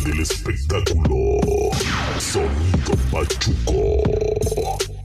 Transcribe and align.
del 0.00 0.20
espectáculo. 0.20 1.40
Sonido 2.18 2.96
Pachuco. 3.10 4.95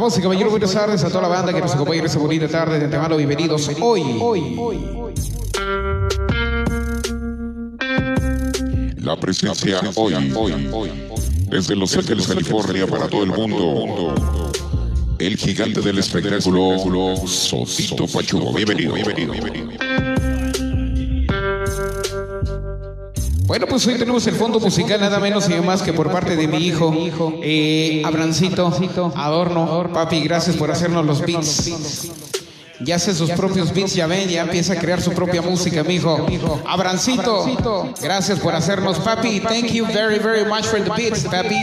Damas 0.00 0.16
y 0.16 0.22
caballeros, 0.22 0.50
buenas 0.50 0.72
tardes 0.72 1.04
a 1.04 1.08
toda 1.08 1.20
la 1.20 1.28
banda 1.28 1.52
que 1.52 1.60
nos 1.60 1.74
acompaña 1.74 2.00
en 2.00 2.06
esta 2.06 2.18
bonita 2.18 2.48
tarde 2.48 2.78
de 2.78 2.86
antemano. 2.86 3.18
Bienvenidos 3.18 3.70
hoy. 3.82 4.02
La 8.96 9.20
presencia 9.20 9.78
hoy, 9.96 10.14
hoy, 10.34 10.90
desde 11.50 11.76
Los 11.76 11.94
Ángeles, 11.98 12.26
California, 12.26 12.86
para 12.86 13.08
todo 13.08 13.24
el 13.24 13.28
mundo. 13.28 14.14
El 15.18 15.36
gigante 15.36 15.82
del 15.82 15.98
espectáculo, 15.98 17.26
Sotito 17.26 18.06
Pachuco. 18.06 18.54
Bienvenido, 18.54 18.94
bienvenido, 18.94 19.32
bienvenido. 19.34 20.09
Bueno, 23.60 23.72
pues 23.72 23.86
hoy 23.88 23.98
tenemos 23.98 24.26
el 24.26 24.36
fondo 24.36 24.58
musical 24.58 24.98
nada 24.98 25.20
menos 25.20 25.50
y 25.50 25.52
más 25.60 25.82
que 25.82 25.92
por 25.92 26.10
parte 26.10 26.34
de 26.34 26.48
mi 26.48 26.66
hijo, 26.66 26.94
eh, 27.42 28.00
Abrancito, 28.06 28.72
Adorno. 29.14 29.90
Papi, 29.92 30.22
gracias 30.22 30.56
por 30.56 30.70
hacernos 30.70 31.04
los 31.04 31.20
beats. 31.20 32.10
Ya 32.80 32.94
hace 32.94 33.14
sus 33.14 33.30
propios 33.32 33.74
beats, 33.74 33.92
ya 33.94 34.06
ven, 34.06 34.30
ya 34.30 34.40
empieza 34.40 34.72
a 34.72 34.76
crear 34.76 35.02
su 35.02 35.12
propia 35.12 35.42
música, 35.42 35.84
mi 35.84 35.96
hijo. 35.96 36.26
Abrancito, 36.66 37.92
gracias 38.00 38.40
por 38.40 38.54
hacernos, 38.54 38.98
papi. 39.00 39.40
Thank 39.40 39.72
you 39.72 39.84
very, 39.84 40.18
very 40.18 40.46
much 40.46 40.64
for 40.64 40.82
the 40.82 40.90
beats, 40.96 41.24
papi. 41.24 41.56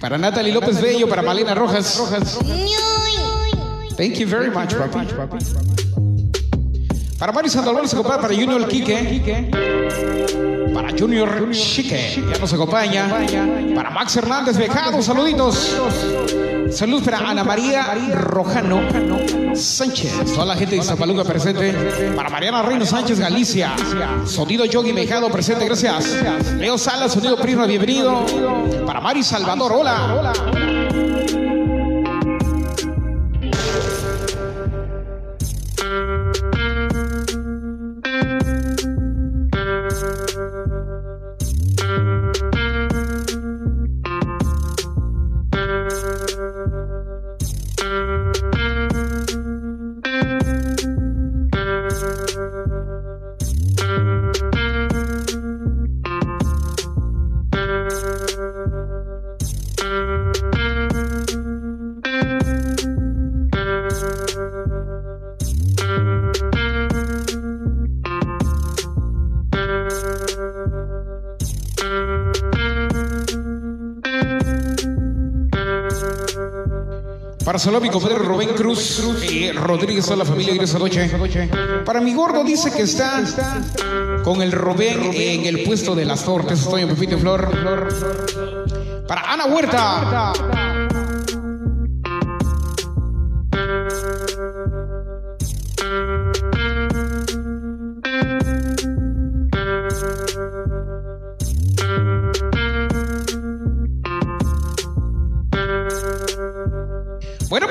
Para 0.00 0.18
Natalie 0.18 0.52
López 0.52 0.80
Bello, 0.80 1.08
para 1.08 1.22
Malena 1.22 1.54
Rojas. 1.54 2.02
Thank 3.96 4.14
you 4.16 4.26
very 4.26 4.50
much, 4.50 4.74
papi. 4.74 5.73
Para 7.18 7.32
Mario 7.32 7.50
Sandoval 7.50 7.88
se 7.88 7.96
acompaña, 7.96 8.20
para 8.20 8.34
Junior 8.34 8.66
Quique. 8.68 9.50
Para 10.74 10.90
Junior 10.98 11.50
Chique, 11.52 12.22
ya 12.32 12.38
nos 12.38 12.52
acompaña. 12.52 13.08
Para 13.74 13.90
Max 13.90 14.16
Hernández 14.16 14.56
Becado, 14.56 15.00
saluditos. 15.00 15.76
Saludos 16.70 17.04
para 17.04 17.18
Ana 17.18 17.44
María 17.44 17.94
Rojano 18.14 18.80
Sánchez. 19.54 20.34
Toda 20.34 20.46
la 20.46 20.56
gente 20.56 20.74
de 20.74 20.82
Zapaluca 20.82 21.22
presente. 21.22 21.72
Para 22.16 22.28
Mariana 22.28 22.62
Reino 22.62 22.84
Sánchez 22.84 23.20
Galicia. 23.20 23.74
Sonido 24.26 24.64
Yogi 24.64 24.92
Mejado 24.92 25.30
presente, 25.30 25.64
gracias. 25.66 26.52
Leo 26.58 26.76
Salas, 26.76 27.12
Sonido 27.12 27.36
Prisma, 27.36 27.66
bienvenido. 27.66 28.26
Para 28.84 29.00
Mari 29.00 29.22
Salvador, 29.22 29.72
hola. 29.72 30.83
Para 77.64 77.76
saludar 77.78 77.82
a 77.82 77.92
mi 77.92 77.98
compadre 77.98 78.18
Rubén 78.18 78.48
Cruz 78.50 79.02
Rodríguez, 79.54 80.10
a 80.10 80.16
la 80.16 80.26
familia 80.26 80.52
Iglesia 80.52 80.78
Noche. 80.78 81.10
Para 81.86 81.98
mi 82.02 82.12
gordo 82.12 82.44
dice 82.44 82.70
que 82.70 82.82
está 82.82 83.24
con 84.22 84.42
el 84.42 84.52
Rubén 84.52 85.10
en 85.14 85.46
el 85.46 85.62
puesto 85.62 85.94
de 85.94 86.04
las 86.04 86.26
tortas. 86.26 86.60
Estoy 86.60 86.82
en 86.82 86.88
Pepito 86.90 87.16
Flor. 87.16 87.48
Para 89.06 89.32
Ana 89.32 89.46
Huerta. 89.46 90.32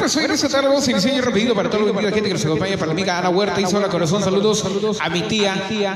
Pues 0.03 0.17
hoy 0.17 0.25
en 0.25 0.31
esta 0.31 0.49
tarde 0.49 0.67
vamos 0.67 0.85
a 0.85 0.91
iniciar 0.91 1.23
para 1.55 1.69
toda 1.69 1.85
la 1.85 2.11
gente 2.11 2.23
que 2.27 2.33
nos 2.33 2.45
acompaña, 2.45 2.75
para 2.75 2.87
la 2.87 2.91
amiga 2.91 3.19
Ana 3.19 3.29
Huerta 3.29 3.61
y 3.61 3.65
Sola 3.65 3.87
Corazón, 3.87 4.21
saludos 4.21 4.65
a 4.99 5.09
mi 5.09 5.21
tía 5.21 5.55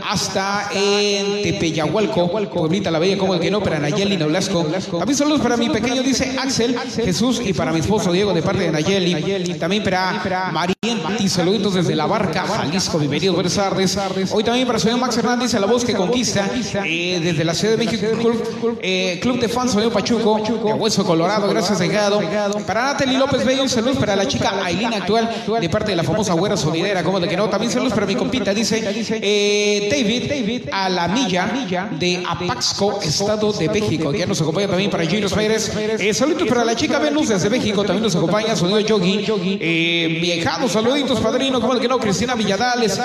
hasta 0.10 0.70
en 0.72 1.44
Tepeyahualco, 1.44 2.32
Pueblita 2.50 2.90
la 2.90 3.00
Bella, 3.00 3.18
como 3.18 3.34
el 3.34 3.42
que 3.42 3.52
no, 3.52 3.62
para 3.62 3.80
Nayeli 3.80 4.16
Nolasco. 4.16 4.64
También 4.98 5.18
saludos 5.18 5.42
para 5.42 5.58
mi 5.58 5.70
pequeño, 5.70 6.04
dice 6.04 6.38
Axel, 6.40 6.80
Jesús 6.96 7.42
y 7.44 7.52
para 7.52 7.74
mi 7.74 7.82
esposo 7.82 8.14
Diego 8.14 8.34
de 8.34 8.42
parte 8.42 8.62
de 8.62 8.72
Nayeli. 8.72 9.56
También 9.56 9.84
para 9.84 10.52
Mariente, 10.54 11.28
saluditos 11.28 11.74
desde 11.74 11.94
La 11.94 12.06
Barca, 12.06 12.48
Jalisco, 12.48 13.00
bienvenidos, 13.00 13.36
buenas 13.36 13.56
tardes. 13.56 13.98
Hoy 14.32 14.44
también 14.46 14.68
para 14.68 14.80
señor 14.80 15.00
Max 15.00 15.18
Hernández, 15.18 15.54
a 15.54 15.60
la 15.60 15.68
voz 15.68 15.84
que 15.84 15.94
conquista 15.94 16.50
eh, 16.86 17.20
desde 17.22 17.44
la 17.44 17.54
Ciudad 17.54 17.76
de 17.76 17.86
México, 17.86 18.08
Club, 18.22 18.80
eh, 18.82 19.20
Club 19.22 19.42
de 19.42 19.50
Fans 19.50 19.76
Pachuco, 19.92 20.40
de 20.40 20.74
Hueso 20.74 21.04
Colorado, 21.04 21.50
gracias 21.50 21.80
Degado. 21.80 22.22
Para 22.66 22.94
Natalie 22.94 23.18
López 23.18 23.44
Bello, 23.44 23.68
saludos 23.68 23.97
para 23.98 24.16
la 24.16 24.28
chica 24.28 24.54
Ailina 24.64 24.98
actual 24.98 25.30
de 25.60 25.70
parte 25.70 25.92
de 25.92 25.96
la 25.96 26.04
famosa 26.04 26.34
güera 26.34 26.58
sonidera, 26.58 27.04
como 27.04 27.20
de 27.20 27.28
que 27.28 27.38
no. 27.38 27.50
También 27.50 27.72
saludos 27.72 27.94
para 27.94 28.06
mi 28.06 28.16
compita, 28.16 28.54
dice 28.54 28.82
eh, 29.22 29.90
David 29.92 30.70
a 30.72 30.90
la 30.90 31.08
milla 31.08 31.68
de 31.92 32.24
Apaxco, 32.28 33.02
Estado 33.02 33.52
de 33.54 33.70
México. 33.70 34.14
Ya 34.14 34.26
nos 34.26 34.42
acompaña 34.42 34.68
también 34.68 34.90
para 34.90 35.06
Giros 35.06 35.34
Pérez. 35.34 35.72
Eh, 36.00 36.14
saluditos 36.14 36.48
para 36.48 36.64
la 36.64 36.76
chica 36.76 37.00
Venus 37.00 37.30
desde 37.30 37.50
México, 37.50 37.84
también 37.84 38.04
nos 38.04 38.16
acompaña 38.16 38.56
Sonido 38.56 38.80
Yogi. 38.80 39.26
Eh, 39.60 40.20
viejado, 40.22 40.68
saluditos, 40.68 41.20
padrino, 41.20 41.60
como 41.60 41.76
de 41.76 41.82
que 41.82 41.88
no. 41.88 41.98
Cristina 42.00 42.36
Villadales, 42.36 43.00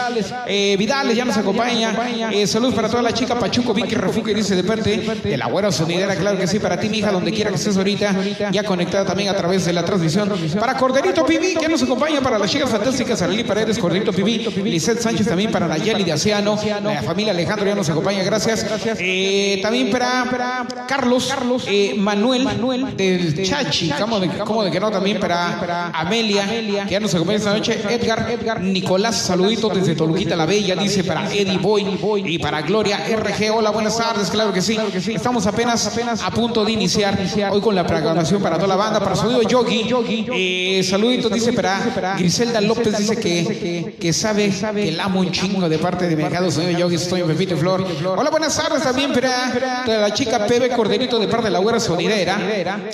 eh, 0.46 0.76
Vidales 0.78 1.16
ya 1.16 1.24
nos 1.24 1.36
acompaña. 1.36 1.96
Eh, 2.32 2.46
saludos 2.46 2.74
para 2.74 2.88
toda 2.88 3.02
la 3.02 3.12
chica 3.12 3.38
Pachuco, 3.38 3.74
Vicky 3.74 3.94
Refuque, 3.94 4.34
dice 4.34 4.54
de 4.54 4.64
parte 4.64 4.98
de 5.22 5.36
la 5.36 5.46
güera 5.46 5.72
sonidera, 5.72 6.14
claro 6.16 6.38
que 6.38 6.46
sí, 6.46 6.58
para 6.58 6.78
ti, 6.78 6.88
mi 6.88 6.98
hija, 6.98 7.10
donde 7.10 7.32
quiera 7.32 7.50
que 7.50 7.56
estés 7.56 7.76
ahorita, 7.76 8.14
ya 8.52 8.62
conectada 8.64 9.04
también 9.04 9.28
a 9.28 9.34
través 9.34 9.64
de 9.64 9.72
la 9.72 9.84
transmisión. 9.84 10.30
Para 10.58 10.76
Corderito 10.82 11.24
Pibi, 11.24 11.54
que 11.54 11.68
nos 11.68 11.80
acompaña 11.80 12.20
para 12.20 12.40
las 12.40 12.50
chicas 12.50 12.68
fantásticas, 12.68 13.22
Arely 13.22 13.44
Paredes, 13.44 13.78
Corderito 13.78 14.10
Pibi, 14.10 14.38
Lizeth 14.64 14.98
Sánchez 14.98 15.28
también 15.28 15.52
para 15.52 15.68
Nayeli 15.68 16.02
de 16.02 16.10
Aciano, 16.10 16.58
la 16.82 17.04
familia 17.04 17.32
Alejandro 17.32 17.66
ya 17.66 17.76
nos 17.76 17.88
acompaña, 17.88 18.24
gracias. 18.24 18.66
Eh, 18.98 19.60
también 19.62 19.92
para 19.92 20.66
Carlos, 20.88 21.32
eh, 21.68 21.94
Manuel, 21.96 22.96
del 22.96 23.44
Chachi, 23.44 23.90
como 23.90 24.18
de, 24.18 24.26
como 24.38 24.64
de 24.64 24.72
que 24.72 24.80
no, 24.80 24.90
también 24.90 25.20
para 25.20 25.90
Amelia, 25.94 26.48
que 26.48 26.90
ya 26.90 26.98
nos 26.98 27.14
acompaña 27.14 27.38
esta 27.38 27.52
noche, 27.52 27.80
Edgar, 27.88 28.60
Nicolás, 28.60 29.18
saluditos 29.18 29.72
desde 29.76 29.94
Toluquita 29.94 30.34
la 30.34 30.46
Bella, 30.46 30.74
dice 30.74 31.04
para 31.04 31.32
Eddie 31.32 31.58
Boy 31.58 32.24
y 32.26 32.40
para 32.40 32.60
Gloria 32.62 33.06
RG, 33.06 33.52
hola, 33.54 33.70
buenas 33.70 33.96
tardes, 33.96 34.30
claro 34.30 34.52
que 34.52 34.60
sí, 34.60 34.76
estamos 35.14 35.46
apenas 35.46 35.96
a 36.24 36.30
punto 36.32 36.64
de 36.64 36.72
iniciar 36.72 37.16
hoy 37.52 37.60
con 37.60 37.76
la 37.76 37.86
programación 37.86 38.42
para 38.42 38.56
toda 38.56 38.66
la 38.66 38.74
banda, 38.74 38.98
para 38.98 39.14
Sonido 39.14 39.42
Yogi, 39.42 39.88
eh, 40.34 40.71
Eh, 40.72 40.82
saluditos, 40.82 41.30
dice 41.30 41.52
para 41.52 41.84
Griselda 42.16 42.58
López, 42.62 42.96
dice 42.96 43.16
que, 43.16 43.94
que 44.00 44.12
sabe 44.14 44.50
que 44.50 44.88
el 44.88 44.98
amo 45.00 45.20
un 45.20 45.30
chingo 45.30 45.68
de 45.68 45.76
parte 45.76 46.08
de 46.08 46.16
Mercado 46.16 46.50
Señor 46.50 46.80
Yogi, 46.80 46.94
estoy 46.94 47.20
en 47.20 47.26
Pepito 47.26 47.58
Flor. 47.58 47.84
Hola, 48.16 48.30
buenas 48.30 48.56
tardes 48.56 48.82
también 48.82 49.12
para 49.12 49.84
la 49.86 50.14
chica 50.14 50.46
Pebe 50.46 50.70
Corderito 50.70 51.18
de 51.18 51.28
parte 51.28 51.48
de 51.48 51.50
la 51.50 51.58
Güera 51.58 51.78
Sonidera. 51.78 52.38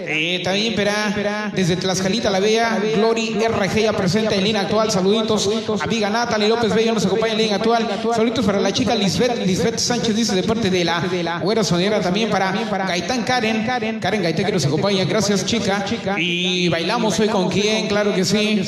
Eh, 0.00 0.40
también 0.42 0.74
para 0.74 1.52
desde 1.54 1.76
Tlaxcalita 1.76 2.30
la 2.30 2.40
Bella, 2.40 2.80
Glory 2.96 3.38
RG 3.46 3.82
ya 3.82 3.92
presente 3.92 4.34
en 4.34 4.42
línea 4.42 4.62
actual. 4.62 4.90
Saluditos, 4.90 5.48
amiga 5.80 6.10
Natalie 6.10 6.48
López 6.48 6.74
Bello 6.74 6.94
nos 6.94 7.06
acompaña 7.06 7.34
en 7.34 7.38
línea 7.38 7.56
actual. 7.56 7.86
Saluditos 8.12 8.44
para 8.44 8.58
la 8.58 8.72
chica 8.72 8.96
Lisbeth, 8.96 9.46
Lisbeth 9.46 9.78
Sánchez 9.78 10.16
dice 10.16 10.34
de 10.34 10.42
parte 10.42 10.68
de 10.68 10.84
la 10.84 11.38
Güera 11.40 11.62
Sonidera 11.62 12.00
también 12.00 12.28
para 12.28 12.50
Gaitán 12.88 13.22
Karen, 13.22 13.64
Karen. 13.64 14.00
Gaitán 14.00 14.46
que 14.46 14.52
nos 14.52 14.66
acompaña. 14.66 15.04
Gracias, 15.04 15.46
chica. 15.46 15.84
Y 16.18 16.68
bailamos 16.68 17.20
hoy 17.20 17.28
con 17.28 17.48
quién, 17.48 17.67
claro 17.88 18.14
que 18.14 18.24
sí. 18.24 18.62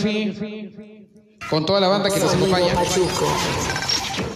Con 1.48 1.66
toda 1.66 1.80
la 1.80 1.88
banda 1.88 2.10
que 2.10 2.20
nos 2.20 2.34
acompaña. 2.34 2.74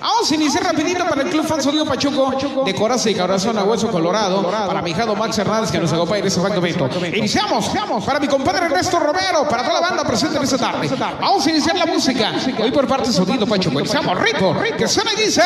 Vamos 0.00 0.30
a 0.30 0.34
iniciar 0.34 0.64
rapidito 0.64 1.04
para 1.06 1.22
el 1.22 1.30
Club 1.30 1.46
Fan 1.46 1.62
Sonido 1.62 1.86
Pachuco 1.86 2.64
de 2.64 2.74
Coraza 2.74 3.10
y 3.10 3.14
Corazón 3.14 3.58
a 3.58 3.64
Hueso 3.64 3.90
Colorado. 3.90 4.42
Para 4.50 4.82
mi 4.82 4.90
hijado 4.90 5.14
Max 5.14 5.38
Hernández 5.38 5.70
que 5.70 5.78
nos 5.78 5.92
acompaña 5.92 6.20
en 6.20 6.26
ese 6.26 6.40
momento. 6.40 6.88
Iniciamos 7.14 7.70
para 8.04 8.18
mi 8.20 8.26
compadre 8.26 8.66
Ernesto 8.66 8.98
Romero, 8.98 9.46
para 9.48 9.62
toda 9.62 9.80
la 9.80 9.88
banda 9.88 10.04
presente 10.04 10.36
en 10.36 10.44
esta 10.44 10.58
tarde. 10.58 10.88
Vamos 11.20 11.46
a 11.46 11.50
iniciar 11.50 11.76
la 11.76 11.86
música. 11.86 12.32
Hoy 12.60 12.70
por 12.70 12.86
parte 12.86 13.08
de 13.08 13.14
Sonido 13.14 13.46
Pachuco. 13.46 13.80
Iniciamos 13.80 14.18
rico, 14.20 14.56
que 14.76 14.88
suena 14.88 15.12
y 15.12 15.16
dice... 15.24 15.42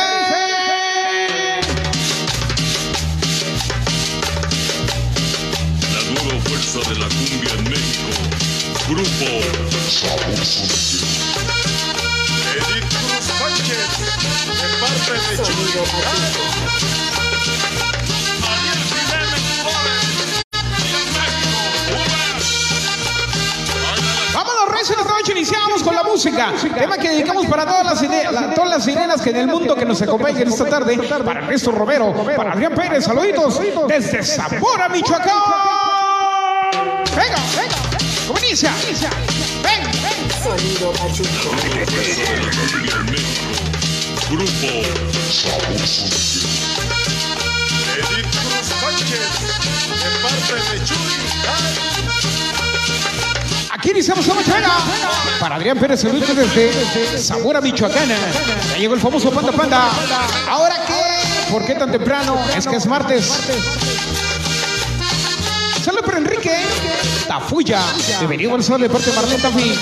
La 5.93 6.03
nueva 6.23 6.41
fuerza 6.43 6.79
de 6.89 6.99
la 6.99 7.07
cumbia 7.09 7.53
en 7.55 7.65
México. 7.65 8.28
Grupo 8.89 9.05
Edith 9.21 9.45
Cruz 12.89 13.25
Sánchez, 13.39 13.91
de 14.61 14.69
parte 14.81 15.13
de. 15.13 16.49
Vámonos, 24.35 24.69
noche 25.07 25.33
iniciamos 25.33 25.83
con 25.83 25.95
la 25.95 26.03
música. 26.03 26.53
Tema 26.79 26.97
que 26.99 27.09
dedicamos 27.11 27.47
para 27.47 27.65
todas 27.67 27.85
las, 27.85 28.03
la- 28.33 28.55
todas 28.55 28.71
las 28.71 28.85
sirenas 28.85 29.21
que 29.21 29.31
en 29.31 29.37
el 29.37 29.47
mundo 29.49 29.75
que 29.75 29.85
nos 29.85 30.01
acompañan 30.03 30.49
esta 30.49 30.65
tarde. 30.67 30.99
Para 31.25 31.41
Ernesto 31.41 31.73
Romero, 31.73 32.13
para 32.37 32.53
Adrián 32.53 32.75
Pérez, 32.75 33.05
saluditos 33.05 33.61
desde 33.89 34.23
Zamora, 34.23 34.89
Michoacán. 34.89 35.78
Venga, 38.29 38.35
¿cómo 38.35 38.39
inicia? 38.47 38.73
Ven, 39.63 39.83
ven. 40.03 40.29
Sonido 40.43 40.93
Pachuco. 40.93 41.51
Grupo 44.29 44.69
Edith 47.97 48.29
Cruz 48.31 48.67
Sánchez, 48.81 49.27
de 49.89 50.11
parte 50.23 50.55
de 50.55 50.85
Chuy. 50.85 50.97
Aquí 53.71 53.91
iniciamos 53.91 54.27
la 54.27 54.35
venga. 54.35 54.79
Para 55.41 55.57
Adrián 55.57 55.79
Pérez, 55.79 56.01
saludos 56.01 56.37
desde 56.37 57.19
Zamora, 57.19 57.61
Michoacán. 57.61 58.09
Ya 58.73 58.77
llegó 58.79 58.95
el 58.95 59.01
famoso 59.01 59.31
Panda 59.31 59.53
Panda. 59.53 59.91
¿Ahora 60.49 60.75
qué? 60.87 61.51
¿Por 61.51 61.65
qué 61.65 61.75
tan 61.75 61.91
temprano? 61.91 62.39
Es 62.57 62.67
que 62.67 62.77
es 62.77 62.87
martes. 62.87 63.33
Saludos 65.83 66.05
para 66.05 66.19
Enrique 66.19 66.53
Tafuya. 67.29 67.83
Bienvenido 68.21 68.55
al 68.55 68.65
sol 68.65 68.81
de 68.81 68.89
parte 68.89 69.11
de 69.11 69.17
Marlene 69.17 69.43
Tafi. 69.43 69.77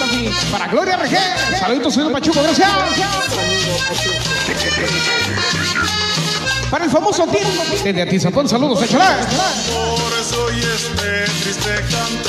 Para 0.51 0.67
Gloria 0.67 0.97
RG. 0.97 1.17
Saluditos, 1.61 1.95
señor 1.95 2.11
Pachuco, 2.13 2.43
gracias. 2.43 2.69
Para 6.71 6.85
el 6.85 6.91
famoso 6.91 7.25
Tim 7.29 7.47
desde 7.85 8.03
Atizapón, 8.03 8.49
saludos, 8.49 8.81
canta. 8.81 9.29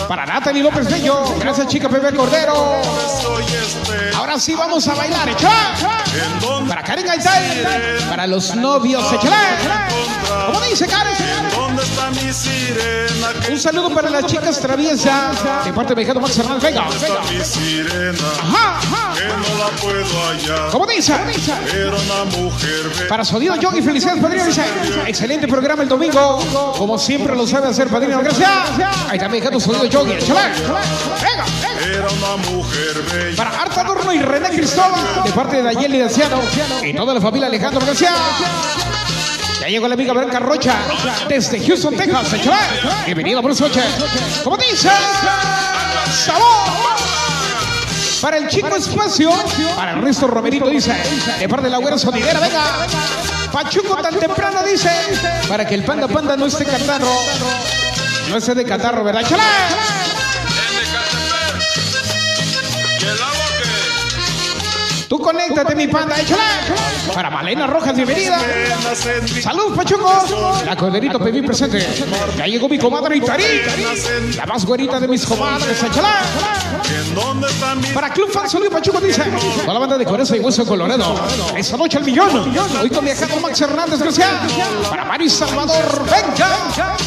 Para 0.07 0.25
Natalie 0.27 0.61
López 0.61 0.87
Bello. 0.87 1.35
Gracias, 1.39 1.67
chica 1.67 1.89
Pepe 1.89 2.15
Cordero. 2.15 2.75
Ahora 4.15 4.39
sí 4.39 4.53
vamos 4.53 4.87
a 4.87 4.93
bailar, 4.93 5.35
donde 6.41 6.69
Para 6.69 6.83
Karen 6.83 7.05
Gaitán. 7.07 7.43
Para 8.07 8.27
los 8.27 8.55
novios, 8.55 9.03
échale. 9.11 9.35
¿Cómo 10.45 10.61
dice 10.61 10.85
Karen? 10.87 11.76
Un 13.49 13.59
saludo 13.59 13.93
para 13.93 14.09
las 14.09 14.25
chicas 14.27 14.61
traviesas 14.61 15.35
de 15.65 15.73
parte 15.73 15.89
de 15.89 15.95
Mexicano 15.97 16.21
Max 16.21 16.37
Hernández. 16.37 16.63
Venga, 16.63 16.87
venga. 17.01 17.21
mi 17.29 17.43
sirena? 17.43 18.17
Ajá, 18.43 18.77
ajá. 18.77 19.13
Que 19.13 19.25
no 19.27 19.57
la 19.57 19.69
puedo 19.81 20.27
hallar. 20.27 20.69
¿Cómo 20.71 20.85
dice? 20.85 21.13
Era 21.13 21.97
una 21.97 22.37
mujer. 22.37 23.07
Para 23.09 23.25
Sonido 23.25 23.57
Yogi, 23.57 23.81
felicidades, 23.81 24.21
padrino. 24.21 24.45
Excelente 25.05 25.49
programa 25.49 25.83
el 25.83 25.89
domingo. 25.89 26.39
Como 26.77 26.97
siempre 26.97 27.35
lo 27.35 27.45
sabe 27.45 27.67
hacer, 27.67 27.89
padrino. 27.89 28.21
Gracias. 28.21 28.49
Ahí 29.09 29.17
está 29.17 29.27
Mexicano 29.27 29.59
Sonido 29.59 29.85
Yogi. 29.85 30.13
Échale. 30.13 30.53
Venga, 31.21 31.45
venga. 31.61 31.97
Era 31.97 32.07
una 32.07 32.37
mujer 32.49 33.03
bella. 33.11 33.35
Para 33.35 33.61
Arta 33.63 33.81
Adorno 33.81 34.13
y 34.13 34.19
René 34.19 34.49
Cristóbal, 34.49 35.01
de 35.25 35.31
parte 35.33 35.57
de 35.57 35.63
Dayeli 35.63 35.99
Daciano 35.99 36.39
y 36.83 36.93
toda 36.93 37.13
la 37.13 37.19
familia 37.19 37.47
Alejandro 37.47 37.85
García. 37.85 38.13
Ya 39.61 39.67
llegó 39.67 39.87
la 39.87 39.95
amiga 39.95 40.13
Blanca 40.13 40.39
Rocha 40.39 40.75
desde 41.27 41.59
Houston, 41.65 41.95
Texas. 41.95 42.33
Échale. 42.33 42.57
Bienvenido, 43.05 43.41
buenas 43.41 43.59
noches. 43.59 43.83
¿Cómo 44.43 44.55
dice? 44.57 44.89
¡Sabor! 46.25 46.97
Para 48.21 48.37
el 48.37 48.47
chico 48.47 48.75
espacio, 48.75 49.31
para 49.75 49.91
Ernesto 49.91 50.27
Romerito 50.27 50.67
dice, 50.69 50.91
de 51.39 51.49
parte 51.49 51.65
de 51.65 51.71
la 51.71 51.77
güera 51.77 51.97
sonidera, 51.97 52.39
venga. 52.39 52.87
Pachuco 53.51 53.95
tan 53.97 54.19
temprano 54.19 54.63
dice, 54.63 54.89
para 55.47 55.65
que 55.67 55.75
el 55.75 55.83
panda 55.83 56.07
panda 56.07 56.35
no 56.35 56.47
esté 56.47 56.65
catarro. 56.65 57.11
No 58.29 58.37
esté 58.37 58.55
de 58.55 58.65
catarro, 58.65 59.03
¿verdad? 59.03 59.21
¡Échale! 59.21 59.43
¿Y 63.01 63.05
el 63.05 63.17
que? 63.17 65.07
Tú 65.07 65.19
conéctate, 65.19 65.75
mi 65.75 65.87
panda, 65.87 66.19
échale. 66.19 66.41
Para 67.13 67.29
Malena 67.29 67.67
Rojas, 67.67 67.95
bienvenida. 67.95 68.39
Salud, 69.41 69.75
Pachuco. 69.75 70.61
La 70.65 70.75
corderito 70.75 71.19
Pepi 71.19 71.41
presente. 71.41 71.85
Ya 72.37 72.45
llegó 72.45 72.69
mi 72.69 72.77
comadre 72.77 73.17
Itari. 73.17 73.43
La 74.35 74.45
más 74.45 74.65
güerita 74.65 74.99
de 74.99 75.07
mis 75.07 75.25
comadres, 75.25 75.81
échale. 75.83 76.07
¿En 76.89 77.15
dónde 77.15 77.47
está 77.47 77.75
mi 77.75 77.87
Para 77.87 78.09
Club 78.09 78.31
Fan 78.31 78.49
Sonido 78.49 78.71
Pachuco 78.71 78.99
dice, 78.99 79.23
con 79.65 79.73
la 79.73 79.79
banda 79.79 79.97
de 79.97 80.05
Coraza 80.05 80.35
y 80.35 80.39
Hueso 80.39 80.65
Colorado. 80.65 81.15
Esta 81.55 81.77
noche 81.77 81.97
al 81.97 82.03
millón. 82.03 82.53
Hoy 82.81 82.89
con 82.89 83.05
viajando 83.05 83.39
Max 83.39 83.61
Hernández, 83.61 83.99
gracias. 83.99 84.29
Para 84.89 85.05
Mari 85.05 85.29
Salvador, 85.29 86.03
venga. 86.05 86.97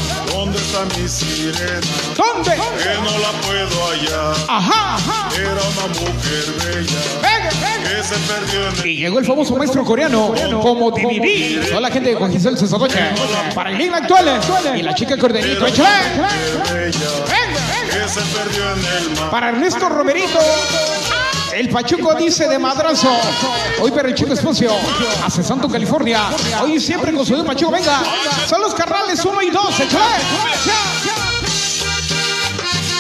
¿Dónde 0.40 0.56
está 0.58 0.86
mi 0.98 1.06
sirena? 1.06 1.80
¿Dónde? 2.16 2.52
Que 2.52 2.94
no 2.94 3.18
la 3.18 3.30
puedo 3.42 3.90
hallar. 3.90 4.34
Ajá, 4.48 4.94
ajá. 4.94 5.28
Era 5.38 5.50
una 5.52 5.86
mujer 6.00 6.44
bella 6.64 6.98
Venga, 7.20 7.50
venga. 7.60 7.90
que 7.90 8.02
se 8.02 8.14
perdió 8.20 8.68
en 8.70 8.78
el 8.78 8.86
Y 8.86 8.96
llegó 8.96 9.18
el 9.18 9.26
famoso 9.26 9.54
maestro 9.56 9.84
coreano 9.84 10.32
como 10.62 10.90
DVD. 10.92 11.68
Toda 11.68 11.82
la 11.82 11.90
gente 11.90 12.08
de 12.08 12.14
Juan 12.16 12.32
Giselle 12.32 12.56
Cesadoche. 12.56 12.98
Para 13.54 13.68
el 13.68 13.76
link 13.76 13.92
actual. 13.92 14.40
Y 14.78 14.82
la 14.82 14.94
chica 14.94 15.18
corderito, 15.18 15.62
Venga, 15.66 15.92
venga. 17.28 18.02
que 18.02 18.08
se 18.08 18.20
perdió 18.22 18.72
en 18.72 18.78
el 19.10 19.10
mar. 19.20 19.30
Para 19.30 19.48
Ernesto 19.50 19.90
Romerito. 19.90 20.38
El 21.52 21.68
Pachuco 21.68 22.14
dice 22.14 22.48
de 22.48 22.58
madrazo. 22.58 23.08
Hoy 23.80 23.90
para 23.90 24.08
el. 24.08 24.14
Hace 25.24 25.42
Santo, 25.42 25.68
California. 25.68 26.30
Hoy 26.62 26.80
siempre 26.80 27.12
con 27.12 27.26
su 27.26 27.44
Pachuco. 27.44 27.72
Venga. 27.72 28.02
Son 28.48 28.60
los 28.60 28.74
carnales 28.74 29.24
1 29.24 29.42
y 29.42 29.50
2. 29.50 29.80
Échale. 29.80 30.04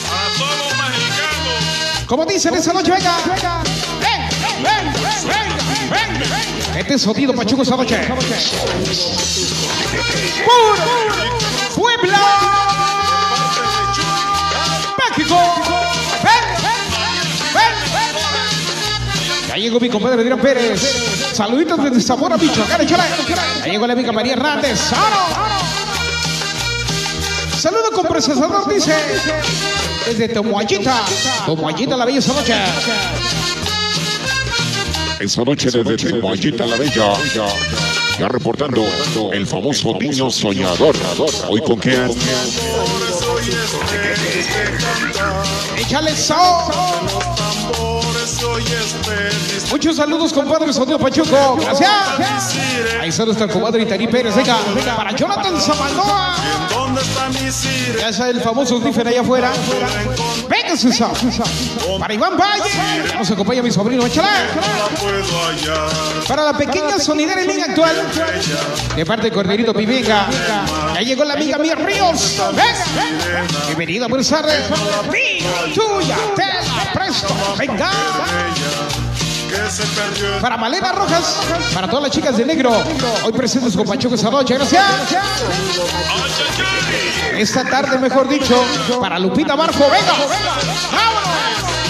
A 0.06 0.38
todos 0.38 0.56
los 0.58 0.66
mexicanos. 0.78 2.06
Como 2.06 2.24
dicen 2.24 2.54
esa 2.54 2.72
noche, 2.72 2.90
venga. 2.90 3.16
Ven, 4.00 4.28
ven, 4.62 4.92
ven, 5.28 6.20
ven. 6.20 6.78
Este 6.78 6.94
es 6.94 7.02
sonido 7.02 7.32
Pachuco 7.34 7.62
esa 7.62 7.76
noche. 7.76 7.98
Puro 10.44 10.84
Puebla. 11.76 12.18
México. 15.16 15.59
Ya 19.60 19.64
llegó 19.64 19.78
mi 19.78 19.90
compadre 19.90 20.22
Adrián 20.22 20.40
Pérez. 20.40 20.80
Saluditos 21.34 21.84
desde 21.84 22.00
Zamora, 22.00 22.38
Michoacán. 22.38 22.80
Échale. 22.80 23.02
Ya 23.58 23.66
llegó 23.66 23.86
la 23.86 23.92
amiga 23.92 24.10
María 24.10 24.32
Hernández. 24.32 24.78
¡Sano! 24.80 25.18
Saludo 27.58 27.90
con 27.92 28.06
procesador, 28.06 28.72
dice. 28.72 28.94
Desde 30.06 30.28
Tomoayita. 30.28 31.02
Tomoayita, 31.44 31.94
la 31.94 32.06
bella 32.06 32.20
esa 32.20 32.32
noche. 32.32 32.54
Esa 35.20 35.44
noche 35.44 35.70
desde 35.70 35.96
Temoayita 36.08 36.64
la 36.64 36.76
Bella, 36.76 37.12
ya 38.18 38.28
reportando 38.28 38.82
el 39.30 39.46
famoso 39.46 39.92
niño 40.00 40.30
soñador. 40.30 40.96
Hoy 41.50 41.60
con 41.60 41.78
canta. 41.78 42.14
Échale 45.76 46.16
so. 46.16 47.39
Muchos 49.70 49.96
saludos, 49.96 50.32
compadre 50.32 50.72
Sonido 50.72 50.98
Pachuco. 50.98 51.56
Gracias. 51.60 51.90
Ahí 53.00 53.08
está 53.08 53.24
nuestro 53.24 53.48
compadre 53.48 53.82
Itarí 53.82 54.06
Pérez. 54.06 54.34
Venga, 54.34 54.58
para 54.96 55.12
Jonathan 55.12 55.60
Zamandoa. 55.60 56.36
¿Dónde 56.70 57.00
está 57.02 57.28
mi 57.28 57.50
sirena? 57.50 58.00
Ya 58.00 58.08
está 58.08 58.30
el 58.30 58.40
famoso 58.40 58.78
sniffer 58.80 59.08
allá 59.08 59.20
afuera. 59.20 59.52
Venga, 60.48 60.76
César. 60.76 61.10
Para 61.98 62.14
Iván 62.14 62.36
Valle. 62.36 63.14
Nos 63.18 63.30
acompaña 63.30 63.62
mi 63.62 63.70
sobrino. 63.70 64.02
Hallar. 64.02 64.48
Para 66.26 66.44
la 66.44 66.52
pequeña 66.52 66.98
sonidera 66.98 67.42
en 67.42 67.48
línea 67.48 67.66
actual. 67.66 67.96
De 68.96 69.06
parte 69.06 69.24
de 69.24 69.32
Corderito 69.32 69.72
Pivenga. 69.74 70.28
Ya 70.94 71.00
llegó 71.00 71.24
la 71.24 71.34
amiga 71.34 71.58
Mía 71.58 71.74
Ríos. 71.74 72.40
Venga. 72.52 73.46
Bienvenida, 73.66 74.06
buenas 74.08 74.28
tardes. 74.28 74.62
Tuya, 75.74 76.16
te 76.34 76.42
la 76.44 76.92
presto. 76.92 77.34
Venga. 77.58 77.90
Para 80.40 80.56
Malena 80.56 80.92
Rojas. 80.92 81.40
Para 81.74 81.88
todas 81.88 82.04
las 82.04 82.12
chicas 82.12 82.36
de 82.36 82.44
negro. 82.44 82.72
Hoy 83.24 83.32
presentes 83.32 83.76
con 83.76 83.86
Pachuco 83.86 84.14
esta 84.14 84.30
noche. 84.30 84.54
Gracias. 84.54 84.84
Esta 87.36 87.64
tarde, 87.64 87.98
mejor 87.98 88.28
dicho. 88.28 88.62
Para 89.00 89.18
Lupita 89.18 89.56
Barco. 89.56 89.84
Venga. 89.90 90.12
Vámonos. 90.92 91.89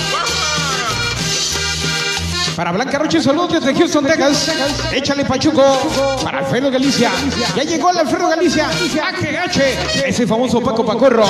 Para 2.56 2.72
Blanca 2.72 2.98
Roche, 2.98 3.22
saludos 3.22 3.52
desde 3.52 3.74
Houston, 3.74 4.04
Texas. 4.04 4.50
Échale 4.92 5.24
Pachuco. 5.24 6.18
Para 6.22 6.38
Alfredo 6.38 6.70
Galicia. 6.70 7.10
Ya 7.56 7.62
llegó 7.62 7.90
el 7.90 7.98
Alfredo 7.98 8.28
Galicia. 8.28 8.68
AGH. 8.68 10.04
Ese 10.04 10.26
famoso 10.26 10.60
Paco 10.60 10.84
Pacorro. 10.84 11.24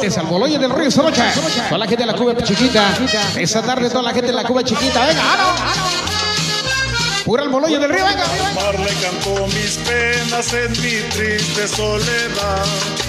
De 0.00 0.10
Salvoloya 0.10 0.58
del 0.58 0.70
Río 0.70 0.88
esta 0.88 1.02
noche. 1.02 1.22
Toda 1.68 1.78
la 1.78 1.86
gente 1.86 2.04
de 2.04 2.06
la 2.06 2.14
Cuba 2.14 2.36
chiquita. 2.36 2.84
Esta 3.36 3.62
tarde, 3.62 3.88
toda 3.88 4.02
la 4.02 4.12
gente 4.12 4.28
de 4.28 4.32
la 4.34 4.44
Cuba 4.44 4.62
chiquita. 4.62 5.06
Venga, 5.06 5.22
vámonos. 5.22 5.98
Pura 7.24 7.42
el 7.42 7.50
Moloyo 7.50 7.78
del 7.78 7.90
Río, 7.90 8.04
venga. 8.04 8.24
mar 8.54 8.78
le 8.78 8.92
cantó 9.02 9.46
mis 9.48 9.76
penas 9.78 10.52
en 10.54 10.72
mi 10.72 11.08
triste 11.10 11.68
soledad. 11.68 13.07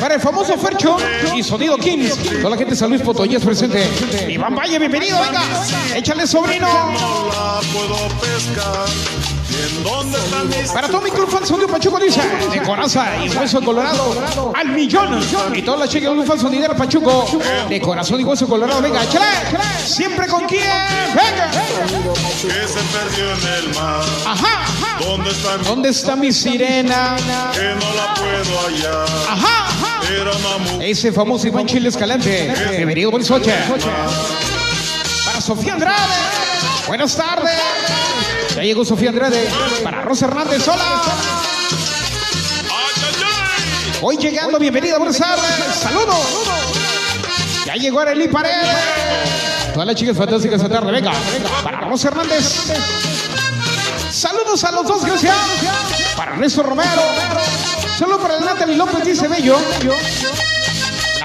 Para 0.00 0.14
el 0.14 0.20
famoso 0.20 0.56
Fercho 0.56 0.96
y 1.34 1.42
Sonido 1.42 1.76
Kings. 1.78 2.16
Toda 2.16 2.50
la 2.50 2.56
gente 2.56 2.70
de 2.72 2.76
San 2.76 2.90
Luis 2.90 3.02
Potosí 3.02 3.34
es 3.34 3.44
presente. 3.44 3.86
Iván 4.28 4.54
Valle, 4.54 4.78
bienvenido, 4.78 5.18
venga. 5.20 5.42
Échale 5.96 6.26
sobrino. 6.26 6.68
¿Y 9.58 9.76
en 9.76 9.82
dónde 9.82 10.18
está 10.18 10.44
mi 10.44 10.68
Para 10.72 10.88
todo 10.88 11.00
mi 11.00 11.10
club 11.10 11.28
fan 11.28 11.44
Sonido 11.44 11.68
Pachuco 11.68 11.98
dice 11.98 12.20
de 12.52 12.62
coraza 12.62 13.24
y 13.24 13.28
hueso 13.28 13.60
colorado 13.60 14.52
al 14.54 14.68
millón. 14.68 15.20
Y 15.54 15.62
todas 15.62 15.80
las 15.80 15.90
chicas 15.90 16.16
del 16.16 16.26
fan 16.26 16.38
sonidero 16.38 16.76
Pachuco 16.76 17.26
de 17.68 17.80
corazón 17.80 18.20
y 18.20 18.24
hueso 18.24 18.46
colorado. 18.46 18.80
Venga, 18.80 19.02
échale. 19.02 19.26
Siempre 19.84 20.28
con 20.28 20.44
quién. 20.46 20.62
Venga. 21.14 21.50
que 22.40 22.68
se 22.68 22.80
perdió 22.96 23.32
en 23.32 23.64
el 23.64 23.74
mar? 23.74 24.02
Ajá. 24.26 24.64
¿Dónde 25.00 25.30
está 25.30 25.58
mi 25.58 25.64
¿Dónde 25.64 25.88
está 25.88 26.16
mi 26.16 26.32
sirena? 26.32 27.16
que 27.52 27.74
no 27.74 27.94
la 27.94 28.14
puedo 28.14 28.66
hallar? 28.66 29.06
Ajá. 29.28 30.00
Era 30.08 30.30
una 30.30 30.84
Ese 30.84 31.12
famoso 31.12 31.48
Iván 31.48 31.66
Chile 31.66 31.88
Escalante. 31.88 32.54
Bienvenido, 32.76 33.10
noches. 33.10 33.54
Para 35.26 35.40
Sofía 35.40 35.74
Andrade. 35.74 36.14
Buenas 36.86 37.16
tardes. 37.16 38.07
Ya 38.58 38.64
llegó 38.64 38.84
Sofía 38.84 39.10
Andrade. 39.10 39.48
Para 39.84 40.02
Rosa 40.02 40.26
Hernández. 40.26 40.66
Hola. 40.66 41.04
Hoy 44.02 44.16
llegando, 44.16 44.58
bienvenida, 44.58 44.98
buenas 44.98 45.16
tardes. 45.16 45.76
Saludos. 45.80 46.16
Ya 47.64 47.74
llegó 47.76 48.00
Arely 48.00 48.26
Paredes. 48.26 48.66
Todas 49.72 49.86
las 49.86 49.94
chicas 49.94 50.16
fantásticas 50.16 50.60
esta 50.60 50.74
tarde. 50.74 50.90
Venga, 50.90 51.12
para 51.62 51.82
Rosa 51.82 52.08
Hernández. 52.08 52.72
Saludos 54.10 54.64
a 54.64 54.72
los 54.72 54.88
dos, 54.88 55.04
gracias. 55.04 55.36
Para 56.16 56.32
Ernesto 56.32 56.64
Romero. 56.64 57.02
Solo 57.96 58.18
para 58.18 58.40
Natalie 58.40 58.74
López 58.74 59.04
dice 59.04 59.28
Bello. 59.28 59.56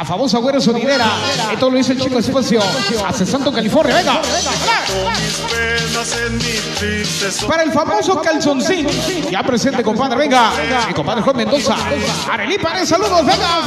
La 0.04 0.08
famosa 0.08 0.38
güera 0.40 0.60
sonidera. 0.60 1.08
Esto 1.54 1.70
lo 1.70 1.78
dice 1.78 1.94
el 1.94 2.02
chico 2.02 2.20
espacio. 2.20 2.60
Hace 3.08 3.26
Santo, 3.26 3.54
California. 3.54 3.96
Venga. 3.96 4.22
Para 7.48 7.64
el 7.64 7.72
famoso 7.72 8.20
calzoncín. 8.22 8.86
Ya 9.32 9.42
presente, 9.44 9.82
compadre. 9.82 10.18
Venga. 10.18 10.52
Mi 10.90 10.94
compadre 10.94 11.22
Juan 11.22 11.38
Mendoza. 11.38 11.78
Arelí 12.30 12.58
Paredes, 12.58 12.90
saludos. 12.90 13.26
Venga. 13.26 13.62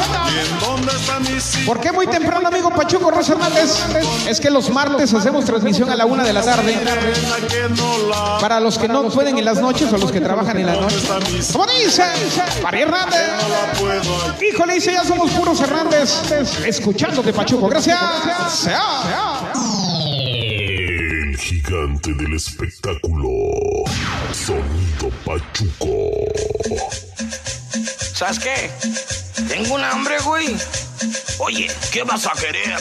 ¿Por 1.65 1.81
qué 1.81 1.91
muy 1.91 2.07
temprano, 2.07 2.49
amigo 2.49 2.69
Pachuco 2.69 3.11
Rosa 3.11 3.33
Hernández? 3.33 3.87
Es 4.29 4.39
que 4.39 4.51
los 4.51 4.69
martes 4.69 5.15
hacemos 5.15 5.47
transmisión 5.47 5.89
a 5.89 5.97
la 5.97 6.05
una 6.05 6.23
de 6.23 6.35
la 6.35 6.43
tarde. 6.43 6.79
Para 8.43 8.61
los 8.61 8.77
que 8.77 8.89
no 8.89 9.05
pueden 9.09 9.39
en 9.39 9.45
las 9.47 9.59
noches 9.59 9.91
o 9.91 9.97
los 9.97 10.13
que 10.13 10.21
trabajan 10.21 10.59
en 10.59 10.67
la 10.67 10.75
noche. 10.75 10.97
Como 11.51 11.65
dice, 11.67 12.05
María 12.63 12.83
Hernández. 12.83 13.23
Híjole, 14.53 14.75
dice, 14.75 14.93
ya 14.93 15.03
somos 15.03 15.31
puros 15.31 15.59
Hernández. 15.61 16.26
Escuchándote, 16.67 17.33
Pachuco. 17.33 17.69
Gracias. 17.69 17.99
Sea. 18.51 19.53
El 20.69 21.37
gigante 21.39 22.13
del 22.15 22.35
espectáculo. 22.35 23.29
Sonido 24.33 25.11
Pachuco. 25.25 26.11
¿Sabes 28.15 28.39
qué? 28.41 28.71
Tengo 29.49 29.75
un 29.75 29.85
hambre, 29.85 30.17
güey. 30.25 30.57
Oye, 31.39 31.71
¿qué 31.93 32.03
vas 32.03 32.27
a 32.27 32.33
querer? 32.33 32.79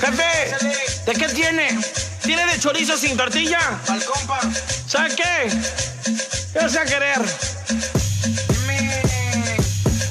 Jefe, 0.00 1.04
¿de 1.06 1.12
qué 1.12 1.28
tiene? 1.28 1.78
¿Tiene 2.22 2.46
de 2.46 2.58
chorizo 2.58 2.96
sin 2.96 3.16
tortilla? 3.16 3.60
Al 3.88 4.04
compa. 4.04 4.40
¿Sabes 4.86 5.14
qué? 5.14 5.48
¿Qué 6.52 6.58
vas 6.58 6.76
a 6.76 6.84
querer? 6.84 7.20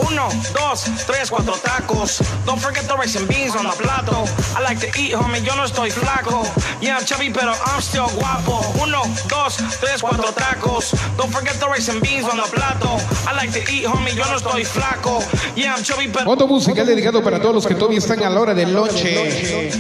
Uno, 0.08 0.30
dos, 0.54 0.86
tres, 1.06 1.30
cuatro 1.30 1.54
tacos. 1.56 2.22
Don't 2.46 2.60
forget 2.60 2.88
the 2.88 2.96
rice 2.96 3.18
and 3.18 3.28
beans 3.28 3.56
on 3.56 3.66
the 3.66 3.76
plato. 3.76 4.26
I 4.56 4.62
like 4.62 4.80
to 4.80 4.88
eat, 5.00 5.14
homie, 5.14 5.44
yo 5.44 5.56
no 5.56 5.64
estoy 5.64 5.92
flaco. 5.92 6.44
Yeah, 6.82 6.98
I'm 6.98 7.06
chubby, 7.06 7.30
pero 7.30 7.54
I'm 7.66 7.82
still 7.82 8.08
guapo. 8.16 8.62
Uno, 8.82 9.04
dos, 9.28 9.58
tres, 9.80 10.02
cuatro 10.02 10.32
tacos. 10.34 10.94
Don't 11.18 11.32
forget 11.32 11.60
the 11.60 11.68
rice 11.68 11.90
and 11.90 12.02
beans 12.02 12.28
on 12.28 12.38
the 12.38 12.48
plato. 12.50 12.98
I 13.28 13.36
like 13.36 13.52
to 13.52 13.60
eat, 13.72 13.86
homie, 13.86 14.16
yo 14.16 14.24
no 14.26 14.38
estoy 14.38 14.64
flaco. 14.64 15.22
Yeah, 15.56 15.76
I'm 15.76 15.84
chubby, 15.84 16.08
pero... 16.08 16.26
Fondo 16.26 16.48
musical 16.48 16.86
dedicado 16.86 17.22
para 17.24 17.42
todos 17.42 17.56
los 17.56 17.68
que 17.68 17.76
todavía 17.76 18.00
están 18.00 18.24
a 18.24 18.30
la 18.30 18.40
hora 18.40 18.54
del 18.54 18.74
lonche. 18.74 19.72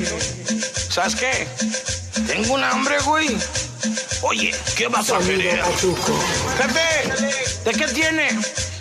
¿Sabes 0.89 1.15
qué? 1.15 1.47
Tengo 2.25 2.55
un 2.55 2.63
hambre, 2.63 2.97
güey. 3.05 3.37
Oye, 4.21 4.53
¿qué 4.75 4.87
vas 4.87 5.09
a? 5.11 5.19
Pachuco. 5.19 6.19
Jefe, 6.57 7.63
¿de 7.63 7.71
qué 7.71 7.87
tiene? 7.93 8.29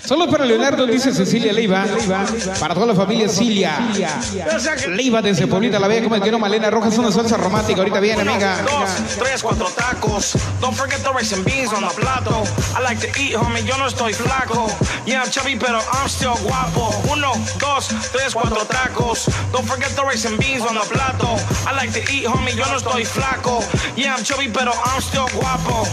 Solo 0.06 0.28
para 0.30 0.44
Leonardo, 0.44 0.86
dice 0.86 1.12
Cecilia 1.12 1.52
Leiva. 1.52 1.84
Para 2.60 2.74
toda 2.74 2.86
la 2.86 2.94
familia 2.94 3.28
Cilia. 3.28 3.76
Leiva 4.88 5.20
desde 5.20 5.46
Pueblita 5.46 5.78
la 5.80 5.88
Bella, 5.88 6.04
como 6.04 6.14
el 6.14 6.22
que 6.22 6.30
no 6.30 6.38
Malena 6.38 6.70
Rojas, 6.70 6.96
una 6.98 7.10
salsa 7.10 7.36
romántica. 7.36 7.80
Ahorita 7.80 7.98
viene, 8.00 8.22
Uno, 8.22 8.30
amiga. 8.32 8.56
dos, 8.62 9.18
tres, 9.18 9.42
cuatro 9.42 9.66
tacos. 9.76 10.34
Don't 10.60 10.74
forget 10.76 11.02
the 11.02 11.10
rice 11.12 11.34
and 11.34 11.44
beans 11.44 11.72
on 11.72 11.82
the 11.82 11.94
plato. 12.00 12.44
I 12.78 12.82
like 12.82 13.00
to 13.00 13.08
eat, 13.20 13.34
homie, 13.34 13.64
yo 13.64 13.76
no 13.78 13.86
estoy 13.86 14.12
flaco. 14.14 14.68
Yeah, 15.06 15.22
I'm 15.22 15.30
chubby, 15.30 15.56
pero 15.56 15.78
I'm 15.92 16.08
still 16.08 16.34
guapo. 16.44 16.90
Uno, 17.10 17.32
dos, 17.58 17.88
tres, 18.12 18.32
cuatro 18.32 18.64
tacos. 18.66 19.26
Don't 19.52 19.66
forget 19.66 19.90
the 19.96 20.02
rice 20.04 20.24
and 20.26 20.38
beans 20.38 20.62
on 20.62 20.74
the 20.74 20.86
plato. 20.88 21.34
I 21.66 21.74
like 21.74 21.92
to 21.92 22.00
eat, 22.12 22.26
homie, 22.26 22.54
yo 22.54 22.64
no 22.66 22.76
estoy 22.78 23.04
flaco. 23.04 23.60
Yeah, 23.96 24.14
I'm 24.16 24.22
chubby, 24.24 24.48
pero 24.48 24.72
I'm 24.72 25.00
still 25.00 25.26
guapo. 25.34 25.84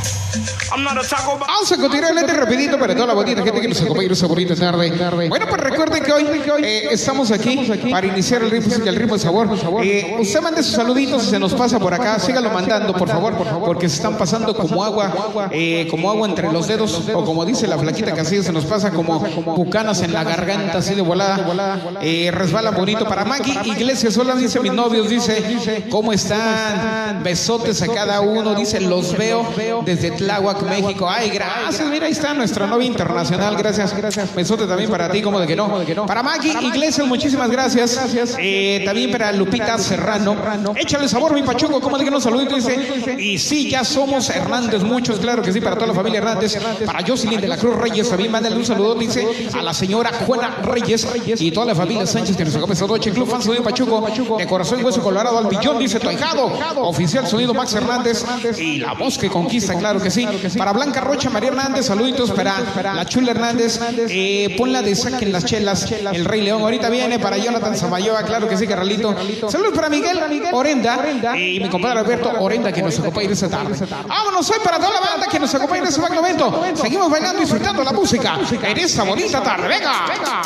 I'm 0.72 0.84
not 0.84 0.98
a 0.98 1.08
taco, 1.08 1.38
but 1.38 1.48
Vamos 1.48 1.72
a 1.72 1.78
continuar 1.78 2.14
lente 2.16 2.34
rapidito 2.34 2.80
para 2.80 2.96
toda 2.96 3.08
la 3.08 3.14
bonita 3.14 3.44
gente 3.44 3.62
que 3.62 3.68
nos 3.68 3.82
acompaña 3.82 4.03
esta 4.12 4.28
bonita 4.28 4.56
tarde. 4.56 4.92
Bueno, 5.30 5.46
pues 5.48 5.62
recuerden 5.62 6.04
que 6.04 6.12
hoy 6.12 6.28
eh, 6.64 6.88
estamos 6.92 7.32
aquí 7.32 7.72
para 7.90 8.08
iniciar 8.08 8.44
el 8.44 8.52
ritmo 8.52 8.74
y 8.84 8.88
el 8.88 8.96
ritmo 8.96 9.16
de 9.16 9.20
sabor. 9.20 9.50
Eh, 9.84 10.18
usted 10.20 10.42
mande 10.42 10.64
sus 10.64 10.74
saluditos 10.74 11.24
y 11.24 11.30
se 11.30 11.40
nos 11.40 11.54
pasa 11.54 11.80
por 11.80 11.94
acá. 11.94 12.20
Sígalo 12.20 12.50
mandando, 12.52 12.94
por 12.94 13.08
favor, 13.08 13.34
porque 13.66 13.90
se 13.90 13.96
están 13.96 14.18
pasando 14.18 14.56
como 14.56 14.84
agua, 14.84 15.50
eh, 15.52 15.88
como 15.90 16.10
agua 16.10 16.28
entre 16.28 16.52
los 16.52 16.68
dedos, 16.68 17.02
o 17.14 17.24
como 17.24 17.46
dice 17.46 17.68
la 17.68 17.78
flaquita 17.78 18.14
Casillas, 18.14 18.46
se 18.46 18.54
nos 18.54 18.66
pasa 18.66 18.92
como 18.92 19.20
bucanas 19.20 20.02
en 20.02 20.14
la 20.14 20.24
garganta, 20.24 20.80
así 20.80 20.96
de 20.96 21.02
volada. 21.02 21.80
Eh, 22.02 22.32
resbalan 22.32 22.76
bonito 22.76 23.06
para 23.06 23.26
Maggie 23.26 23.58
Iglesias. 23.66 24.18
Hola, 24.18 24.36
dice 24.36 24.60
mis 24.60 24.74
novios, 24.74 25.10
dice, 25.10 25.86
¿cómo 25.90 26.14
están? 26.14 27.24
Besotes 27.24 27.82
a 27.82 27.88
cada 27.88 28.22
uno, 28.22 28.56
dice, 28.56 28.82
los 28.82 29.18
veo 29.18 29.48
desde 29.86 30.12
Tláhuac, 30.12 30.62
México. 30.64 31.08
Ay, 31.10 31.30
gracias, 31.30 31.88
mira, 31.90 32.06
ahí 32.06 32.12
está 32.12 32.34
nuestra 32.34 32.68
novia 32.68 32.88
internacional, 32.88 33.56
gracias. 33.58 33.93
Gracias. 33.98 34.34
Besote 34.34 34.66
también 34.66 34.90
para 34.90 35.10
ti, 35.10 35.22
como 35.22 35.40
de 35.40 35.48
que 35.48 35.56
no. 35.56 36.06
Para 36.06 36.24
Maggie 36.24 36.54
Iglesias, 36.62 37.08
muchísimas 37.08 37.50
gracias. 37.50 38.00
Eh, 38.40 38.82
también 38.86 39.12
para 39.12 39.32
Lupita 39.32 39.78
Serrano. 39.78 40.36
Échale 40.76 41.08
sabor, 41.08 41.34
mi 41.34 41.44
pachuco, 41.44 41.80
como 41.80 41.98
de 41.98 42.06
que 42.06 42.12
no 42.12 42.20
saludito, 42.22 42.56
dice. 42.56 43.16
Y 43.18 43.38
sí, 43.38 43.70
ya 43.70 43.84
somos 43.84 44.30
Hernández, 44.30 44.84
muchos, 44.84 45.20
claro 45.20 45.42
que 45.42 45.52
sí, 45.52 45.62
para 45.62 45.76
toda 45.76 45.88
la 45.88 45.94
familia 45.94 46.20
Hernández. 46.20 46.58
Para 46.86 47.06
Jocelyn 47.06 47.42
de 47.42 47.48
la 47.48 47.58
Cruz 47.58 47.76
Reyes, 47.76 48.10
también 48.10 48.32
mándale 48.32 48.56
un 48.56 48.66
saludo, 48.66 48.96
dice, 48.96 49.28
a 49.54 49.62
la 49.62 49.74
señora 49.74 50.12
Juana 50.26 50.58
Reyes 50.64 51.08
y 51.40 51.52
toda 51.52 51.68
la 51.68 51.76
familia 51.76 52.06
Sánchez 52.06 52.36
que 52.36 52.46
nos 52.46 52.56
acompaña 52.56 52.74
esta 52.74 52.88
noche. 52.88 53.12
Club 53.12 53.30
Fans 53.30 53.46
Sonido 53.46 53.64
Pachuco, 53.64 54.38
de 54.38 54.48
Corazón 54.48 54.80
y 54.80 54.84
Hueso 54.84 55.02
Colorado 55.02 55.38
al 55.38 55.48
Billón, 55.48 55.80
dice 55.80 56.00
Toijado. 56.00 56.52
Oficial 56.78 57.28
Sonido 57.28 57.54
Max 57.54 57.74
Hernández 57.74 58.24
y 58.60 58.78
la 58.78 58.94
voz 58.94 59.18
que 59.18 59.30
conquista, 59.30 59.76
claro 59.78 60.02
que 60.02 60.12
sí. 60.12 60.28
Para 60.58 60.74
Blanca 60.74 61.02
Rocha, 61.02 61.30
María 61.30 61.50
Hernández, 61.50 61.86
saluditos 61.86 62.32
para 62.32 62.60
la 62.94 63.06
Chula 63.06 63.32
Hernández. 63.32 63.80
Eh, 64.10 64.56
ponla 64.58 64.82
de 64.82 64.96
saquen 64.96 65.32
las 65.32 65.46
chelas, 65.46 65.92
el 65.92 66.26
Rey 66.26 66.42
León. 66.42 66.62
Ahorita 66.62 66.90
viene 66.90 67.20
para 67.20 67.38
Jonathan 67.38 67.76
Samayoa, 67.76 68.24
claro 68.24 68.48
que 68.48 68.58
sí, 68.58 68.68
Carralito. 68.68 69.16
Saludos 69.50 69.74
para 69.74 69.90
Miguel 69.90 70.20
Orenda 70.52 71.38
y 71.38 71.60
mi 71.60 71.70
compadre 71.70 72.00
Alberto 72.00 72.32
Orenda 72.40 72.72
que 72.72 72.82
nos 72.82 73.00
acompaña 73.00 73.32
esta 73.32 73.50
tarde. 73.50 73.76
Vámonos 74.08 74.50
hoy 74.50 74.58
para 74.64 74.78
toda 74.78 74.94
la 74.94 75.00
banda 75.00 75.28
que 75.28 75.40
nos 75.40 75.54
acompaña 75.54 75.84
en 75.84 75.88
este 75.88 76.02
magno 76.02 76.20
evento. 76.26 76.64
Seguimos 76.76 77.10
bailando 77.10 77.40
y 77.40 77.42
disfrutando 77.42 77.84
la 77.84 77.92
música 77.92 78.40
en 78.62 78.78
esta 78.78 79.04
bonita 79.04 79.42
tarde. 79.42 79.68
Venga, 79.68 80.06
venga. 80.08 80.42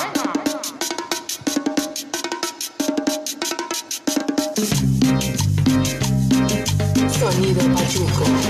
Sonido 7.10 7.62
Pachuco. 7.76 8.47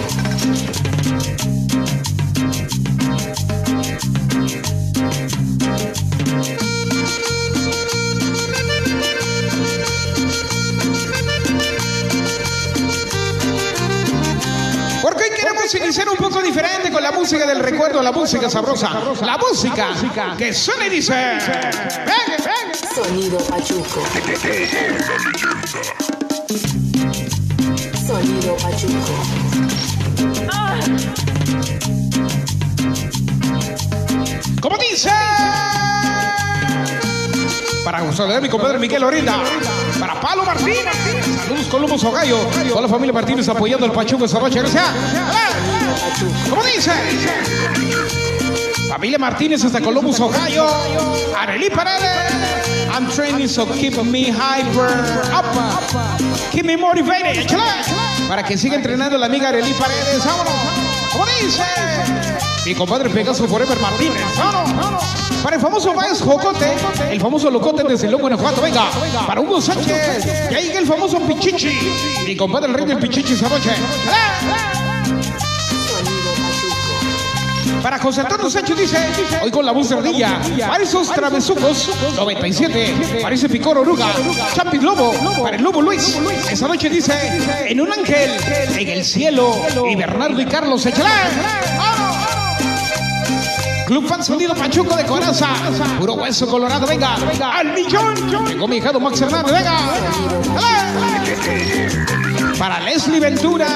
Queremos 15.67 15.97
iniciar 15.97 16.09
un 16.09 16.15
poco 16.15 16.41
diferente 16.41 16.89
con 16.91 17.03
la 17.03 17.11
música 17.11 17.45
del 17.45 17.59
recuerdo, 17.59 18.01
la 18.01 18.13
música 18.13 18.49
sabrosa. 18.49 18.89
La 19.21 19.37
música 19.37 19.89
que 20.37 20.53
suena 20.53 20.87
y 20.87 20.89
dice. 20.89 21.13
Sonido 22.95 23.37
Pachuco. 23.39 24.01
Sonido 28.07 28.55
Pachuco. 28.55 29.13
¿Cómo 34.61 34.77
dice? 34.77 35.11
Para 37.83 38.01
Gustavo 38.01 38.31
de 38.31 38.41
mi 38.41 38.47
compadre 38.49 38.79
Miguel 38.79 39.03
Orinda. 39.03 39.41
Para 39.99 40.19
Pablo 40.19 40.45
Martínez. 40.45 40.85
Saludos 41.45 41.67
Columbo 41.67 41.97
Sogallo. 41.97 42.37
Toda 42.69 42.81
la 42.81 42.87
familia 42.87 43.13
Martínez 43.13 43.47
apoyando 43.49 43.85
al 43.85 43.91
Pachuco 43.91 44.25
esta 44.25 44.39
noche. 44.39 44.59
Gracias. 44.59 44.85
¿Cómo 46.49 46.63
dice? 46.63 46.91
Familia 48.89 49.17
Martínez 49.17 49.63
hasta 49.63 49.81
Columbus, 49.81 50.19
Ohio. 50.19 50.67
Arely 51.37 51.69
Paredes. 51.69 52.33
I'm 52.91 53.07
training 53.09 53.47
so 53.47 53.65
keep 53.65 53.95
me 54.03 54.31
hyper 54.31 54.89
up. 55.33 55.45
Keep 56.51 56.65
me 56.65 56.77
motivated. 56.77 57.47
Para 58.27 58.43
que 58.43 58.57
siga 58.57 58.75
entrenando 58.75 59.17
la 59.17 59.25
amiga 59.25 59.49
Arely 59.49 59.73
Paredes. 59.73 60.25
Vámonos. 60.25 60.53
¿Cómo 61.11 61.25
dice? 61.41 61.63
Mi 62.65 62.73
compadre 62.73 63.09
Pegaso 63.09 63.47
Forever 63.47 63.79
Martínez. 63.79 64.23
Vámonos. 64.37 65.03
Para 65.43 65.55
el 65.55 65.61
famoso 65.61 65.93
Baez 65.93 66.21
Jocote, 66.21 66.73
el 67.11 67.21
famoso 67.21 67.49
Locote 67.51 67.83
desde 67.83 68.07
Loco, 68.09 68.23
Guanajuato, 68.23 68.61
venga. 68.61 68.89
Para 69.25 69.39
Hugo 69.39 69.61
Sánchez, 69.61 70.25
ya 70.51 70.59
llega 70.59 70.79
el 70.79 70.85
famoso 70.87 71.19
Pichichi. 71.19 71.77
Mi 72.25 72.35
compadre 72.35 72.67
el 72.69 72.73
rey 72.73 72.85
del 72.85 72.97
Pichichi 72.97 73.33
esta 73.33 73.47
noche. 73.47 73.69
Para 77.87 77.99
José 77.99 78.19
Antonio 78.19 78.49
Sánchez 78.49 78.77
dice, 78.77 78.97
hoy 79.41 79.49
con 79.49 79.65
la 79.65 79.71
voz 79.71 79.87
de 79.87 79.95
ardilla, 79.95 80.41
para 80.67 80.83
esos 80.83 81.09
travesucos, 81.09 81.89
97, 82.17 83.21
para 83.21 83.33
ese 83.33 83.47
picor 83.47 83.77
oruga, 83.77 84.07
Champi 84.53 84.77
Lobo, 84.77 85.13
para 85.41 85.55
el 85.55 85.63
Lobo 85.63 85.81
Luis, 85.81 86.19
esa 86.51 86.67
noche 86.67 86.89
dice, 86.89 87.13
en 87.65 87.79
un 87.79 87.89
ángel, 87.89 88.31
en 88.77 88.89
el 88.89 89.05
cielo, 89.05 89.55
y 89.89 89.95
Bernardo 89.95 90.41
y 90.41 90.45
Carlos, 90.45 90.85
échale. 90.85 91.09
Club 93.85 94.05
Fan 94.05 94.21
Sonido 94.21 94.53
Pachuco 94.53 94.93
de 94.97 95.05
Coraza, 95.05 95.47
puro 95.97 96.15
hueso 96.15 96.45
colorado, 96.45 96.85
venga, 96.87 97.15
al 97.53 97.73
millón, 97.73 98.47
llegó 98.49 98.67
mi 98.67 98.75
hijado 98.75 98.99
Max 98.99 99.21
Hernández, 99.21 99.53
venga. 99.53 99.79
Para 102.59 102.81
Leslie 102.81 103.21
Ventura. 103.21 103.67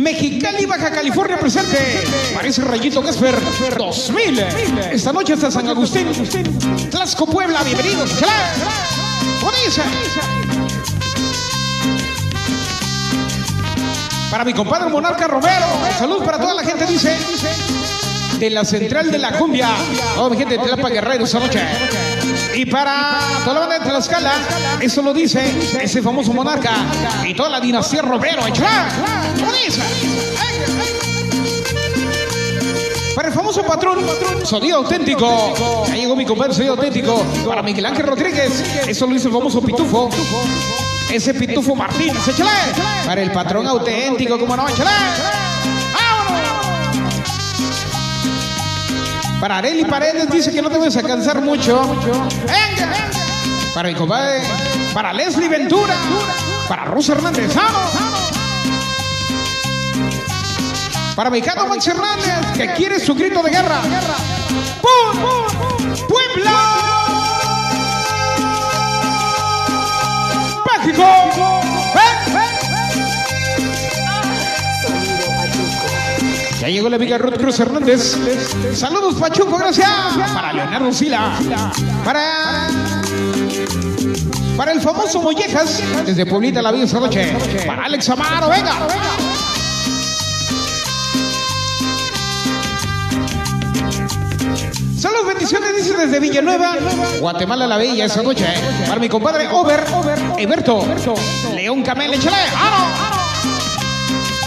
Mexicali, 0.00 0.64
Baja 0.64 0.90
California 0.90 1.38
presente. 1.38 1.76
Parece 2.32 2.62
Rayito 2.62 3.02
Gasper 3.02 3.38
2000. 3.76 4.46
Esta 4.90 5.12
noche 5.12 5.34
hasta 5.34 5.50
San 5.50 5.68
Agustín. 5.68 6.06
Tlasco, 6.90 7.26
Puebla, 7.26 7.62
bienvenidos. 7.62 8.18
¡Chala! 8.18 8.54
¿Cómo 9.40 9.52
dice? 9.62 9.82
Para 14.30 14.42
mi 14.46 14.54
compadre 14.54 14.88
Monarca 14.88 15.28
Romero. 15.28 15.66
Salud 15.98 16.24
para 16.24 16.38
toda 16.38 16.54
la 16.54 16.62
gente, 16.62 16.86
dice. 16.86 17.14
De 18.38 18.48
la 18.48 18.64
central 18.64 19.10
de 19.10 19.18
la 19.18 19.32
cumbia. 19.32 19.68
Toda 20.14 20.30
mi 20.30 20.38
gente 20.38 20.56
de 20.56 20.64
Tlapa 20.64 20.88
Guerrero 20.88 21.24
esta 21.24 21.40
noche. 21.40 21.60
Y 22.54 22.66
para 22.66 23.18
toda 23.44 23.54
la 23.54 23.60
banda 23.60 23.78
de 23.78 23.84
Tlaxcala, 23.84 24.32
eso 24.80 25.02
lo 25.02 25.14
dice 25.14 25.42
ese 25.80 26.02
famoso 26.02 26.32
monarca 26.32 26.72
y 27.24 27.34
toda 27.34 27.48
la 27.48 27.60
dinastía 27.60 28.02
Romero. 28.02 28.42
Para 33.14 33.28
el 33.28 33.34
famoso 33.34 33.62
patrón, 33.62 33.98
sonido 34.44 34.78
auténtico. 34.78 35.84
Ya 35.88 35.94
llegó 35.94 36.16
mi 36.16 36.24
compadre, 36.24 36.54
sonido 36.54 36.74
auténtico. 36.74 37.24
Para 37.46 37.62
Miguel 37.62 37.86
Ángel 37.86 38.06
Rodríguez, 38.06 38.62
eso 38.86 39.06
lo 39.06 39.14
dice 39.14 39.28
el 39.28 39.34
famoso 39.34 39.60
pitufo. 39.60 40.10
Ese 41.10 41.34
pitufo 41.34 41.74
Martínez, 41.74 42.26
échale. 42.28 42.50
Para 43.04 43.22
el 43.22 43.30
patrón 43.32 43.66
auténtico, 43.66 44.38
como 44.38 44.56
no, 44.56 44.68
échale. 44.68 45.39
Para 49.40 49.56
Areli 49.56 49.86
Paredes 49.86 50.30
dice 50.30 50.52
que 50.52 50.60
no 50.60 50.68
te 50.68 50.76
vas 50.76 50.94
a 50.98 51.02
cansar 51.02 51.40
mucho. 51.40 51.80
¡Venga! 52.46 53.10
Para 53.72 53.88
mi 53.88 53.94
compadre, 53.94 54.42
para 54.92 55.14
Leslie 55.14 55.48
Ventura, 55.48 55.94
para 56.68 56.84
Rosa 56.84 57.12
Hernández, 57.12 57.54
¡vamos! 57.54 57.90
Para 61.16 61.30
Mexicano 61.30 61.66
Max 61.66 61.86
Hernández, 61.86 62.52
que 62.54 62.72
quiere 62.74 63.00
su 63.00 63.14
grito 63.14 63.42
de 63.42 63.50
guerra. 63.50 63.80
¡Pum! 64.82 65.18
¡Puebla! 66.06 66.52
¡México! 70.84 71.69
Ya 76.60 76.68
llegó 76.68 76.90
la 76.90 76.96
amiga 76.96 77.16
Ruth 77.16 77.38
Cruz 77.38 77.58
Hernández. 77.58 78.18
Saludos, 78.74 79.14
Pachuco, 79.14 79.56
gracias. 79.56 79.88
Para 80.34 80.52
Leonardo 80.52 80.92
Sila. 80.92 81.32
Para. 82.04 82.68
Para 84.58 84.72
el 84.72 84.80
famoso 84.82 85.22
Mollejas, 85.22 85.82
desde 86.04 86.26
Pueblita 86.26 86.60
la 86.60 86.70
Vida 86.70 86.84
esta 86.84 87.00
noche. 87.00 87.34
Para 87.66 87.86
Alex 87.86 88.10
Amaro, 88.10 88.50
venga. 88.50 88.74
Saludos, 94.98 95.28
bendiciones, 95.28 95.76
dice 95.76 95.96
desde 95.96 96.20
Villanueva, 96.20 96.76
Guatemala 97.20 97.66
la 97.66 97.78
Bella 97.78 98.04
esta 98.04 98.22
noche. 98.22 98.44
Para 98.86 99.00
mi 99.00 99.08
compadre 99.08 99.48
Over, 99.48 99.82
Eberto, 100.36 100.86
León 101.54 101.82
Camel, 101.82 102.12
échale. 102.12 102.36
¡Vamos! 102.52 103.09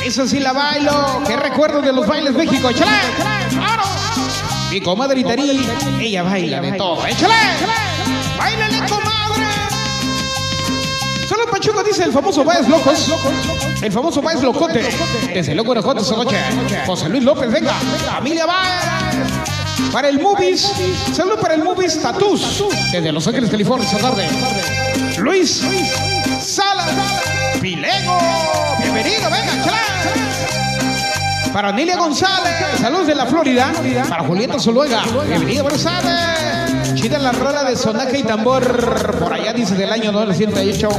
Eso 0.05 0.27
sí 0.27 0.39
la 0.39 0.53
bailo. 0.53 1.23
Qué 1.25 1.35
recuerdo 1.37 1.81
de 1.81 1.93
los 1.93 2.05
bailes 2.05 2.33
México. 2.33 2.69
Échale. 2.69 2.91
Mi 4.71 4.81
comadre 4.81 5.19
Itarí, 5.19 5.65
ella 6.01 6.23
baila 6.23 6.59
de 6.61 6.71
todo. 6.73 7.05
Échale. 7.05 7.33
Báilale, 8.37 8.79
comadre. 8.89 9.45
Solo 11.27 11.45
Pachuco 11.45 11.83
dice 11.83 12.03
el 12.03 12.11
famoso 12.11 12.43
Baez 12.43 12.67
Locos. 12.67 13.13
El 13.81 13.91
famoso 13.91 14.21
Baez 14.21 14.41
Locote. 14.41 14.83
Desde 15.33 15.55
Loco 15.55 15.67
Guanajuato 15.67 16.01
esta 16.01 16.15
noche. 16.15 16.37
José 16.85 17.09
Luis 17.09 17.23
López, 17.23 17.51
venga. 17.51 17.73
Familia 18.05 18.45
Baez. 18.45 18.83
Para 19.91 20.09
el 20.09 20.19
Movies. 20.19 20.71
Saludos 21.13 21.39
para 21.39 21.53
el 21.53 21.63
Movies 21.63 22.01
Tatus. 22.01 22.65
Desde 22.91 23.11
Los 23.11 23.27
Ángeles, 23.27 23.49
California 23.49 23.85
esta 23.85 23.99
tarde. 23.99 24.27
Luis 25.19 25.63
Salas. 26.41 26.91
Pilego. 27.61 28.52
Bienvenido, 28.93 29.29
venga, 29.31 29.63
chala. 29.63 29.81
Para 31.51 31.71
Nelia 31.71 31.97
González, 31.97 32.53
saludos 32.79 33.07
de 33.07 33.15
la 33.15 33.25
Florida. 33.25 33.71
Para 34.07 34.23
Julieta 34.23 34.59
Zuluega, 34.59 35.01
bienvenida, 35.27 35.63
buenas 35.63 35.83
tardes. 35.83 36.93
Chida 36.93 37.17
la 37.17 37.31
rola 37.31 37.63
de 37.63 37.75
sonaja 37.75 38.15
y 38.15 38.21
tambor, 38.21 39.17
por 39.19 39.33
allá 39.33 39.51
dice 39.51 39.73
del 39.75 39.91
año 39.91 40.11
908. 40.11 40.89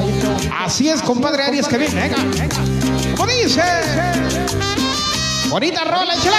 Así 0.60 0.88
es, 0.88 1.02
compadre 1.02 1.44
Arias, 1.44 1.68
que 1.68 1.78
viene, 1.78 1.94
venga. 1.94 2.16
¿Cómo 3.16 3.30
dice? 3.30 3.62
Bonita 5.48 5.84
rola, 5.84 6.14
échale. 6.14 6.36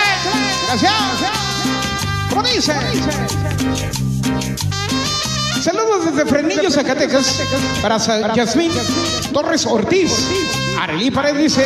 Gracias. 0.68 0.92
¿Cómo 2.32 2.44
dice? 2.44 2.74
Saludos 5.62 6.06
desde 6.06 6.26
Frenillo, 6.26 6.70
Zacatecas, 6.70 7.42
para 7.82 7.98
Yasmín 8.36 8.72
Torres 9.32 9.66
Ortiz. 9.66 10.12
Arelí 10.80 11.12
Pared 11.12 11.36
dice, 11.36 11.66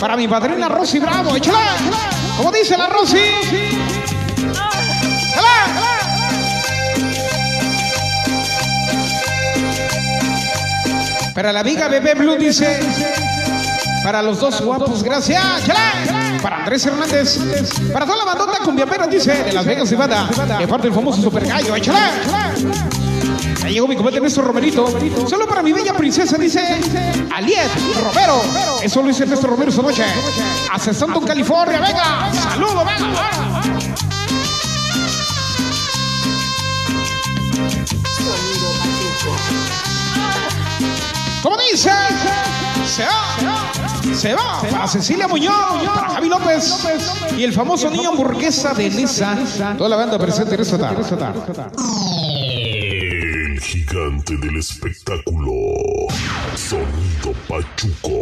para 0.00 0.16
mi 0.16 0.28
padrina 0.28 0.68
Rosy 0.68 0.98
Bravo, 0.98 1.36
échala. 1.36 1.76
¿Cómo 2.36 2.52
dice 2.52 2.76
la 2.76 2.88
Rosy? 2.88 3.18
Para 11.34 11.52
la 11.52 11.60
amiga 11.60 11.88
Bebé 11.88 12.14
Blue 12.14 12.36
dice, 12.36 12.78
para 14.04 14.22
los 14.22 14.38
dos 14.38 14.60
guapos, 14.60 15.02
gracias. 15.02 15.42
¡Échala! 15.64 16.38
Para 16.40 16.58
Andrés 16.58 16.86
Hernández, 16.86 17.38
para 17.92 18.06
toda 18.06 18.18
la 18.18 18.24
bandota 18.24 18.58
cumbiapera 18.64 19.06
dice, 19.08 19.42
de 19.42 19.52
Las 19.52 19.64
Vegas, 19.64 19.90
Nevada, 19.90 20.28
de 20.58 20.68
parte 20.68 20.86
del 20.86 20.94
famoso 20.94 21.20
Super 21.20 21.44
Gallo, 21.44 21.74
échala. 21.74 22.12
Ya 23.64 23.70
llegó 23.70 23.88
mi 23.88 23.96
compadre 23.96 24.20
Néstor 24.20 24.44
Romerito. 24.44 24.86
Solo 25.26 25.46
para 25.48 25.62
mi 25.62 25.72
bella 25.72 25.94
princesa, 25.94 26.36
dice 26.36 26.60
Aliet 27.34 27.70
Romero. 28.04 28.42
Eso 28.82 29.00
lo 29.00 29.08
dice 29.08 29.24
Néstor 29.24 29.48
Romero 29.48 29.70
esta 29.70 29.80
noche. 29.80 30.04
Hasta 30.70 30.90
Stanton, 30.90 31.24
California. 31.24 31.80
Venga, 31.80 32.30
saludo, 32.30 32.84
venga. 32.84 33.62
¿Cómo 41.42 41.56
dice? 41.56 41.90
Se 42.86 43.04
va. 43.04 44.14
Se 44.14 44.34
va. 44.34 44.60
Para 44.60 44.86
Cecilia 44.88 45.26
Muñoz. 45.26 45.84
Para 45.86 46.10
Javi 46.10 46.28
López. 46.28 46.86
Y 47.38 47.44
el 47.44 47.54
famoso 47.54 47.88
niño 47.88 48.10
hamburguesa 48.10 48.74
de 48.74 48.90
Nesa. 48.90 49.38
Toda 49.78 49.88
la 49.88 49.96
banda 49.96 50.18
presente 50.18 50.54
en 50.54 50.60
esta 50.60 50.76
tarde. 50.76 51.02
Gigante 53.64 54.36
del 54.36 54.58
espectáculo. 54.58 55.50
Sonido 56.54 57.32
Pachuco. 57.48 58.20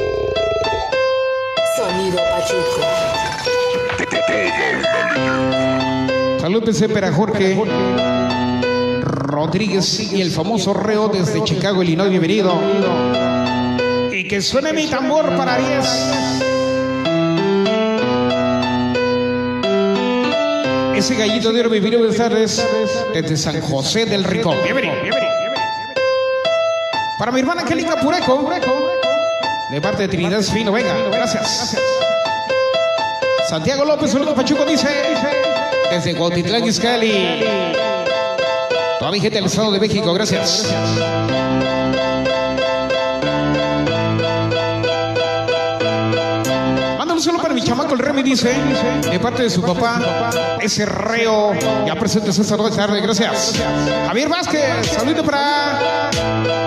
Sonido 1.76 2.16
Pachuco. 2.30 2.80
Saludos 6.40 6.84
para 6.94 7.12
Jorge 7.12 7.58
Rodríguez 9.02 10.12
y 10.12 10.22
el 10.22 10.30
famoso 10.30 10.74
reo 10.74 11.08
desde 11.08 11.42
Chicago, 11.42 11.82
Illinois. 11.82 12.08
Bienvenido. 12.08 12.60
Y 14.12 14.22
que 14.28 14.40
suene 14.40 14.72
mi 14.72 14.86
tambor 14.86 15.36
para 15.36 15.54
Aries. 15.54 15.88
Ese 20.96 21.16
gallito 21.16 21.52
de 21.52 21.60
oro, 21.60 21.70
bienvenido, 21.70 21.98
buenas 21.98 22.16
tardes. 22.16 22.64
Desde 23.12 23.36
San 23.36 23.60
José 23.60 24.06
del 24.06 24.22
Rincón. 24.22 24.56
Bienvenido. 24.62 25.21
Para 27.22 27.30
mi 27.30 27.38
hermana 27.38 27.62
Angélica 27.62 27.94
Pureco. 28.00 28.50
De 29.70 29.80
parte 29.80 30.02
de 30.02 30.08
Trinidad 30.08 30.42
Fino, 30.42 30.72
venga, 30.72 30.92
gracias. 31.08 31.76
Santiago 33.48 33.84
López, 33.84 34.10
saludos 34.10 34.34
Pachuco, 34.34 34.64
dice. 34.64 34.88
Desde 35.88 36.16
Cuautitlán, 36.16 36.64
Izcalli. 36.64 37.44
Toda 38.98 39.12
mi 39.12 39.20
gente 39.20 39.36
del 39.36 39.44
Estado 39.44 39.70
de 39.70 39.78
México, 39.78 40.12
gracias. 40.12 40.66
Mándale 46.98 47.12
un 47.12 47.22
saludo 47.22 47.40
para 47.40 47.54
mi 47.54 47.62
chamaco, 47.62 47.94
el 47.94 48.00
Remy, 48.00 48.24
dice. 48.24 48.52
De 49.08 49.20
parte 49.20 49.44
de 49.44 49.50
su 49.50 49.62
papá, 49.62 50.00
ese 50.60 50.86
reo. 50.86 51.52
Ya 51.86 51.94
presentes 51.94 52.36
esta 52.36 52.56
tarde, 52.56 53.00
gracias. 53.00 53.52
Javier 54.08 54.28
Vázquez, 54.28 54.88
saludo 54.88 55.22
para. 55.22 56.61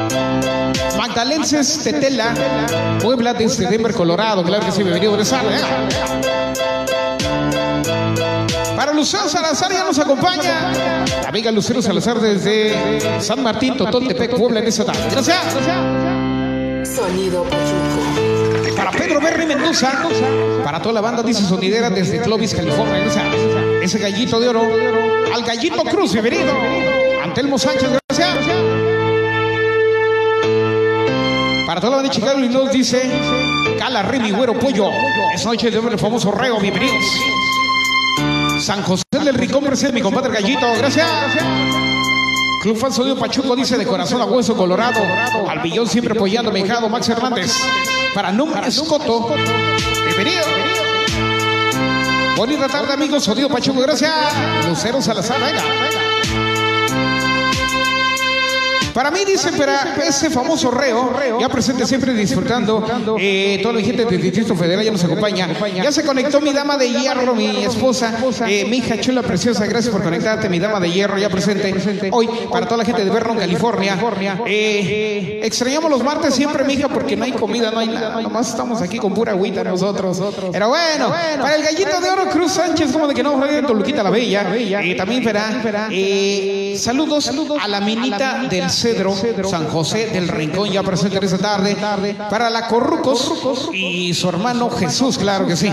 Magdalenses 1.26 1.80
Tetela, 1.80 2.36
Puebla 3.02 3.34
desde 3.34 3.68
Denver, 3.68 3.92
Colorado. 3.96 4.44
Claro 4.44 4.64
que 4.64 4.72
sí, 4.72 4.84
bienvenido, 4.84 5.10
buenas 5.14 5.32
tardes. 5.32 5.60
Para 8.76 8.94
Lucero 8.94 9.28
Salazar 9.28 9.72
ya 9.72 9.86
nos 9.86 9.98
acompaña. 9.98 10.72
La 11.24 11.30
amiga 11.30 11.52
Lucero 11.52 11.82
Salazar 11.82 12.20
desde 12.20 13.20
San 13.22 13.42
Martín, 13.42 13.76
Totontepec, 13.76 14.36
Puebla 14.36 14.60
en 14.60 14.68
esta 14.68 14.86
tarde. 14.86 15.02
Gracias. 15.10 15.38
Sonido 16.96 17.44
Pachuco. 17.44 18.76
Para 18.76 18.92
Pedro 18.92 19.20
Berry 19.20 19.48
Mendoza. 19.48 20.08
Para 20.64 20.80
toda 20.80 20.94
la 20.94 21.02
banda, 21.02 21.24
dice 21.24 21.44
sonidera 21.44 21.90
desde 21.90 22.22
Clovis, 22.22 22.54
California. 22.54 23.04
Ese 23.82 23.98
gallito 23.98 24.40
de 24.40 24.48
oro. 24.48 24.62
Al 25.34 25.44
gallito 25.44 25.84
Cruz, 25.86 26.14
bienvenido. 26.14 26.54
Antelmo 27.24 27.58
Sánchez, 27.58 27.90
Para 31.76 31.88
toda 31.88 31.98
la 31.98 32.04
banda 32.04 32.10
de 32.10 32.16
Chicago, 32.16 32.40
Illinois, 32.40 32.72
dice 32.72 33.02
Cala 33.78 34.02
Remy 34.02 34.32
Güero 34.32 34.58
Pollo. 34.58 34.90
Esa 35.34 35.50
noche 35.50 35.70
de 35.70 35.78
el 35.78 36.00
famoso 36.00 36.32
reo, 36.32 36.58
bienvenidos. 36.58 37.04
San 38.62 38.82
José 38.82 39.04
del 39.12 39.36
Ricón, 39.36 39.66
gracias, 39.66 39.92
mi 39.92 40.00
compadre 40.00 40.32
Gallito, 40.32 40.66
gracias. 40.78 41.06
Club 42.62 42.78
Fan 42.78 42.94
Sonido 42.94 43.18
Pachuco 43.18 43.58
dice 43.58 43.78
de 43.78 43.86
corazón 43.86 44.22
a 44.22 44.26
hueso 44.26 44.56
colorado. 44.56 45.02
Al 45.50 45.60
billón 45.60 45.86
siempre 45.86 46.14
apoyando, 46.14 46.50
mejado 46.50 46.88
Max 46.88 47.10
Hernández. 47.10 47.52
Para 48.14 48.32
Num 48.32 48.56
Escoto, 48.66 49.36
bienvenido. 50.06 50.46
Bonita 52.38 52.70
tarde, 52.70 52.94
amigos. 52.94 53.26
Sonido 53.26 53.50
Pachuco, 53.50 53.82
gracias. 53.82 54.14
Lucero 54.66 55.02
Salazar, 55.02 55.42
venga. 55.42 56.45
Para 58.96 59.12
mí, 59.12 59.26
dice, 59.26 59.52
para 59.52 59.94
ese 60.08 60.30
famoso 60.30 60.72
reo, 60.72 61.38
ya 61.38 61.50
presente 61.50 61.86
siempre 61.86 62.14
disfrutando, 62.14 63.18
eh, 63.20 63.60
toda 63.62 63.74
la 63.74 63.82
gente 63.82 64.06
del 64.06 64.22
Distrito 64.22 64.56
Federal 64.56 64.86
ya 64.86 64.92
nos 64.92 65.04
acompaña. 65.04 65.50
Ya 65.84 65.92
se 65.92 66.06
conectó 66.06 66.40
mi 66.40 66.54
dama 66.54 66.78
de 66.78 66.90
hierro, 66.90 67.36
mi 67.36 67.66
esposa, 67.66 68.18
eh, 68.48 68.64
mi 68.64 68.78
hija 68.78 68.98
chula 69.02 69.22
preciosa, 69.22 69.66
gracias 69.66 69.92
por 69.92 70.02
conectarte, 70.02 70.48
mi 70.48 70.60
dama 70.60 70.80
de 70.80 70.90
hierro, 70.92 71.18
ya 71.18 71.28
presente 71.28 71.74
hoy 72.10 72.30
para 72.50 72.68
toda 72.68 72.78
la 72.78 72.86
gente 72.86 73.04
de 73.04 73.12
Vernon, 73.12 73.38
California. 73.38 73.98
Eh, 74.46 75.42
extrañamos 75.44 75.92
los 75.92 76.02
martes 76.02 76.34
siempre, 76.34 76.64
mi 76.64 76.76
hija, 76.76 76.88
porque 76.88 77.18
no 77.18 77.26
hay 77.26 77.34
comida, 77.34 77.72
no 77.72 77.80
hay 77.80 77.90
nada, 77.90 78.22
nomás 78.22 78.48
estamos 78.48 78.82
aquí 78.82 78.98
con 78.98 79.14
pura 79.14 79.34
agüita 79.34 79.62
nosotros. 79.62 80.22
Pero 80.54 80.70
bueno, 80.70 81.10
para 81.42 81.56
el 81.58 81.64
gallito 81.64 82.00
de 82.00 82.10
oro 82.12 82.30
Cruz 82.30 82.54
Sánchez, 82.54 82.94
como 82.94 83.10
de 83.10 83.14
que 83.14 83.24
no, 83.24 83.38
de 83.46 83.62
Toluquita 83.62 84.04
la 84.04 84.10
Bella, 84.10 84.56
eh, 84.56 84.96
también 84.96 85.22
para 85.22 85.90
eh, 85.92 86.78
saludos 86.80 87.30
a 87.62 87.68
la 87.68 87.82
minita 87.82 88.46
del 88.50 88.70
Cedro, 88.86 89.16
San 89.50 89.68
José 89.68 90.12
del 90.12 90.28
Rincón, 90.28 90.70
ya 90.70 90.84
presente 90.84 91.18
en 91.18 91.24
esta 91.24 91.40
tarde. 91.40 91.76
Para 92.30 92.52
la 92.52 92.68
Corrucos 92.68 93.70
y 93.74 94.14
su 94.14 94.30
hermano 94.30 94.70
Jesús, 94.70 95.18
claro 95.18 95.48
que 95.48 95.56
sí. 95.56 95.68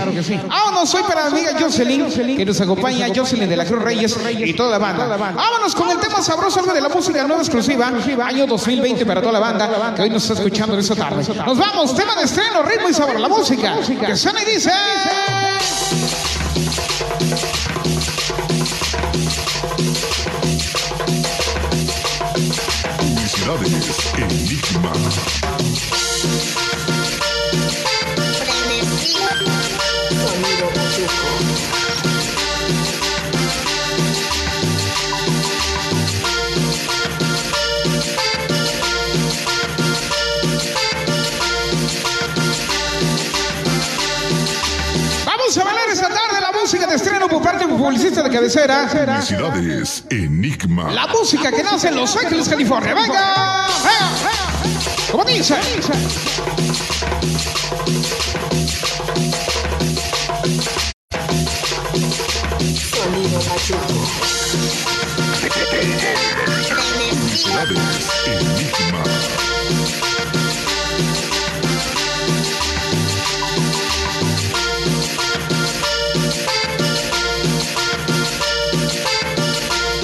Vámonos, 0.47 0.89
soy 0.89 1.03
para 1.03 1.21
la 1.21 1.27
amiga 1.27 1.51
Jocelyn, 1.59 2.37
que 2.37 2.45
nos 2.45 2.59
acompaña, 2.59 3.07
Jocelyn 3.15 3.47
de 3.47 3.55
la 3.55 3.65
Cruz 3.65 3.83
Reyes 3.83 4.17
y 4.39 4.53
toda 4.53 4.71
la 4.71 4.77
banda. 4.79 5.15
Vámonos 5.15 5.75
con 5.75 5.91
el 5.91 5.99
tema 5.99 6.23
sabroso, 6.23 6.59
algo 6.59 6.73
de 6.73 6.81
la 6.81 6.89
música 6.89 7.23
nueva 7.23 7.43
exclusiva, 7.43 7.91
año 8.25 8.47
2020 8.47 9.05
para 9.05 9.21
toda 9.21 9.33
la 9.33 9.39
banda 9.39 9.93
que 9.95 10.01
hoy 10.01 10.09
nos 10.09 10.23
está 10.23 10.33
escuchando 10.33 10.77
esta 10.77 10.95
tarde. 10.95 11.23
Nos 11.45 11.57
vamos, 11.57 11.95
tema 11.95 12.15
de 12.15 12.23
estreno, 12.23 12.63
ritmo 12.63 12.89
y 12.89 12.93
sabor, 12.93 13.19
la 13.19 13.29
música. 13.29 13.77
Que 14.05 14.15
suena 14.15 14.41
y 14.41 14.45
dice. 14.53 14.71
Publicidades 23.43 24.13
Enigma. 24.17 26.02
Publicista 47.83 48.23
de 48.23 48.29
cabecera. 48.29 48.87
Publicidades 48.89 50.05
Enigma. 50.09 50.91
La 50.91 51.07
música 51.07 51.51
que 51.51 51.63
nace 51.63 51.89
en 51.89 51.95
Los 51.97 52.15
Ángeles, 52.15 52.47
California. 52.47 52.93
¡Venga! 52.93 53.67
¿Cómo 55.11 55.25
dice? 55.25 55.55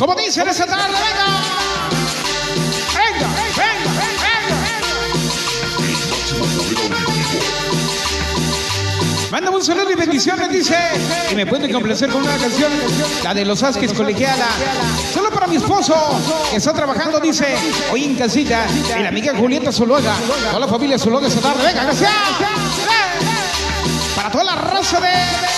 Como 0.10 0.20
dicen 0.20 0.48
esa 0.50 0.66
tarde, 0.66 0.88
venga. 0.88 1.28
Venga, 2.98 3.28
venga, 3.36 3.92
venga. 4.02 4.58
Mándame 9.30 9.58
un 9.58 9.64
saludo 9.64 9.92
y 9.92 9.94
bendiciones, 9.94 10.50
dice. 10.50 10.76
Y 11.32 11.36
me 11.36 11.46
pueden 11.46 11.72
complacer 11.72 12.10
con 12.10 12.24
una 12.24 12.36
canción, 12.38 12.72
la 13.24 13.36
de 13.36 13.46
los 13.46 13.62
Asques 13.62 13.94
Colegiala. 13.94 14.48
Solo 15.14 15.30
para 15.30 15.46
mi 15.46 15.58
esposo, 15.58 15.94
que 16.50 16.58
está 16.58 16.74
trabajando, 16.74 17.20
dice, 17.20 17.56
hoy 17.92 18.06
en 18.06 18.16
casita. 18.16 18.66
Y 18.98 19.04
la 19.04 19.10
amiga 19.10 19.36
Julieta 19.38 19.72
Zuluaga. 19.72 20.16
Toda 20.48 20.60
la 20.60 20.68
familia 20.68 20.98
Zuluaga 20.98 21.28
esta 21.28 21.42
tarde. 21.42 21.64
Venga, 21.68 21.84
gracias. 21.84 22.12
Para 24.16 24.32
toda 24.32 24.44
la 24.44 24.56
raza 24.56 25.00
de 25.02 25.49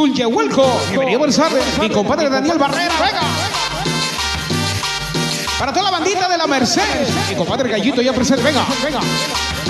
Tulyehuelco. 0.00 0.80
Bienvenido, 0.88 1.18
buenas 1.18 1.36
tardes. 1.36 1.62
Mi 1.78 1.90
compadre 1.90 2.30
Daniel 2.30 2.56
Barrera, 2.56 2.94
venga. 3.04 3.20
Para 5.58 5.74
toda 5.74 5.90
la 5.90 5.98
bandita 5.98 6.26
de 6.26 6.38
la 6.38 6.46
Merced. 6.46 6.82
Mi 7.28 7.34
compadre 7.34 7.68
Gallito 7.68 8.00
ya 8.00 8.14
presente, 8.14 8.42
venga, 8.42 8.64
venga. 8.82 9.00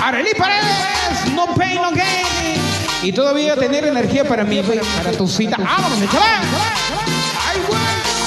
Arely 0.01 0.33
Paredes, 0.33 1.33
no 1.35 1.53
pain, 1.53 1.81
no 1.81 1.91
gain. 1.91 2.61
Y 3.03 3.11
todavía 3.11 3.57
tener 3.57 3.85
energía 3.85 4.23
para 4.23 4.45
mi, 4.45 4.61
para 4.61 5.11
tu 5.17 5.27
cita. 5.27 5.57
¡Vámonos. 5.57 5.99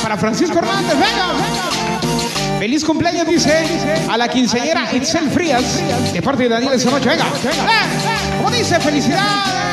Para 0.02 0.18
Francisco 0.18 0.58
Hernández, 0.58 0.98
venga. 0.98 2.58
Feliz 2.58 2.84
cumpleaños, 2.84 3.26
dice 3.26 3.66
a 4.10 4.18
la 4.18 4.28
quinceañera 4.28 4.94
Itzel 4.94 5.30
Frías, 5.30 5.80
de 6.12 6.20
parte 6.20 6.42
de 6.42 6.48
Daniel 6.50 6.74
esa 6.74 6.90
noche. 6.90 7.08
Venga, 7.08 7.24
venga. 7.42 7.64
¿Cómo 8.36 8.50
dice? 8.50 8.78
Felicidades 8.78 9.63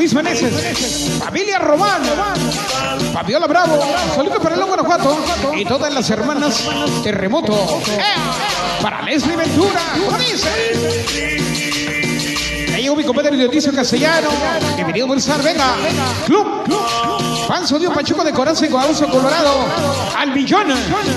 Luis 0.00 0.14
Meneses, 0.14 1.18
familia 1.18 1.58
Román, 1.58 2.00
Fabiola 3.12 3.46
Bravo, 3.46 3.78
saludos 4.14 4.38
para 4.42 4.54
el 4.54 4.64
Guanajuato 4.64 5.18
y 5.54 5.62
todas 5.66 5.92
las 5.92 6.08
hermanas 6.08 6.66
Terremoto. 7.02 7.52
¡Eh! 7.52 8.80
Para 8.80 9.02
Leslie 9.02 9.36
Ventura, 9.36 9.82
¿cómo 10.02 10.16
dice? 10.16 10.48
Ahí 12.74 12.88
mi 12.96 13.04
compadre 13.04 13.36
Dionisio 13.36 13.74
Castellano. 13.74 14.30
Bienvenido, 14.74 15.06
Bolsar, 15.06 15.42
venga. 15.42 15.74
Club, 16.24 16.46
Panzo 17.46 17.78
Dios 17.78 17.92
Pachuco 17.92 18.24
de 18.24 18.32
Corazón, 18.32 18.70
Guadalajara, 18.70 19.12
Colorado. 19.12 19.66
Al 20.16 20.32
millón. 20.32 20.68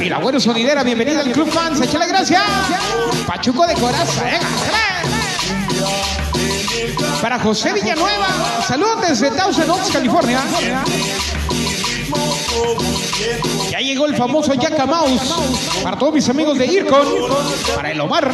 Y 0.02 0.10
la 0.10 0.18
buena 0.18 0.42
sonidera, 0.42 0.84
bienvenida 0.84 1.22
al 1.22 1.32
Club 1.32 1.50
Fans. 1.50 1.80
Échale 1.80 2.06
gracias. 2.08 2.44
Pachuco 3.26 3.66
de 3.66 3.76
Corazón, 3.76 4.26
venga. 4.26 4.93
Para 7.22 7.40
José 7.40 7.74
Villanueva, 7.74 8.28
saludos 8.68 9.02
desde 9.08 9.32
Thousand 9.32 9.70
Oaks, 9.70 9.92
California. 9.92 10.42
Ya 13.70 13.80
llegó 13.80 14.06
el 14.06 14.16
famoso 14.16 14.54
Yaka 14.54 14.86
Mouse. 14.86 15.34
Para 15.84 15.98
todos 15.98 16.14
mis 16.14 16.28
amigos 16.30 16.58
de 16.58 16.66
IRCON. 16.68 17.08
Para 17.76 17.92
el 17.92 18.02
Omar. 18.02 18.32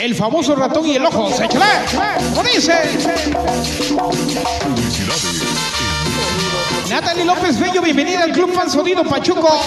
El 0.00 0.14
famoso 0.14 0.54
ratón 0.54 0.86
y 0.86 0.96
el 0.96 1.04
ojo. 1.04 1.30
¿Cómo 2.34 2.48
dice? 2.48 2.74
Natalie 6.88 7.24
López 7.24 7.58
Bello, 7.58 7.82
bienvenida 7.82 8.24
al 8.24 8.32
Club 8.32 8.52
Fan 8.52 8.70
Sonido 8.70 9.04
Pachuco. 9.04 9.60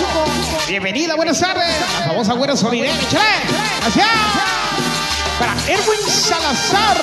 Bienvenida, 0.67 1.15
buenas 1.15 1.39
tardes. 1.39 1.69
La 1.99 2.07
famosa 2.07 2.33
buena 2.33 2.55
sonidera. 2.55 2.93
¡Échale! 2.93 3.23
¡Gracias! 3.81 4.52
Para 5.39 5.53
Erwin 5.67 6.01
Salazar. 6.07 6.97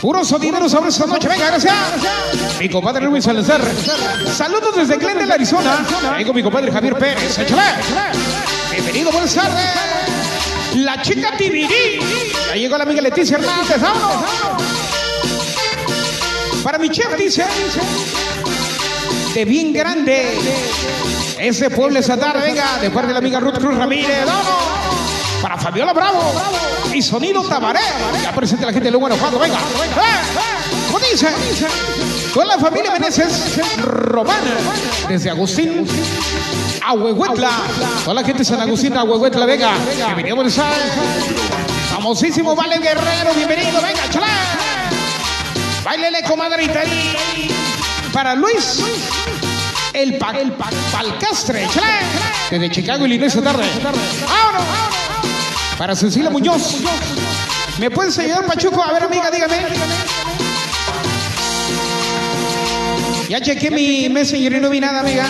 Puro 0.00 0.24
sonidero 0.24 0.68
sobre 0.68 0.90
esta 0.90 1.06
noche. 1.06 1.28
Venga, 1.28 1.46
gracias. 1.46 1.74
Mi 2.60 2.68
compadre 2.68 3.04
Erwin 3.04 3.20
Salazar. 3.20 3.60
Saludos 4.36 4.76
desde 4.76 4.96
Glendale, 4.96 5.34
Arizona. 5.34 5.84
Vengo 6.16 6.32
mi 6.32 6.42
compadre 6.42 6.70
Javier 6.70 6.94
Pérez. 6.94 7.38
Échale. 7.38 7.62
Bienvenido, 8.70 9.10
buenas 9.10 9.34
tardes. 9.34 9.64
La 10.76 11.02
chica 11.02 11.36
Tibirí. 11.36 11.98
Ya 12.48 12.54
llegó 12.54 12.78
la 12.78 12.84
amiga 12.84 13.02
Leticia 13.02 13.36
Hernández. 13.38 13.80
¡Vámonos! 13.80 14.22
Para 16.62 16.78
mi 16.78 16.88
chef, 16.90 17.16
dice 17.16 17.44
bien 19.44 19.72
grande. 19.72 20.38
Ese 21.38 21.70
pueblo 21.70 21.98
esa 21.98 22.16
tarde, 22.16 22.40
venga, 22.40 22.78
de 22.78 22.90
parte 22.90 23.08
de 23.08 23.12
la 23.14 23.18
amiga 23.18 23.40
Ruth 23.40 23.58
Cruz 23.58 23.76
Ramírez. 23.76 24.24
Para 25.40 25.56
Fabiola 25.56 25.92
Bravo 25.92 26.32
y 26.92 27.00
Sonido 27.00 27.42
Tabaré. 27.42 27.80
Ya 28.22 28.32
presente 28.32 28.66
la 28.66 28.72
gente 28.72 28.86
de 28.86 28.90
Lugo 28.90 29.06
Guanajuato, 29.06 29.38
venga. 29.38 29.56
¡Eh! 29.56 30.88
¿Cómo 30.90 30.98
dice? 31.10 31.28
Con 32.34 32.48
la 32.48 32.58
familia 32.58 32.90
Meneses 32.90 33.58
Romana, 33.82 34.56
desde 35.08 35.30
Agustín 35.30 35.86
a 36.84 36.94
Huehuetla. 36.94 37.50
Toda 38.04 38.14
la 38.14 38.24
gente 38.24 38.38
de 38.38 38.44
San 38.44 38.60
Agustín 38.60 38.96
a 38.96 39.04
Huehuetla, 39.04 39.46
venga. 39.46 39.72
Bienvenido 40.06 40.36
Buenos. 40.36 40.58
Famosísimo 41.92 42.56
Vale 42.56 42.78
Guerrero, 42.78 43.34
bienvenido, 43.34 43.80
venga, 43.80 44.08
chalá. 44.10 44.26
Bailele, 45.84 46.22
comadrita. 46.22 46.82
Para 48.12 48.34
Luis, 48.34 48.82
el, 50.02 50.16
pa, 50.16 50.30
el 50.30 50.52
pa, 50.52 50.70
Palcastre, 50.92 51.66
desde 52.50 52.70
Chicago, 52.70 53.04
Illinois, 53.06 53.34
esta 53.34 53.42
tarde. 53.52 53.64
¡Vámonos! 53.82 54.62
Para 55.76 55.96
Cecilia 55.96 56.30
Muñoz. 56.30 56.76
¿Me 57.78 57.90
puedes 57.90 58.18
ayudar, 58.18 58.46
Pachuco? 58.46 58.82
A 58.82 58.92
ver, 58.92 59.04
amiga, 59.04 59.30
dígame. 59.30 59.56
Ya 63.28 63.40
chequé 63.40 63.70
mi 63.70 64.08
messenger 64.08 64.52
y 64.52 64.60
no 64.60 64.70
vi 64.70 64.80
nada, 64.80 65.00
amiga. 65.00 65.26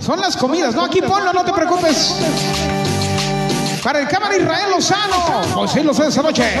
Son 0.00 0.20
las 0.20 0.36
comidas, 0.36 0.74
¿no? 0.74 0.84
Aquí 0.84 1.00
ponlo, 1.02 1.32
no 1.32 1.44
te 1.44 1.52
preocupes. 1.52 2.14
Para 3.82 4.00
el 4.00 4.08
cámara 4.08 4.36
Israel 4.36 4.70
Lozano. 4.70 5.42
Pues 5.54 5.72
sí, 5.72 5.82
Lozano 5.82 6.08
esa 6.08 6.22
noche. 6.22 6.60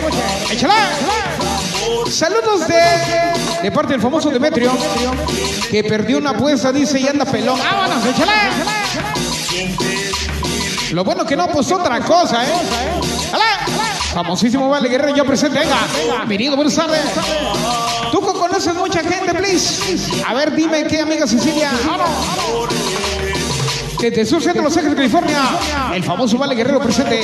¡Échala! 0.50 1.55
Saludos 2.10 2.66
de, 2.66 2.82
de 3.62 3.72
parte 3.72 3.92
del 3.92 4.00
famoso 4.00 4.30
Demetrio, 4.30 4.72
que 5.70 5.84
perdió 5.84 6.18
una 6.18 6.30
apuesta, 6.30 6.72
dice, 6.72 6.98
y 7.00 7.06
anda 7.08 7.24
pelón. 7.24 7.58
¡Vámonos, 7.58 8.04
échale! 8.06 8.32
Lo 10.92 11.04
bueno 11.04 11.24
que 11.26 11.36
no 11.36 11.48
puso 11.48 11.76
otra 11.76 12.00
cosa, 12.00 12.44
¿eh? 12.44 12.52
¡Ale! 13.32 13.44
Famosísimo 14.14 14.68
Vale 14.70 14.88
Guerrero, 14.88 15.14
yo 15.14 15.24
presente, 15.24 15.58
venga. 15.58 15.76
Bienvenido, 16.18 16.56
buenas 16.56 16.74
tardes. 16.74 17.02
Tú 18.10 18.20
conoces 18.20 18.74
mucha 18.74 19.00
gente, 19.00 19.34
please. 19.34 20.22
A 20.26 20.32
ver, 20.32 20.54
dime 20.54 20.84
qué 20.84 21.00
amiga 21.00 21.26
Cecilia. 21.26 21.70
¡Vamos! 21.86 22.08
Desde 24.00 24.26
Sur 24.26 24.42
Centro, 24.42 24.62
Los 24.62 24.76
Ángeles, 24.76 24.96
California, 24.96 25.40
el 25.94 26.04
famoso 26.04 26.36
Vale 26.36 26.54
Guerrero 26.54 26.80
presente. 26.80 27.20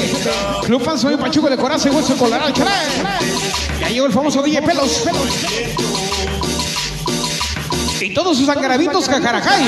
Club 0.64 0.82
Fan 0.82 0.98
Soy 0.98 1.16
Pachuco 1.16 1.48
de 1.50 1.56
Corazón 1.56 1.92
y 1.92 1.96
Hueso 1.96 2.16
Colorado. 2.16 2.52
Ya 3.80 3.88
llegó 3.88 4.06
el 4.06 4.12
famoso 4.12 4.42
DJ 4.42 4.62
Pelos. 4.62 5.04
Y 8.00 8.14
todos 8.14 8.38
sus 8.38 8.48
angarabitos 8.48 9.08
cajarajay. 9.08 9.64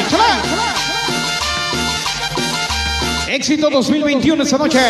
Éxito 3.28 3.68
2021 3.68 4.42
esta 4.42 4.58
noche. 4.58 4.80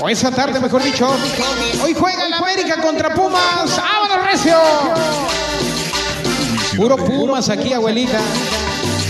O 0.00 0.08
esa 0.08 0.30
tarde, 0.30 0.60
mejor 0.60 0.82
dicho. 0.82 1.08
Hoy 1.82 1.94
juega 1.94 2.28
la 2.28 2.38
América 2.38 2.80
contra 2.82 3.14
Pumas. 3.14 3.76
¡Vámonos, 3.76 4.26
Recio! 4.30 4.58
Puro 6.76 6.96
Pumas 6.96 7.48
aquí, 7.48 7.72
abuelita. 7.72 8.18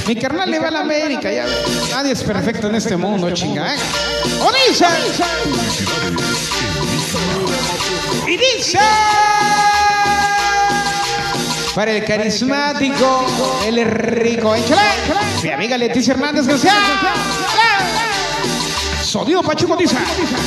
Mi 0.07 0.17
carnal 0.17 0.51
le 0.51 0.59
va 0.59 0.69
a 0.69 0.71
la 0.71 0.81
América. 0.81 1.33
Ya. 1.33 1.47
Nadie 1.91 2.13
es 2.13 2.23
perfecto 2.23 2.69
en 2.69 2.75
este 2.75 2.97
mundo, 2.97 3.31
chinga. 3.31 3.75
¿eh? 3.75 3.79
¡O 4.41 4.51
dice! 4.69 4.87
Y 8.27 8.37
dice. 8.37 8.79
Para 11.75 11.93
el 11.93 12.05
carismático, 12.05 13.27
es 13.67 13.87
rico. 13.87 14.55
¡Échale! 14.55 14.83
Mi 15.43 15.51
amiga 15.51 15.79
Leticia 15.79 16.13
Hernández 16.15 16.47
García. 16.47 16.73
Sonido 19.15 19.45
Pachuco 19.45 19.77
dice. 19.77 19.95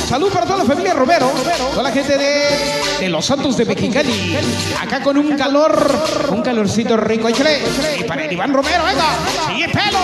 Salud 0.06 0.30
para 0.30 0.44
toda 0.44 0.58
la 0.58 0.64
familia 0.66 0.92
Romero. 0.92 1.32
Toda 1.70 1.84
la 1.84 1.90
gente 1.90 2.18
de, 2.18 3.00
de 3.00 3.08
Los 3.08 3.24
Santos 3.24 3.56
de 3.56 3.64
Mexicali. 3.64 4.36
Acá 4.78 5.02
con 5.02 5.16
un 5.16 5.38
calor, 5.38 6.28
un 6.28 6.42
calorcito 6.42 6.94
rico. 6.98 7.30
Échale. 7.30 7.62
Y 7.98 8.04
para 8.04 8.26
el 8.26 8.32
Iván 8.32 8.52
Romero, 8.52 8.84
venga. 8.84 9.06
Sigue 9.46 9.70
pelo. 9.70 10.00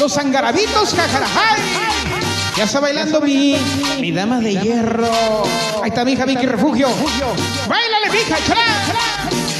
Los 0.00 0.16
angarabitos, 0.16 0.94
jajarajay. 0.94 1.60
Ya 2.56 2.64
está 2.64 2.80
bailando 2.80 3.20
mi, 3.20 3.58
mi 4.00 4.10
dama 4.10 4.40
de 4.40 4.56
hierro. 4.56 5.42
Ahí 5.82 5.90
está 5.90 6.02
mi 6.02 6.12
hija 6.12 6.24
Vicky 6.24 6.46
Refugio. 6.46 6.88
Bailale, 7.68 8.10
mija, 8.10 8.38
échale. 8.38 8.60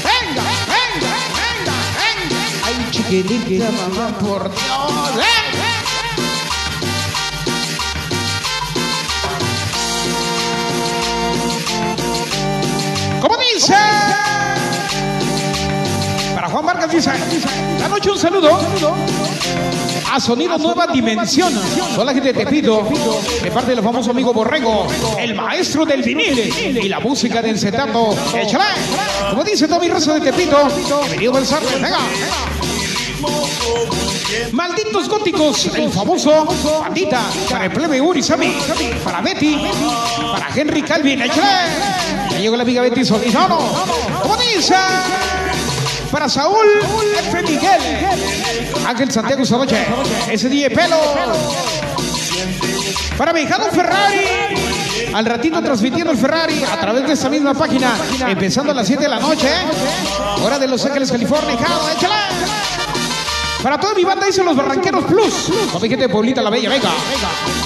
Venga, 0.03 0.41
venga, 0.65 1.11
venga, 1.37 1.75
venga. 2.01 2.65
Ay, 2.65 2.87
chiquitita, 2.89 3.69
mamá, 3.69 4.17
por 4.17 4.49
Dios. 4.49 5.23
¡Eh! 5.23 5.48
Saludo 18.19 18.59
a 20.11 20.19
Sonido 20.19 20.57
Nueva 20.57 20.87
Dimensión. 20.87 21.53
Toda 21.93 22.05
la 22.05 22.13
gente 22.13 22.33
de 22.33 22.45
Tepito, 22.45 22.87
de 23.41 23.51
parte 23.51 23.75
del 23.75 23.83
famoso 23.83 24.11
amigo 24.11 24.33
Borrego, 24.33 24.87
el 25.19 25.35
maestro 25.35 25.85
del 25.85 26.01
vinil 26.01 26.39
y 26.81 26.89
la 26.89 26.99
música 26.99 27.41
del 27.41 27.57
cetato. 27.57 28.15
Échale. 28.35 28.65
Como 29.29 29.43
dice 29.43 29.67
todo 29.67 29.79
mi 29.79 29.87
raza 29.87 30.15
de 30.15 30.31
Tepito, 30.31 30.67
bienvenido 31.01 31.37
al 31.37 31.45
Sartre. 31.45 31.75
Venga. 31.75 31.99
Malditos 34.51 35.07
góticos, 35.07 35.65
el 35.75 35.89
famoso 35.89 36.47
Bandita, 36.81 37.21
para 37.49 37.65
el 37.65 37.71
plebe 37.71 38.01
Urizami, 38.01 38.53
para 39.03 39.21
Betty, 39.21 39.57
para 40.33 40.49
Henry 40.55 40.81
Calvin, 40.81 41.21
échale. 41.21 41.71
Ya 42.31 42.39
llegó 42.39 42.55
la 42.55 42.63
amiga 42.63 42.81
Betty 42.81 43.05
Solizano. 43.05 43.57
Como 44.21 44.37
dice, 44.37 44.75
para 46.11 46.27
Saúl 46.29 46.65
F. 47.17 47.43
Miguel, 47.43 47.81
Ángel 48.87 49.11
Santiago 49.11 49.45
Saroche, 49.45 49.85
ese 50.31 50.49
DJ 50.49 50.69
Pelo. 50.71 50.97
Para 53.17 53.33
mi 53.33 53.41
hijado 53.41 53.69
Ferrari. 53.71 54.17
Al 55.13 55.25
ratito 55.25 55.61
transmitiendo 55.61 56.11
el 56.11 56.17
Ferrari 56.17 56.63
a 56.63 56.79
través 56.79 57.07
de 57.07 57.13
esta 57.13 57.29
misma 57.29 57.53
página, 57.53 57.93
empezando 58.27 58.71
a 58.71 58.75
las 58.75 58.85
7 58.85 59.03
de 59.03 59.09
la 59.09 59.19
noche, 59.19 59.49
hora 60.43 60.59
de 60.59 60.67
Los 60.67 60.85
Ángeles, 60.85 61.11
California. 61.11 61.55
Hijado, 61.55 61.89
échale. 61.89 62.15
Para 63.63 63.79
toda 63.79 63.93
mi 63.93 64.03
banda 64.03 64.25
dice 64.25 64.43
los 64.43 64.55
Barranqueros 64.55 65.03
Plus. 65.05 65.51
Con 65.71 65.81
mi 65.81 65.89
gente 65.89 66.07
de 66.07 66.09
Paulita 66.09 66.41
la 66.41 66.49
Bella, 66.49 66.69
venga. 66.69 66.91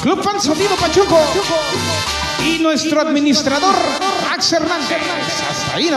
Club 0.01 0.23
Fan 0.23 0.41
Sonido 0.41 0.75
Pachuco. 0.75 1.19
Y 2.45 2.59
nuestro 2.59 3.01
administrador, 3.01 3.75
Max 4.29 4.53
Hernández. 4.53 5.01
Hasta 5.51 5.75
ahí, 5.75 5.89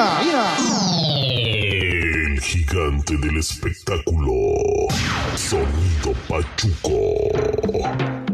del 2.76 3.38
espectáculo. 3.38 4.34
Sonido 5.34 6.12
Pachuco. 6.28 8.25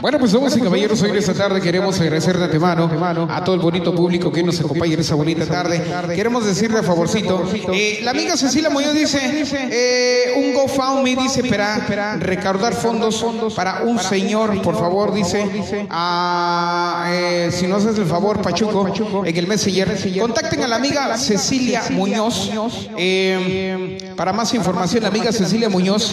Bueno, 0.00 0.18
pues 0.18 0.32
damas 0.32 0.56
y 0.56 0.60
caballeros, 0.60 1.02
hoy 1.02 1.10
en 1.10 1.16
esta 1.16 1.34
tarde 1.34 1.60
queremos 1.60 1.98
agradecer 2.00 2.36
de 2.38 2.44
antemano 2.44 2.88
a 3.30 3.42
todo 3.44 3.54
el 3.54 3.60
bonito 3.60 3.94
público 3.94 4.30
que 4.30 4.42
nos 4.42 4.58
acompaña 4.60 4.94
en 4.94 5.00
esta 5.00 5.14
bonita 5.14 5.46
tarde. 5.46 5.82
Queremos 6.14 6.44
decirle 6.46 6.78
a 6.78 6.82
favorcito, 6.82 7.42
eh, 7.72 8.00
la 8.02 8.10
amiga 8.12 8.36
Cecilia 8.36 8.70
Muñoz 8.70 8.92
dice, 8.94 9.18
eh, 9.70 10.34
un 10.36 10.54
GoFundMe 10.54 11.16
dice 11.16 11.42
para 11.44 12.16
recaudar 12.16 12.74
fondos 12.74 13.24
para 13.56 13.82
un 13.84 13.98
señor, 13.98 14.60
por 14.62 14.78
favor, 14.78 15.12
dice, 15.14 15.44
eh, 17.10 17.50
si 17.52 17.66
no 17.66 17.76
haces 17.76 17.98
el 17.98 18.06
favor, 18.06 18.40
Pachuco, 18.42 18.88
en 19.24 19.36
el 19.36 19.46
Messenger, 19.46 19.96
contacten 20.20 20.62
a 20.62 20.68
la 20.68 20.76
amiga 20.76 21.16
Cecilia 21.16 21.82
Muñoz. 21.90 22.50
eh, 22.96 23.98
para 24.16 24.32
más 24.32 24.52
información, 24.54 25.02
la 25.02 25.08
amiga 25.08 25.32
Cecilia 25.32 25.68
Muñoz, 25.68 26.12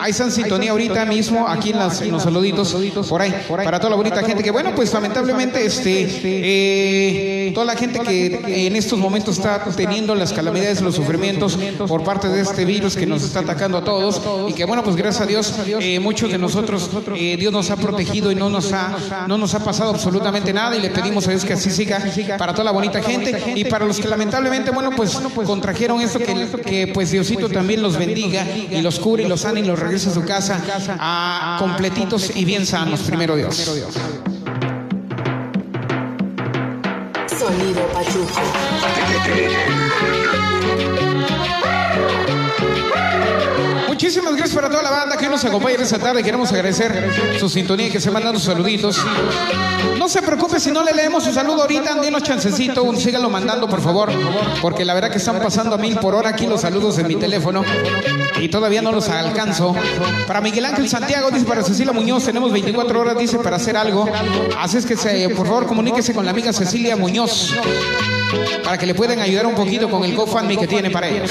ahí 0.00 0.10
está 0.10 0.24
en 0.24 0.30
sintonía 0.32 0.70
ahorita 0.72 1.04
mismo, 1.04 1.46
aquí 1.48 1.70
en, 1.70 1.78
las- 1.78 2.00
en 2.02 2.10
los 2.12 2.26
saluditos, 2.28 3.08
por 3.08 3.22
ahí, 3.22 3.34
para 3.48 3.78
toda 3.78 3.90
la 3.90 3.96
bonita 3.96 4.22
gente 4.22 4.42
que, 4.42 4.50
bueno, 4.50 4.72
pues 4.74 4.92
lamentablemente, 4.92 5.64
este, 5.64 6.06
eh, 6.22 7.52
toda 7.54 7.66
la 7.66 7.76
gente 7.76 8.00
que 8.00 8.66
en 8.66 8.76
estos 8.76 8.98
momentos 8.98 9.38
está 9.38 9.64
teniendo 9.76 10.14
las 10.14 10.32
calamidades, 10.32 10.80
los 10.80 10.94
sufrimientos 10.94 11.58
por 11.86 12.04
parte 12.04 12.28
de 12.28 12.42
este 12.42 12.64
virus 12.64 12.96
que 12.96 13.06
nos 13.06 13.22
está 13.22 13.40
atacando 13.40 13.78
a 13.78 13.84
todos. 13.84 14.20
y 14.48 14.52
que, 14.52 14.64
bueno, 14.64 14.82
pues 14.82 14.96
gracias 14.96 15.22
a 15.22 15.26
Dios, 15.26 15.54
eh, 15.80 15.98
muchos 16.00 16.30
de 16.30 16.38
nosotros, 16.38 16.90
eh, 17.16 17.36
Dios 17.38 17.52
nos 17.52 17.70
ha 17.70 17.76
protegido 17.76 18.30
y 18.30 18.34
no 18.34 18.50
nos 18.50 18.72
ha, 18.72 19.26
no 19.26 19.38
nos 19.38 19.54
ha 19.54 19.64
pasado 19.64 19.90
absolutamente 19.90 20.52
nada 20.52 20.76
y 20.76 20.80
le 20.80 20.90
pedimos 20.90 21.26
a 21.26 21.30
Dios 21.30 21.44
que 21.44 21.54
así 21.54 21.70
siga 21.70 22.02
para 22.38 22.52
toda 22.52 22.64
la 22.64 22.72
bonita 22.72 23.02
gente 23.02 23.54
y 23.54 23.64
para 23.64 23.84
los 23.84 23.98
que 23.98 24.08
lamentablemente, 24.08 24.70
bueno, 24.70 24.90
pues 24.96 25.18
contrajeron 25.44 26.00
esto, 26.00 26.18
que, 26.18 26.48
que 26.64 26.86
pues 26.88 27.10
Diosito 27.10 27.48
también 27.48 27.82
los 27.82 27.96
bendiga 27.96 28.46
y 28.70 28.80
los 28.80 28.98
cure 28.98 29.22
y 29.24 29.28
los 29.28 29.40
sane 29.40 29.60
y 29.60 29.64
los 29.64 29.78
regrese 29.78 30.10
a 30.10 30.12
su 30.12 30.24
casa 30.24 30.62
a 30.98 31.56
completitos 31.58 32.17
y 32.34 32.44
bien 32.44 32.66
sanos, 32.66 33.00
primero 33.02 33.36
Dios. 33.36 33.54
Sonido 37.38 37.86
Pachuco. 37.92 38.42
Muchísimas 44.00 44.36
gracias 44.36 44.54
para 44.54 44.70
toda 44.70 44.80
la 44.84 44.90
banda 44.92 45.16
que 45.16 45.28
nos 45.28 45.44
acompaña 45.44 45.74
en 45.74 45.82
esta 45.82 45.98
tarde. 45.98 46.22
Queremos 46.22 46.52
agradecer 46.52 47.10
su 47.40 47.48
sintonía 47.48 47.90
que 47.90 47.98
se 48.00 48.12
mandan 48.12 48.32
sus 48.36 48.44
saluditos. 48.44 48.96
No 49.98 50.08
se 50.08 50.22
preocupe 50.22 50.60
si 50.60 50.70
no 50.70 50.84
le 50.84 50.92
leemos 50.92 51.24
su 51.24 51.32
saludo 51.32 51.62
ahorita, 51.62 51.96
denos 51.96 52.22
chancecito, 52.22 52.84
un- 52.84 52.96
síganlo 52.96 53.28
mandando 53.28 53.68
por 53.68 53.80
favor, 53.80 54.12
porque 54.62 54.84
la 54.84 54.94
verdad 54.94 55.10
que 55.10 55.18
están 55.18 55.40
pasando 55.40 55.74
a 55.74 55.78
mil 55.78 55.96
por 55.96 56.14
hora 56.14 56.28
aquí 56.30 56.46
los 56.46 56.60
saludos 56.60 56.96
en 56.98 57.08
mi 57.08 57.16
teléfono 57.16 57.64
y 58.40 58.48
todavía 58.48 58.82
no 58.82 58.92
los 58.92 59.08
alcanzo. 59.08 59.74
Para 60.28 60.40
Miguel 60.42 60.66
Ángel 60.66 60.88
Santiago, 60.88 61.32
dice 61.32 61.44
para 61.44 61.64
Cecilia 61.64 61.92
Muñoz, 61.92 62.24
tenemos 62.24 62.52
24 62.52 63.00
horas, 63.00 63.18
dice, 63.18 63.38
para 63.40 63.56
hacer 63.56 63.76
algo. 63.76 64.08
Así 64.60 64.76
es 64.76 64.86
que 64.86 64.94
por 65.30 65.44
favor 65.48 65.66
comuníquese 65.66 66.14
con 66.14 66.24
la 66.24 66.30
amiga 66.30 66.52
Cecilia 66.52 66.94
Muñoz 66.94 67.52
para 68.64 68.78
que 68.78 68.86
le 68.86 68.94
puedan 68.94 69.20
ayudar 69.20 69.46
un 69.46 69.54
poquito 69.54 69.88
con 69.90 70.04
el 70.04 70.14
GoFundMe 70.14 70.56
que 70.56 70.66
tiene 70.66 70.90
para 70.90 71.08
ellos. 71.08 71.30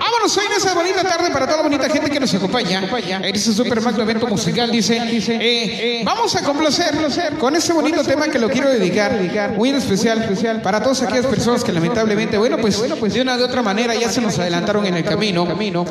Vámonos 0.00 0.36
hoy 0.36 0.44
en 0.46 0.52
esa 0.52 0.74
bonita 0.74 1.02
tarde 1.02 1.30
para 1.30 1.46
toda 1.46 1.58
la 1.58 1.62
bonita 1.62 1.88
gente 1.88 2.10
que 2.10 2.20
nos 2.20 2.34
acompaña. 2.34 2.82
En 3.22 3.34
este 3.34 3.52
super 3.52 3.80
magno 3.80 4.02
evento 4.02 4.26
musical 4.26 4.70
dice, 4.70 5.00
eh, 5.40 6.02
vamos 6.04 6.34
a 6.36 6.42
complacer 6.42 6.94
con 7.38 7.54
este 7.56 7.72
bonito 7.72 8.02
tema 8.04 8.28
que 8.28 8.38
lo 8.38 8.48
quiero 8.48 8.70
dedicar, 8.70 9.52
muy 9.56 9.70
en 9.70 9.76
especial 9.76 10.28
para 10.62 10.82
todas 10.82 11.02
aquellas 11.02 11.26
personas 11.26 11.64
que 11.64 11.72
lamentablemente, 11.72 12.38
bueno, 12.38 12.58
pues 12.58 12.80
de 13.14 13.20
una 13.20 13.36
de 13.36 13.44
otra 13.44 13.62
manera 13.62 13.94
ya 13.94 14.10
se 14.10 14.20
nos 14.20 14.38
adelantaron 14.38 14.86
en 14.86 14.94
el 14.94 15.04
camino. 15.04 15.46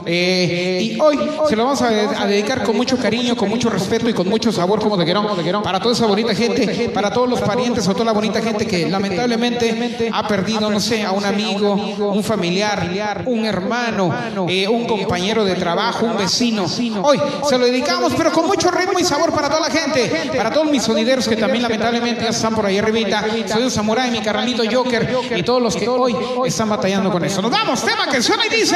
Eh, 0.06 0.80
y 0.96 1.00
hoy 1.00 1.20
se 1.48 1.56
lo 1.56 1.66
vamos 1.66 1.82
a, 1.82 1.88
a 1.88 2.28
dedicar 2.28 2.64
con 2.64 2.76
mucho 2.76 2.98
cariño, 2.98 3.36
con 3.36 3.50
mucho 3.50 3.70
respeto 3.70 4.10
y 4.10 4.14
con 4.14 4.28
mucho 4.28 4.52
sabor 4.52 4.80
como 4.80 4.98
de 4.98 5.06
querón, 5.06 5.28
para 5.64 5.80
toda 5.80 5.94
esa 5.94 6.06
bonita 6.06 6.36
gente, 6.36 6.90
para 6.94 7.12
todos 7.12 7.30
los 7.30 7.42
parientes 7.42 7.88
o 7.88 7.94
toda 7.94 8.06
la 8.06 8.14
bonita 8.14 8.42
gente 8.42 8.66
que 8.66 8.90
lamentablemente 8.90 9.69
ha 10.12 10.28
perdido, 10.28 10.70
no 10.70 10.80
sé, 10.80 11.04
a 11.04 11.12
un 11.12 11.26
amigo, 11.26 11.74
un 11.74 12.24
familiar, 12.24 13.24
un 13.26 13.46
hermano, 13.46 14.48
eh, 14.48 14.68
un 14.68 14.86
compañero 14.86 15.44
de 15.44 15.56
trabajo, 15.56 16.06
un 16.06 16.18
vecino. 16.18 16.66
Hoy 17.04 17.20
se 17.48 17.58
lo 17.58 17.66
dedicamos, 17.66 18.14
pero 18.18 18.32
con 18.32 18.48
mucho 18.48 18.72
ritmo 18.72 19.00
y 19.00 19.04
sabor 19.04 19.34
para 19.34 19.50
toda 19.50 19.62
la 19.62 19.70
gente, 19.70 20.32
para 20.36 20.52
todos 20.52 20.70
mis 20.70 20.84
sonideros 20.84 21.28
que 21.28 21.36
también 21.36 21.64
lamentablemente 21.64 22.24
ya 22.24 22.30
están 22.30 22.56
por 22.56 22.66
ahí 22.66 22.78
arribita. 22.78 23.26
Soy 23.48 23.64
un 23.64 23.72
samurai, 23.72 24.12
mi 24.12 24.22
carnalito 24.22 24.64
Joker 24.70 25.10
y 25.36 25.44
todos 25.44 25.62
los 25.62 25.76
que 25.76 25.88
hoy 25.88 26.16
están 26.46 26.70
batallando 26.70 27.12
con 27.12 27.24
eso. 27.24 27.42
Nos 27.42 27.52
vamos, 27.52 27.84
tema 27.84 28.08
que 28.10 28.22
suena 28.22 28.46
y 28.46 28.50
dice. 28.50 28.76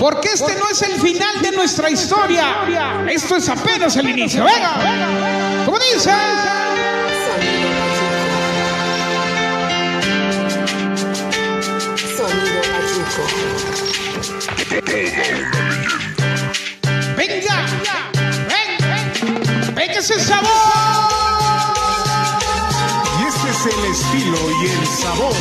Porque 0.00 0.30
este 0.30 0.56
no 0.56 0.66
es 0.70 0.80
el 0.80 0.98
final 0.98 1.42
de 1.42 1.52
nuestra 1.52 1.90
historia. 1.90 2.66
Esto 3.10 3.36
es 3.36 3.46
apenas 3.50 3.94
el 3.96 4.08
inicio. 4.08 4.42
Venga, 4.42 5.64
como 5.66 5.78
dice. 5.78 6.10
Venga, 17.14 17.56
ven, 18.48 18.70
ven, 18.88 19.74
venga 19.74 19.98
ese 19.98 20.18
sabor. 20.18 20.48
Y 23.20 23.22
este 23.28 23.50
es 23.50 23.66
el 23.66 23.84
estilo 23.84 24.38
y 24.62 24.66
el 24.66 24.86
sabor. 24.86 25.36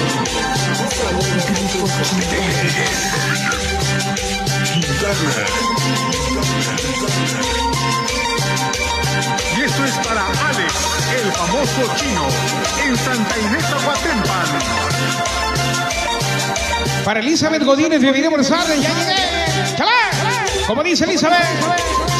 Y 5.10 5.12
esto 9.62 9.84
es 9.84 9.91
para 10.05 10.22
Alex, 10.22 10.74
el 11.24 11.32
famoso 11.32 11.82
chino, 11.95 12.28
en 12.86 12.95
Santa 12.95 13.39
Inés 13.39 13.66
Aguatempan. 13.66 14.45
Para 17.03 17.22
Elizabeth 17.22 17.64
Godínez, 17.64 17.99
por 18.30 18.45
tarde. 18.45 18.80
Ya 18.80 18.93
llegué. 18.93 19.16
¡Chalá! 19.76 20.12
Como 20.68 20.84
dice 20.84 21.05
Elizabeth. 21.05 21.39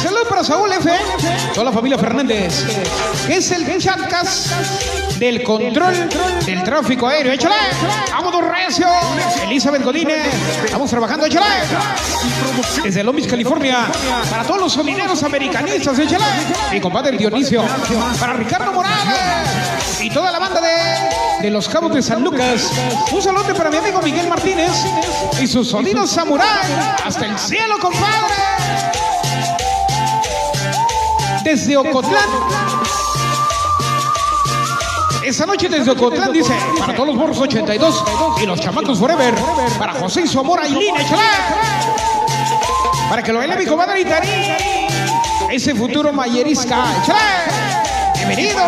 Salud 0.02 0.26
para 0.28 0.42
Saúl 0.42 0.72
F. 0.72 0.90
Toda 1.52 1.64
la 1.64 1.72
familia 1.72 1.98
Fernández. 1.98 2.64
Es 3.28 3.50
el 3.50 3.66
chancas 3.78 4.50
del 5.18 5.42
control 5.42 6.08
del 6.46 6.62
tráfico 6.62 7.06
aéreo. 7.06 7.32
Échale. 7.32 7.54
Vámonos 8.10 8.42
recio. 8.48 8.86
Elizabeth 9.42 9.82
Godínez. 9.84 10.26
Estamos 10.64 10.88
trabajando. 10.88 11.26
Échale. 11.26 11.44
Desde 12.82 13.02
Beach, 13.02 13.28
California. 13.28 13.88
Para 14.30 14.44
todos 14.44 14.60
los 14.60 14.72
sonideros 14.72 15.22
americanistas. 15.22 15.98
Échale. 15.98 16.24
Mi 16.72 16.80
compadre 16.80 17.18
Dionisio. 17.18 17.62
Para 18.18 18.32
Ricardo 18.32 18.72
Morales. 18.72 20.00
Y 20.00 20.08
toda 20.08 20.30
la 20.32 20.38
banda 20.38 20.62
de, 20.62 21.42
de 21.42 21.50
los 21.50 21.68
cabos 21.68 21.92
de 21.92 22.00
San 22.00 22.24
Lucas. 22.24 22.70
Un 23.12 23.20
saludo 23.20 23.54
para 23.54 23.70
mi 23.70 23.76
amigo 23.76 24.00
Miguel 24.00 24.28
Martínez. 24.28 24.70
Y 25.38 25.46
sus 25.46 25.68
sonidos 25.68 26.10
samurái. 26.10 26.48
Hasta 27.04 27.26
el 27.26 27.38
cielo, 27.38 27.78
compadre. 27.78 28.99
Desde 31.44 31.76
Ocotlán. 31.76 32.28
Esa 35.24 35.46
noche 35.46 35.68
desde 35.68 35.90
Ocotlán 35.90 36.32
dice, 36.32 36.52
para 36.78 36.94
todos 36.94 37.08
los 37.08 37.16
morros 37.16 37.38
82 37.38 38.04
y 38.42 38.46
los 38.46 38.60
chamacos 38.60 38.98
forever, 38.98 39.34
para 39.78 39.94
José 39.94 40.22
y 40.22 40.26
su 40.26 40.40
amor 40.40 40.60
Ailín, 40.60 40.96
échale. 40.96 41.22
Para 43.08 43.22
que 43.22 43.32
lo 43.32 43.38
baile 43.38 43.56
mi 43.56 43.66
comadre 43.66 44.00
Itari. 44.00 44.28
Ese 45.50 45.74
futuro 45.74 46.12
mayerisca, 46.12 46.84
échale. 47.02 47.18
Bienvenido. 48.16 48.60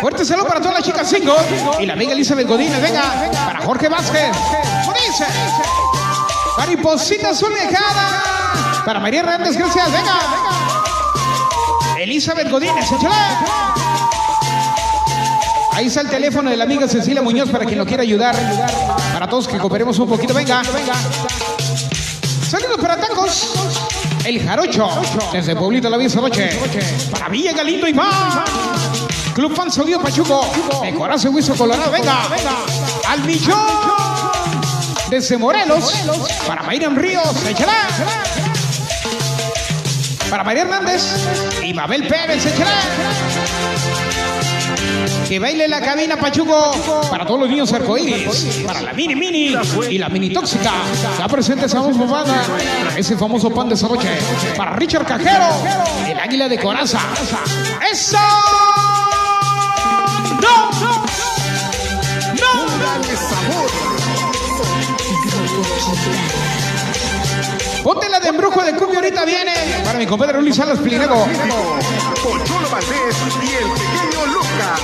Fuerte 0.00 0.24
saludo 0.24 0.46
para 0.46 0.60
todas 0.60 0.74
las 0.74 0.82
chicas 0.84 1.08
single 1.08 1.34
y 1.80 1.86
la 1.86 1.94
amiga 1.94 2.12
Elizabeth 2.12 2.46
Godínez, 2.46 2.80
venga, 2.80 3.30
para 3.46 3.60
Jorge 3.60 3.88
Vázquez, 3.88 4.30
¿cómo 4.84 4.92
dice? 4.92 5.24
Mariposita 6.58 7.32
dejada, 7.32 8.45
para 8.84 9.00
María 9.00 9.20
Hernández, 9.20 9.56
gracias, 9.56 9.90
venga. 9.92 10.18
Elizabeth 11.98 12.50
Godínez, 12.50 12.90
échale. 12.92 13.14
Ahí 15.72 15.86
está 15.88 16.00
el 16.00 16.08
teléfono 16.08 16.48
de 16.48 16.56
la 16.56 16.64
amiga 16.64 16.88
Cecilia 16.88 17.20
Muñoz 17.20 17.50
para 17.50 17.66
quien 17.66 17.78
lo 17.78 17.84
quiera 17.84 18.02
ayudar. 18.02 18.34
Para 19.12 19.28
todos 19.28 19.46
que 19.46 19.58
cooperemos 19.58 19.98
un 19.98 20.08
poquito, 20.08 20.32
venga. 20.32 20.62
Saludos 22.48 22.78
para 22.80 22.96
tacos. 22.96 23.52
El 24.24 24.42
Jarocho, 24.42 24.88
desde 25.32 25.54
Pueblito 25.54 25.90
La 25.90 25.98
Noche. 25.98 26.50
Para 27.10 27.28
Villa 27.28 27.52
Galindo 27.52 27.86
y 27.86 27.92
más. 27.92 28.40
Club 29.34 29.54
Fan 29.54 29.70
Sonido 29.70 30.00
Pachuco. 30.00 30.46
De 30.82 30.94
Corazón 30.94 31.34
Huizo 31.34 31.54
Colorado, 31.54 31.90
venga. 31.90 32.22
Al 33.08 33.20
millón. 33.24 33.66
Desde 35.10 35.36
Morelos. 35.36 35.92
Para 36.46 36.62
Mayram 36.62 36.96
Ríos, 36.96 37.36
échala. 37.46 37.88
Para 40.30 40.44
María 40.44 40.62
Hernández 40.62 41.02
y 41.62 41.72
Mabel 41.72 42.06
Pérez, 42.06 42.44
échala. 42.46 42.80
Que 45.28 45.38
baile 45.38 45.66
la 45.68 45.80
cabina 45.80 46.16
Pachuco 46.16 46.72
para 47.10 47.26
todos 47.26 47.40
los 47.40 47.48
niños 47.48 47.72
arcoíris, 47.72 48.62
para 48.66 48.80
la 48.80 48.92
mini 48.92 49.16
mini 49.16 49.56
y 49.90 49.98
la 49.98 50.08
mini 50.08 50.30
tóxica. 50.30 50.72
Ya 51.18 51.26
presente 51.28 51.66
estamos 51.66 51.96
bobada, 51.96 52.44
ese 52.96 53.16
famoso 53.16 53.50
pan 53.50 53.68
de 53.68 53.74
esa 53.74 53.88
noche. 53.88 54.08
Para 54.56 54.72
Richard 54.72 55.06
Cajero, 55.06 55.46
el 56.06 56.18
águila 56.18 56.48
de 56.48 56.58
coraza. 56.58 57.00
¡Eso! 57.90 58.18
¡No! 60.40 60.70
¡No! 60.80 61.06
sabor. 63.16 63.70
Ponte 67.86 68.08
la 68.08 68.18
de 68.18 68.30
embrujo 68.30 68.64
de 68.64 68.74
cumbia 68.74 68.98
ahorita 68.98 69.24
viene. 69.24 69.52
Para 69.84 69.96
mi 69.96 70.06
compadre 70.06 70.42
Luis 70.42 70.56
Salas 70.56 70.76
Plinego. 70.80 71.24
Pocholo 72.20 72.68
Valdés 72.68 73.16
y 73.40 73.54
el 73.54 73.70
pequeño 73.70 74.26
Luca. 74.26 74.74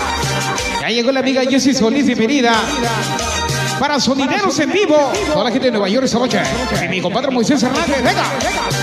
Ya 0.82 0.88
llegó 0.88 1.11
la 1.11 1.18
amiga 1.18 1.42
Jessie 1.42 1.74
Solís, 1.74 2.07
bienvenida. 2.07 2.55
Para 3.80 3.98
sonideros 3.98 4.57
en 4.61 4.70
vivo. 4.70 5.12
Toda 5.32 5.42
la 5.42 5.50
gente 5.50 5.66
de 5.66 5.72
Nueva 5.72 5.88
York 5.88 6.05
esta 6.05 6.20
noche. 6.20 6.42
Y 6.80 6.86
mi 6.86 7.00
compadre 7.00 7.32
Moisés 7.32 7.61
Hernández. 7.61 8.05
Venga, 8.05 8.22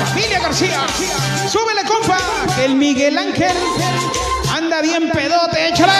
familia 0.05 0.39
García. 0.41 0.82
Súbele, 1.49 1.86
compa. 1.88 2.17
que 2.57 2.65
El 2.65 2.76
Miguel 2.76 3.17
Ángel 3.17 3.55
anda 4.53 4.82
bien 4.82 5.09
pedote. 5.13 5.70
Échale. 5.70 5.93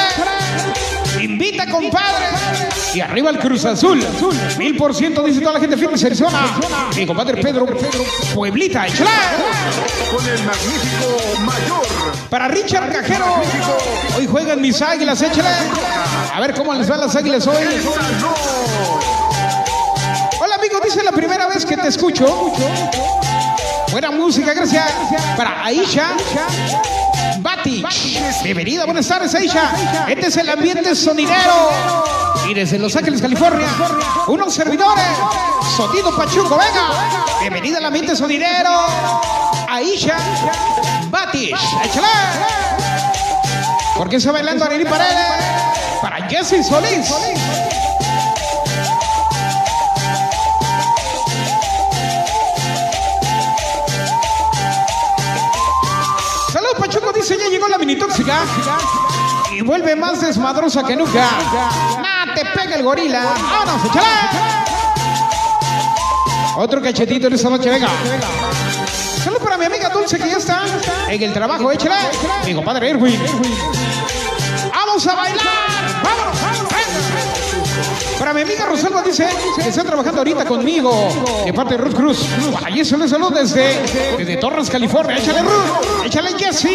Invita, 1.40 1.66
compadre. 1.68 2.26
Y 2.94 3.00
arriba 3.00 3.30
el 3.30 3.40
Cruz 3.40 3.64
Azul. 3.64 4.06
Mil 4.58 4.76
por 4.76 4.94
ciento 4.94 5.24
dice 5.24 5.40
toda 5.40 5.54
la 5.54 5.62
gente 5.62 5.78
firme 5.78 5.96
Arizona. 5.96 6.60
Mi 6.98 7.06
compadre 7.06 7.42
Pedro. 7.42 7.66
Pueblita. 8.36 8.86
Échale. 8.86 9.10
Con 10.14 10.28
el 10.28 10.44
magnífico 10.44 11.40
mayor. 11.46 11.88
Para 12.30 12.50
Richard 12.50 12.92
Cajero. 12.92 13.42
Hoy 14.18 14.28
juegan 14.28 14.62
mis 14.62 14.82
águilas, 14.82 15.22
échale. 15.22 15.48
A 16.34 16.42
ver 16.42 16.54
cómo 16.54 16.74
les 16.74 16.90
van 16.90 17.00
las 17.00 17.16
águilas 17.16 17.48
hoy. 17.48 17.64
Hola 20.42 20.56
amigo, 20.56 20.80
dice 20.84 21.04
la 21.04 21.14
primera 21.14 21.48
vez 21.48 21.66
que 21.66 21.78
te 21.78 21.88
escucho. 21.88 22.54
Buena 23.92 24.12
música, 24.12 24.54
gracias. 24.54 24.92
Para 25.38 25.64
Aisha 25.64 26.18
Bienvenida, 28.44 28.86
buenas 28.86 29.08
tardes 29.08 29.36
Aisha. 29.36 29.72
Este 30.08 30.28
es 30.28 30.38
el 30.38 30.50
ambiente 30.50 30.96
sonidero. 30.96 31.70
Y 32.50 32.54
desde 32.56 32.80
Los 32.80 32.96
Ángeles, 32.96 33.22
California, 33.22 33.68
unos 34.28 34.54
servidores. 34.54 35.06
Sonido 35.78 36.16
Pachuco, 36.16 36.58
venga. 36.58 36.90
Bienvenida 37.42 37.78
al 37.78 37.86
ambiente 37.86 38.16
sonidero. 38.16 38.72
Aisha 39.68 40.18
Batish. 41.12 41.54
Échale. 41.84 42.08
¿Por 43.96 44.10
qué 44.10 44.16
está 44.16 44.32
bailando 44.32 44.66
Arely 44.66 44.86
Paredes? 44.86 45.28
Para 46.02 46.28
Jesse 46.28 46.66
Solís. 46.66 47.08
Dice 57.20 57.50
llegó 57.50 57.68
la 57.68 57.78
mini 57.78 57.98
tóxica 57.98 58.44
y 59.52 59.62
vuelve 59.62 59.96
más 59.96 60.22
desmadrosa 60.22 60.84
que 60.84 60.96
nunca. 60.96 61.28
Nah, 62.02 62.34
te 62.34 62.46
pega 62.46 62.76
el 62.76 62.84
gorila. 62.84 63.24
Vámonos, 63.24 63.86
échale. 63.86 64.08
Otro 66.56 66.82
cachetito 66.82 67.28
en 67.28 67.34
esta 67.34 67.50
noche, 67.50 67.70
venga. 67.70 67.90
Salud 69.24 69.40
para 69.40 69.58
mi 69.58 69.66
amiga 69.66 69.90
Dulce 69.90 70.18
que 70.18 70.30
ya 70.30 70.38
está 70.38 70.64
en 71.10 71.22
el 71.22 71.34
trabajo, 71.34 71.72
échale. 71.72 71.96
Mi 72.46 72.54
compadre 72.54 72.90
Erwin. 72.90 73.20
Vamos 74.74 75.08
a 75.08 75.16
bailar. 75.16 75.69
Mi 78.34 78.42
amiga 78.42 78.66
Rosalba 78.66 79.02
dice 79.02 79.28
que 79.56 79.70
está 79.70 79.84
trabajando 79.84 80.20
ahorita 80.20 80.46
conmigo 80.46 80.94
de 81.46 81.52
parte 81.52 81.76
de 81.76 81.84
Ruth 81.84 81.96
Cruz. 81.96 82.28
Allí 82.64 82.86
se 82.86 82.96
le 82.96 83.08
salud 83.08 83.34
desde, 83.34 83.82
desde 84.18 84.38
Torres, 84.38 84.70
California. 84.70 85.18
Échale 85.18 85.42
Ruth, 85.42 86.06
échale 86.06 86.30
Jesse. 86.38 86.68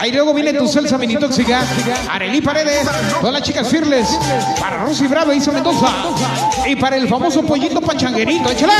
Ahí 0.00 0.10
luego 0.12 0.32
viene 0.32 0.54
tu 0.54 0.66
salsa 0.66 0.96
mini 0.96 1.16
tóxica. 1.16 1.62
Arely 2.10 2.40
Paredes, 2.40 2.88
todas 3.20 3.34
las 3.34 3.42
chicas 3.42 3.68
firles. 3.68 4.08
Para 4.58 4.78
Rosy 4.78 5.06
Bravo, 5.06 5.32
Isa 5.34 5.52
Mendoza. 5.52 5.92
Y 6.66 6.76
para 6.76 6.96
el 6.96 7.06
famoso 7.06 7.42
pollito 7.42 7.82
pachanguerito, 7.82 8.50
échale. 8.50 8.72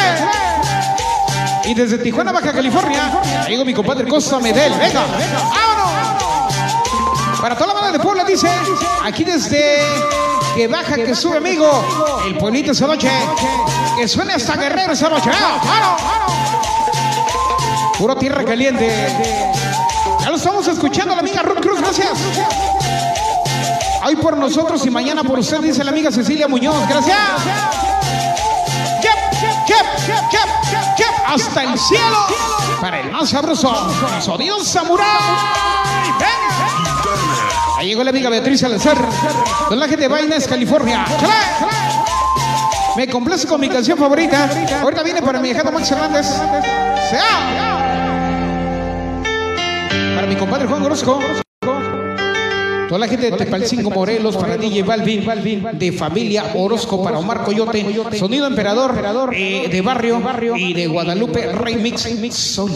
Y 1.67 1.75
desde 1.75 1.99
Tijuana, 1.99 2.33
Baja 2.33 2.53
California, 2.53 3.21
ahí 3.47 3.63
mi 3.63 3.75
compadre 3.75 4.09
Costa 4.09 4.41
Medel. 4.41 4.73
Venga, 4.73 5.05
vámonos. 5.05 5.90
De 7.93 7.99
Puebla 7.99 8.25
dice, 8.25 8.49
aquí 9.03 9.25
desde 9.25 9.81
que 10.55 10.69
baja, 10.69 10.95
que 10.95 11.13
sube 11.15 11.39
amigo, 11.39 11.69
el 12.25 12.37
pueblito 12.37 12.71
esa 12.71 12.87
noche, 12.87 13.11
que 13.97 14.07
suene 14.07 14.35
hasta 14.35 14.57
Guerrero 14.57 14.93
esa 14.93 15.09
noche. 15.09 15.29
¡Vámonos, 15.31 16.03
vámonos! 16.03 16.33
Puro 17.99 18.17
tierra 18.17 18.45
caliente. 18.45 18.89
Ya 20.21 20.31
lo 20.31 20.37
estamos 20.37 20.69
escuchando, 20.69 21.15
la 21.15 21.21
amiga 21.21 21.43
Ruth 21.43 21.61
Cruz, 21.61 21.81
gracias. 21.81 22.19
Hoy 24.07 24.17
por 24.17 24.37
nosotros 24.37 24.87
y 24.87 24.91
mañana 24.91 25.25
por 25.25 25.41
usted, 25.41 25.61
dice 25.61 25.83
la 25.83 25.91
amiga 25.91 26.13
Cecilia 26.13 26.47
Muñoz, 26.47 26.89
gracias. 26.89 27.19
Hasta 31.27 31.63
el 31.63 31.79
cielo 31.79 32.27
para 32.81 33.01
el 33.01 33.11
más 33.13 33.29
sabroso 33.31 33.73
sonido 34.21 34.65
samurai. 34.65 35.70
Ahí 37.81 37.89
llegó 37.89 38.05
la 38.05 38.11
amiga 38.11 38.29
Beatriz 38.29 38.61
Salazar, 38.61 38.99
gente 39.71 39.97
de 39.97 40.09
Vainas, 40.09 40.47
California. 40.47 41.03
Me 42.95 43.09
complace 43.09 43.49
con 43.49 43.59
mi 43.59 43.71
canción 43.71 43.97
favorita. 43.97 44.51
Ahorita 44.83 45.03
viene 45.03 45.23
para 45.23 45.41
mi 45.41 45.49
hijado 45.49 45.73
Max 45.73 45.91
Hernández. 45.91 46.27
¡Sea! 47.09 47.63
Para 50.15 50.27
mi 50.27 50.37
compadre 50.37 50.67
Juan 50.67 50.83
Orozco. 50.83 51.21
Toda 52.87 52.99
la 52.99 53.09
gente 53.09 53.31
de 53.31 53.39
Tepalcingo 53.39 53.89
Morelos, 53.89 54.37
para 54.37 54.59
DJ 54.59 54.83
Balvin, 54.83 55.25
de 55.73 55.93
familia 55.93 56.53
Orozco, 56.57 57.03
para 57.03 57.19
Omar 57.19 57.45
Coyote, 57.45 58.19
Sonido 58.19 58.47
Emperador, 58.47 59.33
eh, 59.33 59.69
de 59.71 59.81
Barrio 59.81 60.21
y 60.55 60.75
de 60.75 60.87
Guadalupe 60.87 61.51
Remix 61.51 62.03
Sola. 62.35 62.75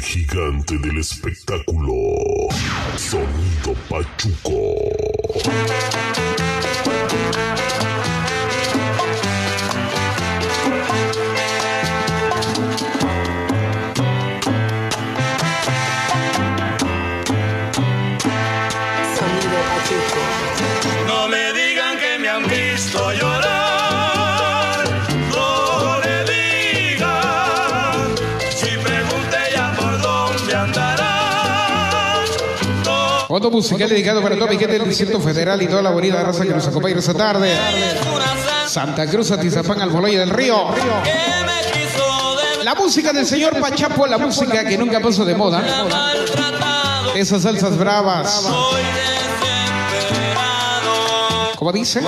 Gigante 0.00 0.78
del 0.78 0.98
espectáculo. 0.98 1.94
Sonido 2.96 3.74
Pachuco. 3.88 4.74
Musical 33.48 33.88
dedicado 33.88 34.20
para 34.20 34.34
toda 34.34 34.50
mi 34.50 34.58
gente 34.58 34.78
del 34.78 34.88
Distrito 34.88 35.20
Federal 35.20 35.62
y 35.62 35.66
toda 35.66 35.80
la 35.80 35.90
bonita 35.90 36.22
raza 36.22 36.44
que 36.44 36.50
nos 36.50 36.66
acompaña 36.66 36.98
esta 36.98 37.14
tarde. 37.14 37.56
Santa 38.66 39.06
Cruz, 39.06 39.30
Atizapán, 39.30 39.80
Almoloya 39.80 40.20
del 40.20 40.30
Río. 40.30 40.66
La 42.64 42.74
música 42.74 43.12
del 43.12 43.24
señor 43.24 43.58
Pachapo, 43.58 44.06
la 44.06 44.18
música 44.18 44.64
que 44.64 44.76
nunca 44.76 45.00
pasó 45.00 45.24
de 45.24 45.34
moda. 45.34 45.62
Esas 47.14 47.42
salsas 47.42 47.78
bravas. 47.78 48.48
¿Cómo 51.56 51.72
dice? 51.72 52.00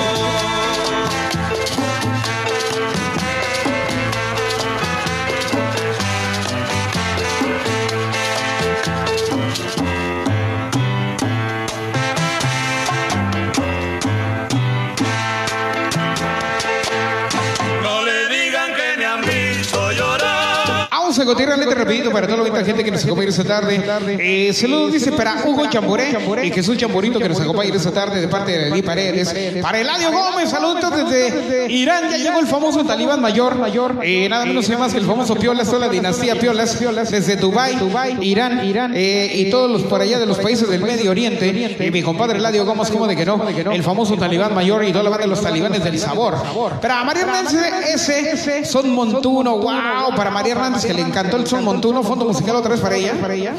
Letra 21.35 21.75
rapidito 21.75 22.11
para 22.11 22.27
toda 22.27 22.49
la 22.49 22.65
gente 22.65 22.85
que 22.85 22.91
nos 22.91 23.05
acompaña 23.05 23.29
esta 23.29 23.45
tarde. 23.45 23.83
Eh, 24.19 24.53
saludos 24.53 24.93
dice 24.93 25.13
para 25.13 25.43
Hugo 25.45 25.69
Chamboré 25.69 26.13
y 26.45 26.51
Jesús 26.51 26.77
Chamborito 26.77 27.19
que 27.19 27.29
nos 27.29 27.41
acompaña 27.41 27.75
esta 27.75 27.93
tarde 27.93 28.21
de 28.21 28.29
parte 28.29 28.53
de 28.53 28.69
Eli 28.69 28.83
Paredes. 28.83 29.35
Para 29.61 29.81
Eladio 29.81 30.11
Gómez, 30.11 30.51
saludos 30.51 31.07
desde 31.09 31.73
Irán. 31.73 32.11
Ya 32.11 32.17
llegó 32.19 32.41
el 32.41 32.47
famoso 32.47 32.85
talibán 32.85 33.21
mayor, 33.21 33.57
mayor. 33.57 33.99
Eh, 34.03 34.29
nada 34.29 34.45
menos 34.45 34.69
y 34.69 34.77
más 34.77 34.93
que 34.93 34.99
el 34.99 35.07
famoso 35.07 35.35
Piolas, 35.35 35.67
toda 35.69 35.87
la 35.87 35.89
dinastía 35.89 36.39
Piolas, 36.39 36.79
desde 37.11 37.37
Dubai, 37.37 37.77
Irán, 38.21 38.65
Irán 38.65 38.93
eh, 38.95 39.31
y 39.35 39.51
todos 39.51 39.71
los 39.71 39.83
por 39.83 40.01
allá 40.01 40.19
de 40.19 40.27
los 40.27 40.39
países 40.39 40.69
del 40.69 40.83
Medio 40.83 41.11
Oriente. 41.11 41.77
Y 41.81 41.91
mi 41.91 42.03
compadre 42.03 42.39
Eladio 42.39 42.65
Gómez, 42.65 42.91
como 42.91 43.07
de 43.07 43.17
que 43.17 43.25
no, 43.25 43.43
el 43.49 43.83
famoso 43.83 44.17
talibán 44.17 44.55
mayor 44.55 44.85
y 44.85 44.93
toda 44.93 45.05
la 45.05 45.11
banda 45.11 45.25
de 45.25 45.31
los 45.31 45.43
talibanes 45.43 45.83
del 45.83 45.99
sabor. 45.99 46.37
Para 46.81 47.05
María 47.05 47.23
Hernández, 47.23 48.09
ese 48.09 48.65
son 48.65 48.91
Montuno, 48.91 49.59
wow, 49.59 50.15
para 50.17 50.31
María 50.31 50.53
Hernández 50.53 50.85
que 50.85 50.95
le 50.95 51.03
encantó 51.23 51.37
el 51.37 51.47
son 51.47 51.65
Montuno, 51.65 52.03
fondo 52.03 52.25
musical 52.25 52.57
otra 52.57 52.73
vez 52.73 52.81
para 52.81 52.97
ella. 52.97 53.15
Para 53.21 53.35
ella. 53.35 53.55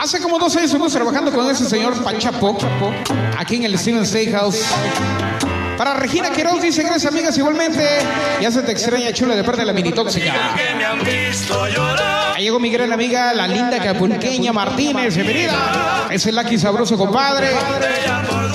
Hace 0.00 0.22
como 0.22 0.38
dos 0.38 0.54
años 0.56 0.66
estuvimos 0.66 0.92
trabajando 0.92 1.30
con 1.30 1.50
ese 1.50 1.66
señor 1.66 2.02
Pachapo 2.02 2.56
aquí 3.36 3.56
en 3.56 3.64
el 3.64 3.78
Steven 3.78 4.06
Steakhouse. 4.06 4.64
Para 5.76 5.94
Regina 5.94 6.30
Queiroz 6.30 6.62
dice, 6.62 6.82
gracias 6.82 7.12
amigas 7.12 7.36
igualmente. 7.36 7.86
Ya 8.40 8.50
se 8.50 8.62
te 8.62 8.72
extraña 8.72 9.12
chula 9.12 9.36
de 9.36 9.44
parte 9.44 9.60
de 9.60 9.66
la 9.66 9.72
mini 9.72 9.92
tóxica. 9.92 10.54
Que 10.56 10.74
me 10.74 10.84
han 10.84 11.04
visto 11.04 11.68
llorar. 11.68 12.27
Llegó 12.38 12.60
mi 12.60 12.70
gran 12.70 12.92
amiga, 12.92 13.34
la 13.34 13.48
linda 13.48 13.82
capulqueña 13.82 14.52
Martínez. 14.52 15.16
Bienvenida. 15.16 16.06
Es 16.08 16.24
el 16.26 16.36
Lucky 16.36 16.56
Sabroso, 16.56 16.96
compadre. 16.96 17.48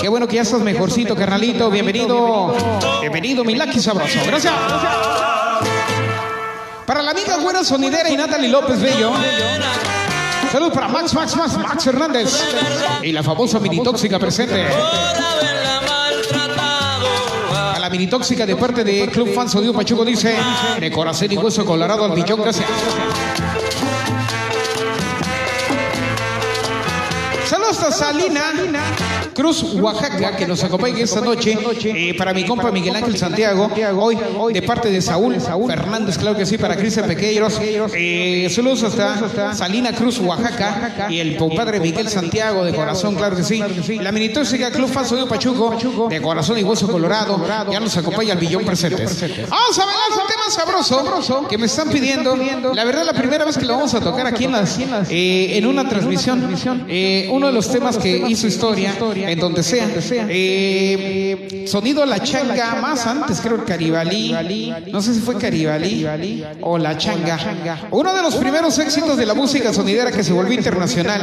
Qué 0.00 0.08
bueno 0.08 0.26
que 0.26 0.36
ya 0.36 0.42
estás 0.42 0.60
mejorcito, 0.62 1.14
carnalito. 1.14 1.70
Bienvenido. 1.70 2.56
Bienvenido, 3.02 3.44
mi 3.44 3.54
Lucky 3.54 3.78
Sabroso. 3.80 4.18
Gracias. 4.26 4.54
Para 6.86 7.02
la 7.02 7.10
amiga 7.10 7.36
buena 7.36 7.62
sonidera 7.62 8.08
y 8.08 8.16
Natalie 8.16 8.48
López 8.48 8.80
Bello. 8.80 9.12
Salud 10.50 10.72
para 10.72 10.88
Max, 10.88 11.12
Max, 11.12 11.36
Max, 11.36 11.58
Max 11.58 11.86
Hernández. 11.86 12.42
Y 13.02 13.12
la 13.12 13.22
famosa 13.22 13.60
mini 13.60 13.82
tóxica 13.82 14.18
presente. 14.18 14.66
A 17.74 17.78
la 17.78 17.90
mini 17.90 18.06
tóxica 18.06 18.46
de 18.46 18.56
parte 18.56 18.82
de 18.82 19.08
Club 19.08 19.34
Fans 19.34 19.54
Odio 19.54 19.74
Pachuco 19.74 20.06
dice: 20.06 20.36
De 20.80 20.90
corazón 20.90 21.30
y 21.30 21.36
hueso 21.36 21.66
colorado 21.66 22.06
al 22.06 22.12
millón, 22.12 22.40
gracias. 22.40 22.66
Saludos 27.94 28.36
a 28.36 28.50
Salina 28.50 29.13
Cruz, 29.34 29.64
Oaxaca, 29.74 30.36
que 30.36 30.46
nos 30.46 30.62
acompaña 30.62 31.00
esta 31.00 31.20
noche. 31.20 31.56
Eh, 31.84 32.14
para 32.16 32.32
mi 32.32 32.44
compa 32.44 32.70
Miguel 32.70 32.96
Ángel 32.96 33.16
Santiago, 33.16 33.70
hoy 33.98 34.54
de 34.54 34.62
parte 34.62 34.90
de 34.90 35.00
Saúl 35.00 35.36
Fernández, 35.40 36.16
claro 36.18 36.36
que 36.36 36.46
sí, 36.46 36.56
para 36.56 36.76
Cristian 36.76 37.06
Pequeiros. 37.06 37.60
Eh, 37.94 38.48
saludos 38.50 38.82
hasta 38.84 39.54
Salina 39.54 39.92
Cruz, 39.92 40.18
Oaxaca, 40.20 41.08
y 41.10 41.18
el 41.18 41.36
compadre 41.36 41.80
Miguel 41.80 42.08
Santiago, 42.08 42.64
de 42.64 42.74
corazón, 42.74 43.16
claro 43.16 43.36
que 43.36 43.42
sí. 43.42 43.62
La 44.00 44.12
minitóxica 44.12 44.70
Club 44.70 44.88
Faso 44.88 45.16
de 45.16 45.26
Pachuco, 45.26 46.08
de 46.08 46.22
corazón 46.22 46.58
y 46.58 46.62
hueso 46.62 46.88
colorado, 46.88 47.44
ya 47.70 47.80
nos 47.80 47.96
acompaña 47.96 48.32
al 48.32 48.38
billón 48.38 48.64
presentes. 48.64 49.20
Vamos 49.48 49.78
a 49.78 49.84
bailar 49.84 50.04
un 50.12 50.26
tema 50.26 50.50
sabroso 50.50 51.48
que 51.48 51.58
me 51.58 51.66
están 51.66 51.90
pidiendo. 51.90 52.36
La 52.74 52.84
verdad, 52.84 53.04
la 53.04 53.12
primera 53.12 53.44
vez 53.44 53.58
que 53.58 53.64
lo 53.64 53.74
vamos 53.74 53.94
a 53.94 54.00
tocar 54.00 54.26
aquí 54.26 54.44
en, 54.44 54.52
las, 54.52 54.78
eh, 55.10 55.58
en 55.58 55.66
una 55.66 55.88
transmisión, 55.88 56.84
eh, 56.88 57.28
uno 57.30 57.48
de 57.48 57.52
los 57.52 57.70
temas 57.70 57.98
que 57.98 58.24
hizo 58.28 58.46
historia, 58.46 58.94
en 59.30 59.38
donde 59.38 59.62
sea. 59.62 59.88
Eh, 60.28 61.64
sonido 61.66 62.04
La 62.06 62.20
Changa, 62.20 62.76
más 62.76 63.06
antes 63.06 63.40
creo 63.40 63.56
el 63.56 63.64
Caribalí. 63.64 64.72
No 64.92 65.02
sé 65.02 65.14
si 65.14 65.20
fue 65.20 65.36
Caribalí 65.36 66.06
o 66.60 66.78
La 66.78 66.96
Changa. 66.96 67.88
Uno 67.90 68.14
de 68.14 68.22
los 68.22 68.36
primeros 68.36 68.78
éxitos 68.78 69.16
de 69.16 69.26
la 69.26 69.34
música 69.34 69.72
sonidera 69.72 70.10
que 70.10 70.22
se 70.22 70.32
volvió 70.32 70.54
internacional, 70.54 71.22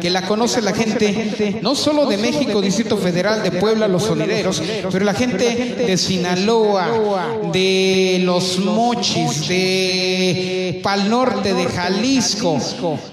que 0.00 0.10
la 0.10 0.22
conoce 0.22 0.62
la 0.62 0.72
gente, 0.72 1.58
no 1.62 1.74
solo 1.74 2.06
de 2.06 2.16
México, 2.16 2.60
Distrito 2.60 2.96
Federal, 2.96 3.42
de 3.42 3.52
Puebla, 3.52 3.88
los 3.88 4.04
sonideros, 4.04 4.62
pero 4.90 5.04
la 5.04 5.14
gente 5.14 5.84
de 5.86 5.96
Sinaloa, 5.96 6.88
de 7.52 8.20
Los 8.24 8.58
Mochis, 8.58 9.48
de 9.48 10.80
Pal 10.82 11.08
Norte, 11.08 11.54
de 11.54 11.66
Jalisco. 11.66 12.58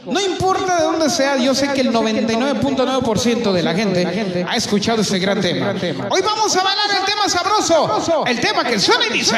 No 0.05 0.21
importa 0.21 0.77
de 0.77 0.83
dónde 0.83 1.09
sea, 1.09 1.37
yo 1.37 1.53
sé 1.53 1.69
que 1.73 1.81
el 1.81 1.91
99.9% 1.91 3.51
de 3.51 3.63
la 3.63 3.73
gente 3.73 4.24
ha 4.47 4.55
escuchado 4.55 5.01
este 5.01 5.19
gran 5.19 5.41
tema. 5.41 5.77
Hoy 6.09 6.21
vamos 6.21 6.55
a 6.55 6.63
bailar 6.63 6.85
el 6.99 7.05
tema 7.05 7.29
sabroso, 7.29 8.23
el 8.25 8.39
tema 8.39 8.63
que 8.63 8.79
suena 8.79 9.07
y 9.07 9.13
dice. 9.13 9.35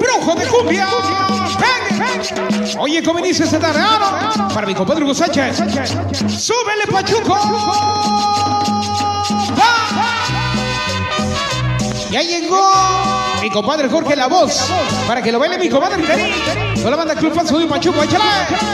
Un 0.00 0.06
embrujo 0.06 0.34
de 0.34 0.46
cumbia. 0.46 0.88
Oye, 2.78 3.02
¿cómo 3.02 3.20
dice 3.20 3.44
esta 3.44 3.58
tarde? 3.58 3.80
Ah. 3.82 4.48
Para 4.52 4.66
mi 4.66 4.74
compadre 4.74 5.04
Hugo 5.04 5.14
Sánchez. 5.14 5.56
¡Súbele, 6.28 6.86
Pachuco! 6.90 7.36
Ya 12.10 12.22
llegó 12.22 12.72
mi 13.40 13.50
compadre 13.50 13.88
Jorge 13.88 14.16
La 14.16 14.26
Voz. 14.26 14.68
Para 15.06 15.22
que 15.22 15.30
lo 15.30 15.38
baile 15.38 15.58
mi 15.58 15.68
compadre 15.68 16.02
Karim. 16.02 16.34
Toda 16.76 16.90
la 16.90 16.96
banda 16.96 17.14
Club 17.14 17.32
Fans 17.34 17.52
de 17.52 17.66
Pachuco. 17.66 18.02
Échale. 18.02 18.24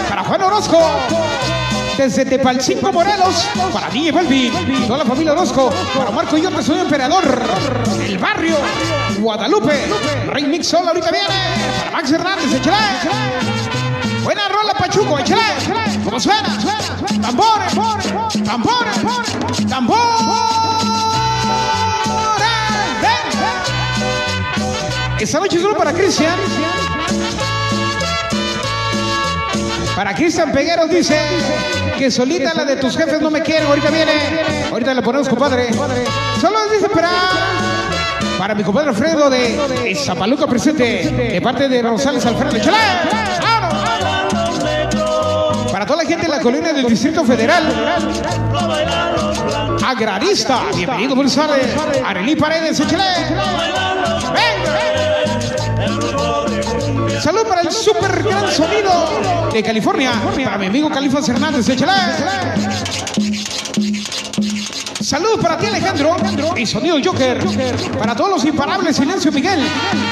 Para 0.08 0.24
Juan 0.24 0.42
Orozco. 0.42 0.78
Desde 1.96 2.24
Tepalcinco 2.26 2.92
Morelos, 2.92 3.48
para 3.72 3.88
DJ 3.88 4.12
Balvin, 4.12 4.52
toda 4.86 4.98
la 4.98 5.04
familia 5.04 5.32
Orozco, 5.32 5.72
para 5.96 6.10
Marco 6.10 6.36
y 6.36 6.42
yo 6.42 6.50
que 6.50 6.62
soy 6.62 6.80
emperador, 6.80 7.24
el 8.06 8.18
barrio, 8.18 8.56
Guadalupe, 9.18 9.86
Remix 10.26 10.68
Sol 10.68 10.86
ahorita 10.86 11.10
viene, 11.10 11.26
para 11.78 11.90
Max 11.90 12.12
Hernández, 12.12 12.52
échale. 12.52 12.76
Buena 14.22 14.48
rola, 14.48 14.74
Pachuco, 14.74 15.18
échale. 15.18 15.42
¿Cómo 16.04 16.20
suena? 16.20 16.58
Tambores, 17.22 17.72
tambores, 18.44 19.66
tambores. 19.68 20.06
Ven. 23.00 23.26
Esta 25.18 25.40
noche 25.40 25.60
solo 25.60 25.76
para 25.76 25.92
Cristian. 25.92 26.38
Para 29.96 30.14
Cristian 30.14 30.52
Pegueros 30.52 30.90
dice 30.90 31.18
que 31.96 32.10
solita 32.10 32.52
la 32.52 32.66
de 32.66 32.76
tus 32.76 32.98
jefes 32.98 33.18
no 33.18 33.30
me 33.30 33.40
quieren. 33.40 33.66
Ahorita 33.66 33.88
viene. 33.88 34.12
Ahorita 34.70 34.92
le 34.92 35.00
ponemos, 35.00 35.26
compadre. 35.26 35.70
Solo 36.38 36.68
dice 36.70 36.90
para. 36.90 37.08
Para 38.38 38.54
mi 38.54 38.62
compadre 38.62 38.90
Alfredo 38.90 39.30
de 39.30 39.96
Zapaluca 39.96 40.46
presente, 40.46 41.30
de 41.32 41.40
parte 41.40 41.70
de 41.70 41.80
Rosales 41.80 42.26
Alfredo. 42.26 42.58
¡Vámonos! 43.40 44.60
Para 45.72 45.86
toda 45.86 46.02
la 46.02 46.08
gente 46.08 46.26
de 46.26 46.32
la 46.32 46.40
colonia 46.40 46.74
del 46.74 46.86
Distrito 46.86 47.24
Federal. 47.24 47.64
Agrarista. 49.82 50.64
Bienvenido, 50.74 51.16
González. 51.16 51.74
Arelí 52.04 52.36
Paredes. 52.36 52.78
¡Échale! 52.80 53.04
¡Venga! 54.34 54.76
Salud 57.20 57.46
para 57.46 57.62
el 57.62 57.72
super 57.72 58.22
gran 58.22 58.50
sonido 58.50 59.50
de 59.52 59.62
California. 59.62 60.12
Para 60.44 60.58
mi 60.58 60.66
amigo 60.66 60.90
Califas 60.90 61.28
Hernández. 61.28 61.68
¡Échale! 61.68 61.92
Saludos 65.00 65.38
para 65.40 65.56
ti, 65.56 65.66
Alejandro. 65.66 66.16
Y 66.56 66.66
sonido 66.66 66.96
Joker. 67.02 67.44
Para 67.98 68.14
todos 68.14 68.30
los 68.30 68.44
imparables, 68.44 68.96
Silencio 68.96 69.30
Miguel. 69.32 69.60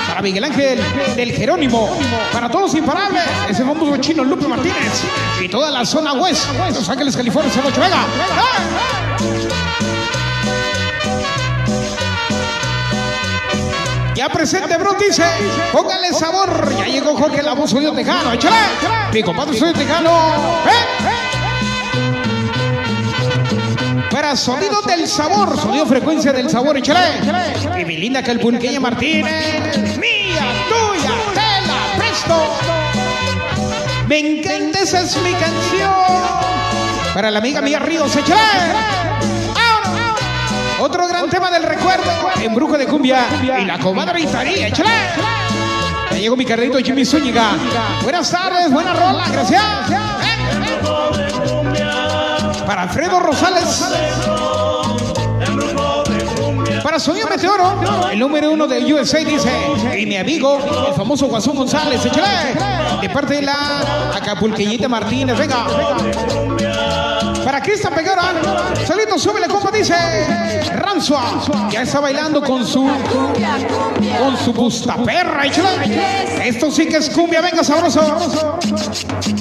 Para 0.07 0.23
Miguel 0.23 0.45
Ángel 0.45 0.81
del 1.17 1.33
Jerónimo. 1.33 1.91
Para 2.33 2.49
todos 2.49 2.67
los 2.67 2.75
imparables, 2.75 3.23
ese 3.49 3.65
famoso 3.65 3.97
chino 3.99 4.25
Lupe 4.25 4.47
Martínez. 4.47 5.03
Y 5.43 5.49
toda 5.49 5.71
la 5.71 5.85
zona 5.85 6.15
West, 6.15 6.47
Los 6.73 6.89
Ángeles, 6.89 7.17
California, 7.17 7.53
Sanocho 7.53 7.81
Vega. 7.81 8.05
Ya 14.15 14.29
presente, 14.29 14.77
bro, 14.77 14.95
dice. 14.95 15.25
Póngale 15.73 16.13
sabor. 16.13 16.73
Ya 16.79 16.87
llegó 16.87 17.17
Jorge 17.17 17.43
la 17.43 17.55
voz 17.55 17.71
sonido 17.71 17.93
tejano. 17.93 18.33
Échale. 18.33 18.57
Mi 19.13 19.23
compadre 19.23 19.59
sonido 19.59 19.79
tejano. 19.79 20.11
¡Eh! 20.67 21.05
Para 24.11 24.37
sonido 24.37 24.81
del 24.83 25.09
sabor, 25.09 25.61
sonido 25.61 25.87
frecuencia 25.87 26.33
del 26.33 26.49
sabor, 26.49 26.77
échale. 26.77 27.19
Y 27.81 27.85
mi 27.85 27.97
linda 27.97 28.23
Calpulqueña 28.23 28.79
Martínez, 28.79 29.99
mía, 29.99 30.53
tuya, 30.69 31.11
te 31.35 31.67
la 31.67 31.99
presto. 31.99 32.57
Me 34.07 34.19
encanta, 34.21 34.83
esa 34.83 35.01
es 35.01 35.17
mi 35.17 35.33
canción. 35.33 35.93
Para 37.13 37.33
la 37.33 37.41
amiga 37.41 37.61
mía 37.61 37.81
Ríos, 37.81 38.15
échale. 38.15 38.41
Otro 40.81 41.07
gran 41.07 41.31
tema 41.31 41.51
del 41.51 41.63
recuerdo, 41.63 42.11
Embrujo 42.43 42.77
de 42.77 42.87
Cumbia 42.87 43.27
y 43.43 43.65
la 43.65 43.79
comadre 43.79 44.21
Itaría, 44.21 44.69
échale. 44.69 44.91
Ya 46.11 46.19
llegó 46.19 46.37
mi 46.37 46.45
carrito 46.45 46.79
Jimmy 46.79 47.05
Zúñiga. 47.05 47.53
Buenas 48.03 48.31
tardes, 48.31 48.71
buena 48.71 48.93
rola, 48.93 49.25
gracias. 49.31 49.63
Para 52.67 52.83
Alfredo 52.83 53.21
Rosales. 53.21 54.54
Para 56.95 57.03
Sonido 57.03 57.27
Meteoro, 57.27 58.09
el 58.13 58.21
número 58.21 58.53
uno 58.53 58.69
de 58.69 58.95
USA 58.95 59.19
dice, 59.19 59.51
y 59.99 60.07
mi 60.07 60.17
amigo, 60.17 60.61
el 60.87 60.95
famoso 60.95 61.27
Guasón 61.27 61.57
González, 61.57 62.07
échale, 62.07 62.55
de 63.01 63.11
parte 63.11 63.35
de 63.35 63.43
la 63.43 64.13
Acapulqueñita 64.15 64.89
Martínez, 64.89 65.37
venga. 65.37 65.67
Para 67.45 67.61
Cristian 67.61 67.93
Peguera, 67.93 68.33
solito 68.87 69.19
súbele, 69.19 69.49
compa, 69.49 69.73
dice, 69.73 69.97
Ransua, 70.73 71.69
ya 71.69 71.83
está 71.83 71.99
bailando 71.99 72.41
con 72.41 72.65
su, 72.65 72.85
con 72.85 74.37
su 74.45 74.53
bustaperra, 74.53 75.47
échale. 75.47 76.49
Esto 76.49 76.71
sí 76.71 76.87
que 76.87 76.99
es 76.99 77.11
cumbia, 77.11 77.41
venga, 77.41 77.65
sabroso. 77.65 78.03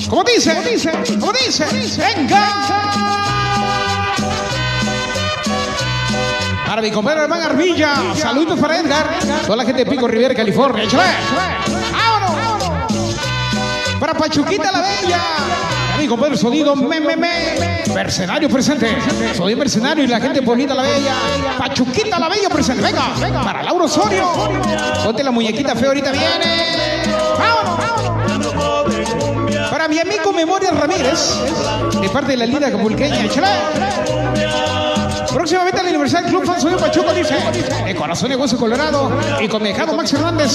¿Cómo 0.09 0.23
dice? 0.23 0.89
¿Cómo 1.19 1.31
dice? 1.33 1.65
Venga. 1.99 3.42
Para 6.73 6.81
mi 6.81 6.89
compadre 6.89 7.21
hermano 7.21 7.45
Arvilla, 7.45 8.15
saludos 8.15 8.59
para 8.59 8.79
Edgar, 8.79 9.19
toda 9.43 9.57
la 9.57 9.63
gente 9.63 9.85
de 9.85 9.91
Pico 9.91 10.07
Rivera, 10.07 10.33
California, 10.33 10.85
échale. 10.85 11.03
¡Vámonos! 11.91 12.89
Para 13.99 14.15
Pachuquita 14.15 14.71
la 14.71 14.81
Bella, 14.81 15.21
mi 15.99 16.07
compadre 16.07 16.35
Sonido 16.35 16.75
me, 16.75 16.99
me, 16.99 17.15
me. 17.15 17.83
Mercenario 17.93 18.49
presente, 18.49 18.89
Sonido 19.37 19.59
Mercenario 19.59 20.03
y 20.03 20.07
la 20.07 20.19
gente 20.19 20.41
bonita 20.41 20.73
la 20.73 20.81
Bella, 20.81 21.13
Pachuquita 21.59 22.17
la 22.17 22.27
Bella 22.27 22.49
presente, 22.49 22.81
venga, 22.81 23.43
para 23.43 23.61
Lauro 23.61 23.85
Osorio, 23.85 24.33
ponte 25.03 25.23
la 25.23 25.29
muñequita 25.29 25.75
fea, 25.75 25.89
ahorita 25.89 26.11
viene. 26.11 27.03
¡Vámonos! 27.37 27.77
Para 29.69 29.87
mi 29.87 29.99
amigo 29.99 30.33
Memoria 30.33 30.71
Ramírez, 30.71 31.35
de 32.01 32.09
parte 32.09 32.31
de 32.31 32.37
la 32.37 32.47
linda 32.47 32.69
Acapulqueña, 32.69 33.25
échale. 33.25 34.82
Próximamente 35.33 35.79
al 35.79 35.87
Universal 35.87 36.25
Club 36.25 36.45
Fan 36.45 36.61
Sonido 36.61 36.79
Pachuco 36.79 37.13
dice 37.13 37.35
de 37.85 37.95
corazón 37.95 38.29
de 38.29 38.35
hueso 38.35 38.57
colorado 38.57 39.11
y 39.41 39.47
con 39.47 39.63
dejado 39.63 39.93
Max 39.95 40.13
Hernández, 40.13 40.51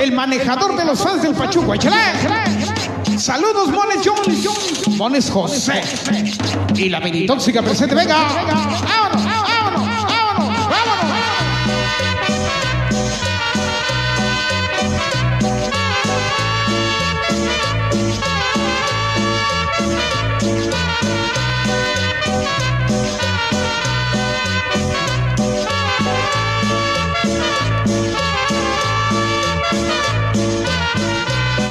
el 0.00 0.12
manejador 0.12 0.76
de 0.76 0.84
los 0.84 1.00
fans 1.00 1.22
del 1.22 1.34
Pachuco. 1.34 1.74
¡Échale! 1.74 1.96
Saludos, 3.18 3.68
Mones 3.68 3.98
John, 4.04 4.96
Mones 4.96 5.30
José 5.30 5.82
y 6.74 6.88
la 6.88 7.00
mini 7.00 7.26
tóxica 7.26 7.60
presente. 7.60 7.94
Venga, 7.94 8.28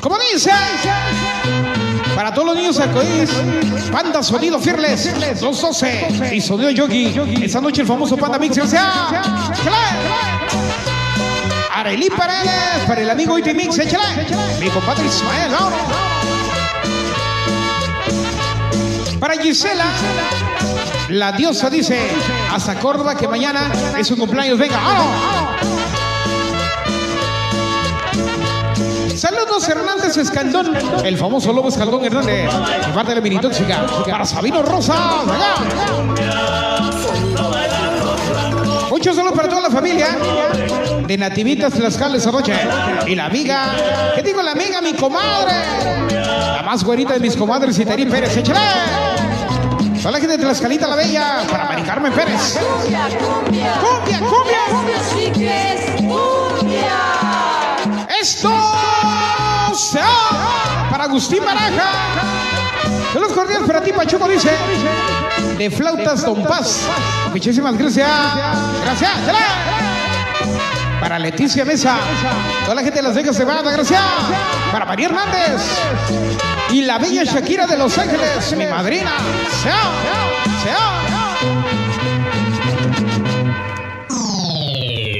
Como 0.01 0.17
dice, 0.33 0.51
para 2.15 2.33
todos 2.33 2.47
los 2.47 2.55
niños 2.55 2.79
arcoíris, 2.79 3.29
Panda 3.91 4.23
Sonido 4.23 4.59
Fearless, 4.59 5.41
los 5.41 5.61
12 5.61 6.33
y 6.33 6.41
Sonido 6.41 6.69
Yogi. 6.71 7.13
Esta 7.41 7.59
noche 7.59 7.81
el 7.81 7.87
famoso 7.87 8.15
Panda 8.15 8.39
Mix, 8.39 8.55
sea, 8.69 9.21
Arelí 11.73 12.09
Paredes, 12.09 12.85
para 12.87 13.01
el 13.01 13.09
amigo 13.09 13.37
Iti 13.37 13.53
Mix, 13.53 13.77
échale. 13.77 14.25
Mi 14.59 14.69
compadre 14.69 15.05
Ismael. 15.05 15.51
Para 19.19 19.33
Gisela, 19.35 19.85
la 21.09 21.33
diosa 21.33 21.69
dice, 21.69 21.99
hasta 22.53 22.75
Córdoba 22.79 23.15
que 23.15 23.27
mañana 23.27 23.69
es 23.97 24.07
su 24.07 24.15
cumpleaños, 24.17 24.57
venga, 24.57 24.77
vámonos. 24.77 25.48
Saludos 29.19 29.67
Hernández 29.67 30.15
Escaldón, 30.15 30.73
el 31.03 31.17
famoso 31.17 31.51
Lobo 31.51 31.67
Escaldón 31.67 32.05
Hernández, 32.05 32.49
de 32.87 32.93
parte 32.93 33.09
de 33.09 33.15
la 33.15 33.21
minitóxica, 33.21 33.85
para 34.09 34.23
Sabino 34.23 34.63
Rosa, 34.63 34.95
Muchos 38.89 39.17
saludos 39.17 39.35
para 39.35 39.49
toda 39.49 39.63
la 39.63 39.69
familia 39.69 40.17
de 41.05 41.17
Nativitas 41.17 41.73
Tlaxcales 41.73 42.25
anoche. 42.27 42.53
Y 43.07 43.15
la 43.15 43.25
amiga, 43.25 43.73
¿qué 44.15 44.23
digo 44.23 44.41
la 44.41 44.51
amiga? 44.51 44.79
Mi 44.81 44.93
comadre, 44.93 45.53
la 46.11 46.63
más 46.65 46.81
güerita 46.85 47.13
de 47.15 47.19
mis 47.19 47.35
comadres, 47.35 47.77
Itarín 47.77 48.09
Pérez, 48.09 48.37
échale. 48.37 48.59
La 50.01 50.11
gente 50.17 50.37
de 50.37 50.37
Tlaxcalita 50.37 50.87
la 50.87 50.95
Bella, 50.95 51.43
para 51.51 51.65
Mari 51.65 51.81
Carmen 51.81 52.13
Pérez. 52.13 52.57
Cumbia, 52.57 53.09
Cumbia, 53.19 54.19
cumbia. 54.21 54.99
sí 55.13 55.29
que 55.37 55.73
es 55.73 55.91
cumbia. 55.97 56.89
Esto 58.21 58.49
se 59.73 59.99
para 60.89 61.05
Agustín 61.05 61.43
Baraja. 61.45 61.89
Saludos 63.13 63.33
cordiales 63.33 63.67
para 63.67 63.81
ti, 63.81 63.91
Pachuco, 63.91 64.27
dice. 64.27 64.51
De 65.57 65.69
flautas 65.69 66.23
Don 66.23 66.43
Paz. 66.43 66.81
Muchísimas 67.31 67.77
gracias. 67.77 68.09
Gracias. 68.83 69.11
Para 70.99 71.19
Leticia 71.19 71.65
Mesa. 71.65 71.97
Toda 72.63 72.75
la 72.75 72.81
gente 72.81 72.97
de 72.97 73.03
Las 73.03 73.15
Vegas 73.15 73.35
se 73.35 73.45
va, 73.45 73.61
gracias. 73.61 74.01
Para 74.71 74.85
María 74.85 75.07
Hernández. 75.07 75.61
Y 76.71 76.81
la 76.81 76.97
bella 76.97 77.23
Shakira 77.23 77.65
de 77.65 77.77
Los 77.77 77.97
Ángeles, 77.97 78.55
mi 78.55 78.65
madrina. 78.67 79.11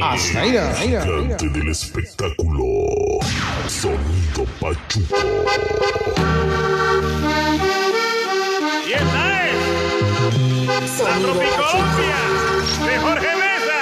Hasta 0.01 0.41
ahí, 0.41 0.57
ahí, 0.57 0.95
ahí. 0.95 1.49
Del 1.49 1.69
espectáculo. 1.69 2.63
Sonido 3.67 4.18
Y 4.39 4.41
esta 8.93 9.47
es 9.47 9.53
la. 10.97 11.19
Tropicolombia 11.19 12.19
de 12.85 12.93
Jorge 12.99 13.31
Mesa. 13.35 13.81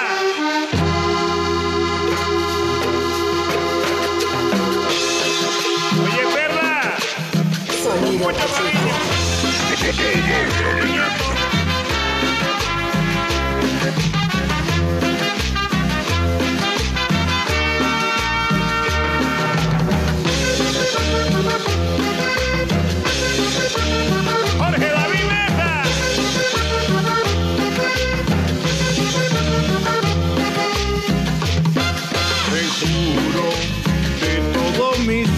Oye, 6.03 6.23
perra, 6.33 6.81
Sonido 7.83 8.17
mucho 8.17 8.47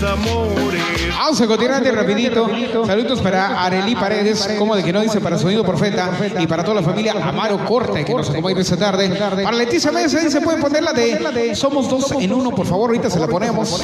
amores. 0.10 0.82
Vamos 1.18 1.42
a 1.42 1.48
continuar 1.48 1.84
de 1.84 1.92
rapidito. 1.92 2.50
Saludos 2.86 3.22
para 3.22 3.64
Arelí 3.64 3.96
Paredes, 3.96 4.50
como 4.58 4.76
de 4.76 4.84
que 4.84 4.92
no 4.92 5.02
dice 5.02 5.20
para 5.22 5.38
Sonido 5.38 5.64
Profeta 5.64 6.12
y 6.40 6.48
para 6.48 6.64
toda 6.64 6.82
la 6.82 6.84
familia 6.84 7.14
Amaro 7.22 7.64
Corte 7.66 8.04
que 8.04 8.14
nos 8.14 8.30
acompaña 8.30 8.60
esta 8.62 8.78
tarde. 8.78 9.10
Para 9.44 9.52
Leticia 9.52 9.92
Mesa 9.92 10.20
dice, 10.20 10.42
pueden 10.42 10.62
poner 10.62 10.84
la 10.84 10.94
de 10.94 11.56
Somos 11.56 11.90
dos 11.90 12.12
en 12.12 12.34
uno, 12.34 12.52
por 12.52 12.66
favor, 12.66 12.90
ahorita 12.90 13.10
se 13.10 13.20
la 13.20 13.28
ponemos. 13.28 13.82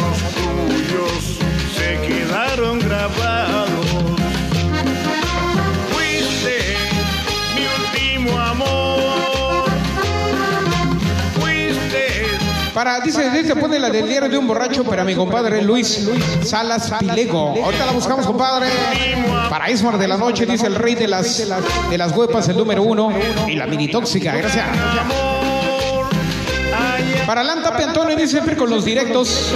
se 1.76 2.08
quedaron 2.08 2.80
grabados. 2.80 3.85
Para, 12.76 13.00
dice, 13.00 13.30
dice, 13.30 13.56
pone 13.56 13.80
la 13.80 13.90
del 13.90 14.06
diario 14.06 14.28
de 14.28 14.38
un 14.38 14.46
borracho 14.46 14.84
para 14.84 15.06
mi 15.06 15.16
compadre 15.16 15.62
Luis 15.62 16.10
Salas 16.44 16.92
Pilego. 17.00 17.56
Ahorita 17.64 17.86
la 17.86 17.94
buscamos, 17.94 18.26
compadre. 18.28 18.68
Para 19.50 19.72
Ismar 19.72 19.98
de 19.98 20.06
la 20.10 20.18
Noche, 20.18 20.46
dice 20.46 20.68
el 20.68 20.76
rey 20.76 20.94
de 20.94 21.08
las, 21.08 21.48
de 21.90 21.98
las 21.98 22.12
huepas, 22.12 22.50
el 22.50 22.58
número 22.58 22.84
uno. 22.84 23.14
Y 23.48 23.56
la 23.56 23.66
mini 23.66 23.88
tóxica, 23.88 24.36
gracias. 24.36 24.66
Para 27.26 27.42
Alan 27.42 27.64
Tapia 27.64 27.88
Antonio, 27.88 28.14
dice 28.14 28.32
siempre 28.32 28.58
con 28.58 28.70
los 28.70 28.84
directos. 28.84 29.54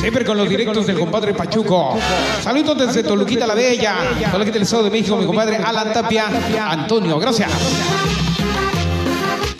Siempre 0.00 0.24
con 0.24 0.36
los 0.36 0.48
directos 0.48 0.84
del 0.84 0.98
compadre 0.98 1.32
Pachuco. 1.32 1.96
Saludos 2.42 2.76
desde 2.76 3.04
Toluquita 3.04 3.46
la 3.46 3.54
Bella. 3.54 3.94
Toluquita 4.32 4.54
del 4.54 4.62
Estado 4.62 4.82
de 4.82 4.90
México, 4.90 5.16
mi 5.16 5.26
compadre 5.26 5.58
Alan 5.58 5.92
Tapia 5.92 6.28
Antonio. 6.70 7.20
Gracias. 7.20 7.50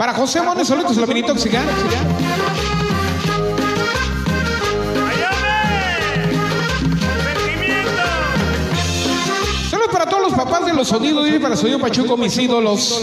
Para 0.01 0.15
José 0.15 0.41
Mones, 0.41 0.67
saludos 0.67 0.97
a 0.97 1.01
la 1.03 1.07
mini 1.07 1.23
tóxica. 1.23 1.61
allá 5.11 5.31
ve. 5.43 6.39
Sentimiento. 7.45 7.91
Saludos 9.71 9.91
para 9.93 10.07
todos 10.07 10.23
los 10.23 10.33
papás 10.33 10.65
de 10.65 10.73
los 10.73 10.89
sonidos 10.89 11.29
y 11.29 11.39
para 11.39 11.55
Sonido 11.55 11.79
Pachuco, 11.79 12.17
mis 12.17 12.37
ídolos. 12.39 13.03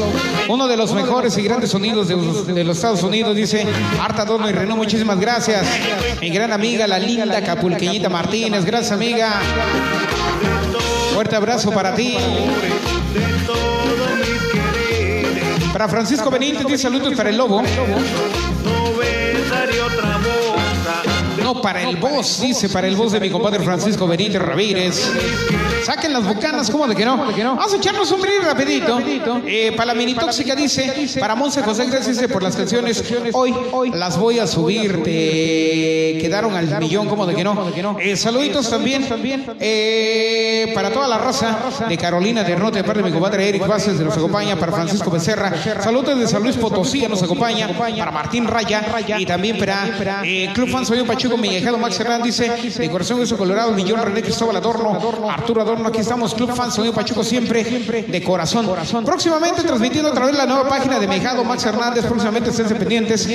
Uno 0.50 0.68
de 0.68 0.76
los 0.76 0.92
mejores 0.94 1.38
y 1.38 1.44
grandes 1.44 1.70
sonidos 1.70 2.08
de, 2.08 2.16
los- 2.16 2.48
de 2.48 2.64
los 2.64 2.78
Estados 2.78 3.04
Unidos, 3.04 3.36
dice 3.36 3.68
Arta 4.02 4.26
Dono 4.26 4.50
y 4.50 4.54
Renó. 4.54 4.76
Muchísimas 4.76 5.20
gracias. 5.20 5.68
Mi 6.20 6.32
gran 6.32 6.52
amiga, 6.52 6.88
la 6.88 6.98
linda 6.98 7.42
Capulqueñita 7.44 8.10
Martínez. 8.10 8.66
Gracias, 8.66 8.92
amiga. 8.92 9.40
Fuerte 11.14 11.36
abrazo 11.36 11.70
para 11.72 11.94
ti. 11.94 12.18
Para 15.74 15.88
Francisco 15.88 16.30
Benítez, 16.30 16.66
dice 16.66 16.78
saludos 16.78 17.14
para 17.16 17.30
el 17.30 17.38
lobo. 17.38 17.62
No 17.62 18.98
besaré 18.98 19.82
otra 19.82 20.18
boca. 20.18 21.04
No, 21.44 21.62
para 21.62 21.84
el 21.84 21.98
voz, 21.98 22.42
dice, 22.42 22.70
para 22.70 22.88
el 22.88 22.96
voz 22.96 23.12
de 23.12 23.20
mi 23.20 23.30
compadre 23.30 23.64
Francisco 23.64 24.08
Benítez 24.08 24.42
Ramírez. 24.42 25.12
Saquen 25.88 26.12
las 26.12 26.28
bucanas, 26.28 26.70
¿cómo 26.70 26.86
de 26.86 26.94
que 26.94 27.06
no? 27.06 27.16
Vamos 27.16 27.74
a 27.74 27.78
echarnos 27.78 28.12
un 28.12 28.20
brillo 28.20 28.42
rapidito. 28.42 29.00
Eh, 29.46 29.72
para 29.72 29.86
la 29.86 29.94
mini 29.94 30.16
tóxica 30.16 30.54
dice, 30.54 31.16
para 31.18 31.34
Monse 31.34 31.62
José, 31.62 31.86
gracias 31.86 32.18
dice, 32.18 32.28
por 32.28 32.44
las 32.44 32.58
canciones. 32.58 33.02
Hoy, 33.32 33.54
las 33.94 34.20
voy 34.20 34.40
a 34.40 34.48
subir. 34.48 35.02
Te 35.02 36.18
quedaron 36.20 36.54
al 36.58 36.78
millón, 36.82 37.08
¿cómo 37.08 37.26
de 37.26 37.34
que 37.34 37.42
no? 37.42 37.98
Eh, 38.02 38.18
saluditos 38.18 38.70
también. 38.70 39.08
eh, 39.62 40.74
para 40.76 40.92
toda 40.92 41.08
la 41.08 41.20
raza 41.20 41.58
de 41.88 41.98
Carolina 41.98 42.44
del 42.44 42.60
Norte, 42.60 42.80
de 42.80 42.84
parte 42.84 43.02
de 43.02 43.08
mi 43.08 43.14
compadre 43.14 43.48
Eric 43.48 43.66
Vázquez, 43.66 43.98
de 43.98 44.04
nos 44.04 44.18
acompaña. 44.18 44.58
Para 44.58 44.74
Francisco 44.74 45.10
Becerra. 45.10 45.54
Saludos 45.82 46.20
de 46.20 46.28
San 46.28 46.44
Luis 46.44 46.58
Potosí, 46.58 47.08
nos 47.08 47.24
acompaña. 47.24 47.70
Para 47.70 48.12
Martín 48.12 48.46
Raya. 48.46 48.84
Y 49.20 49.26
también 49.26 49.58
para 49.58 49.88
eh, 50.26 50.52
Club 50.54 50.70
Fans 50.70 50.90
Soy 50.90 51.02
Pachuco, 51.04 51.38
mi 51.38 51.62
Max 51.62 51.98
Hernández 51.98 52.26
dice, 52.26 52.78
de 52.78 52.90
corazón 52.92 53.20
Hueso 53.20 53.38
Colorado, 53.38 53.72
Millón 53.72 54.02
René 54.02 54.22
Cristóbal 54.22 54.58
Adorno, 54.58 55.00
Arturo 55.30 55.62
Adorno, 55.62 55.77
aquí 55.86 56.00
estamos, 56.00 56.34
Club 56.34 56.54
Fans 56.54 56.74
Sonido 56.74 56.94
Pachuco, 56.94 57.24
siempre 57.24 57.64
de 58.08 58.24
corazón. 58.24 58.70
Próximamente 59.06 59.64
transmitiendo 59.64 60.10
a 60.10 60.14
través 60.14 60.34
de 60.34 60.38
la 60.38 60.46
nueva 60.46 60.68
página 60.68 61.00
de 61.00 61.08
Mejado 61.08 61.44
Max 61.44 61.66
Hernández, 61.66 62.06
próximamente 62.06 62.50
estén 62.50 62.68
pendientes 62.78 63.28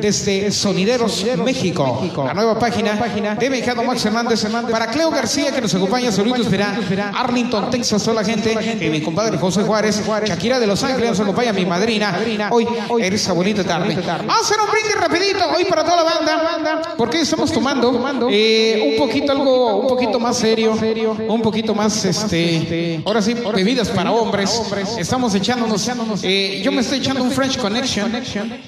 desde 0.00 0.50
Sonideros, 0.50 1.24
México. 1.44 2.08
La 2.16 2.34
nueva 2.34 2.58
página 2.58 2.94
de 3.38 3.50
Mejado 3.50 3.82
Max 3.82 4.04
Hernández 4.04 4.44
para 4.70 4.88
Cleo 4.88 5.10
García 5.10 5.52
que 5.52 5.60
nos 5.60 5.74
acompaña, 5.74 6.12
saludos 6.12 6.46
para 6.46 7.10
Arlington, 7.14 7.70
Texas, 7.70 8.02
toda 8.02 8.22
la 8.22 8.24
gente, 8.24 8.56
y 8.80 8.90
mi 8.90 9.00
compadre 9.00 9.38
José 9.38 9.62
Juárez, 9.62 10.02
Shakira 10.24 10.58
de 10.60 10.66
Los 10.66 10.82
Ángeles, 10.82 11.10
nos 11.10 11.20
acompaña 11.20 11.52
mi 11.52 11.64
madrina, 11.64 12.18
hoy, 12.50 12.66
en 12.98 13.12
esta 13.12 13.32
bonita 13.32 13.64
tarde. 13.64 13.94
Vamos 13.94 14.36
a 14.36 14.40
hacer 14.40 14.58
un 14.60 14.70
brindis 14.70 14.94
rapidito 14.94 15.44
hoy 15.56 15.64
para 15.64 15.84
toda 15.84 15.96
la 15.96 16.02
banda, 16.02 16.94
porque 16.96 17.20
estamos 17.20 17.52
tomando 17.52 18.28
eh, 18.30 18.92
un 18.92 19.06
poquito 19.06 19.32
algo, 19.32 19.76
un 19.78 19.86
poquito 19.86 20.18
más 20.18 20.36
serio, 20.36 20.76
un 21.28 21.42
poquito 21.42 21.67
más, 21.74 22.04
este, 22.04 23.02
ahora 23.04 23.22
sí, 23.22 23.34
bebidas 23.34 23.88
para 23.88 24.12
hombres. 24.12 24.60
Estamos 24.98 25.34
echándonos, 25.34 25.88
eh, 26.22 26.60
yo 26.64 26.72
me 26.72 26.80
estoy 26.80 26.98
echando 26.98 27.22
un 27.22 27.30
French 27.30 27.58
Connection 27.58 28.12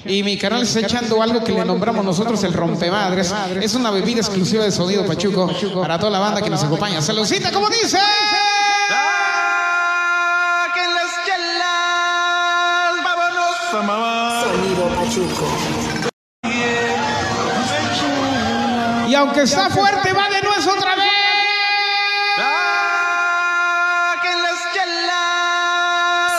y 0.05 0.23
mi 0.23 0.37
canal 0.37 0.63
está 0.63 0.79
echando 0.79 1.21
algo 1.21 1.43
que 1.43 1.51
le 1.51 1.65
nombramos 1.65 2.03
nosotros 2.03 2.43
el 2.43 2.53
rompemadres. 2.53 3.33
Es 3.61 3.75
una 3.75 3.91
bebida 3.91 4.19
exclusiva 4.19 4.63
de 4.63 4.71
Sonido 4.71 5.05
Pachuco 5.05 5.51
para 5.79 5.99
toda 5.99 6.11
la 6.11 6.19
banda 6.19 6.41
que 6.41 6.49
nos 6.49 6.63
acompaña. 6.63 7.01
Saludcita, 7.01 7.51
como 7.51 7.69
dice. 7.69 7.97
Saquen 10.67 10.93
las 10.95 11.11
chelas, 11.25 12.95
vámonos. 13.03 13.55
Sonido 14.43 14.87
Pachuco. 14.95 15.47
Y 19.09 19.13
aunque 19.13 19.41
está 19.41 19.69
fuerte, 19.69 20.13
va 20.13 20.29
de 20.29 20.41
nuez 20.41 20.65
otra 20.67 20.95
vez. 20.95 21.10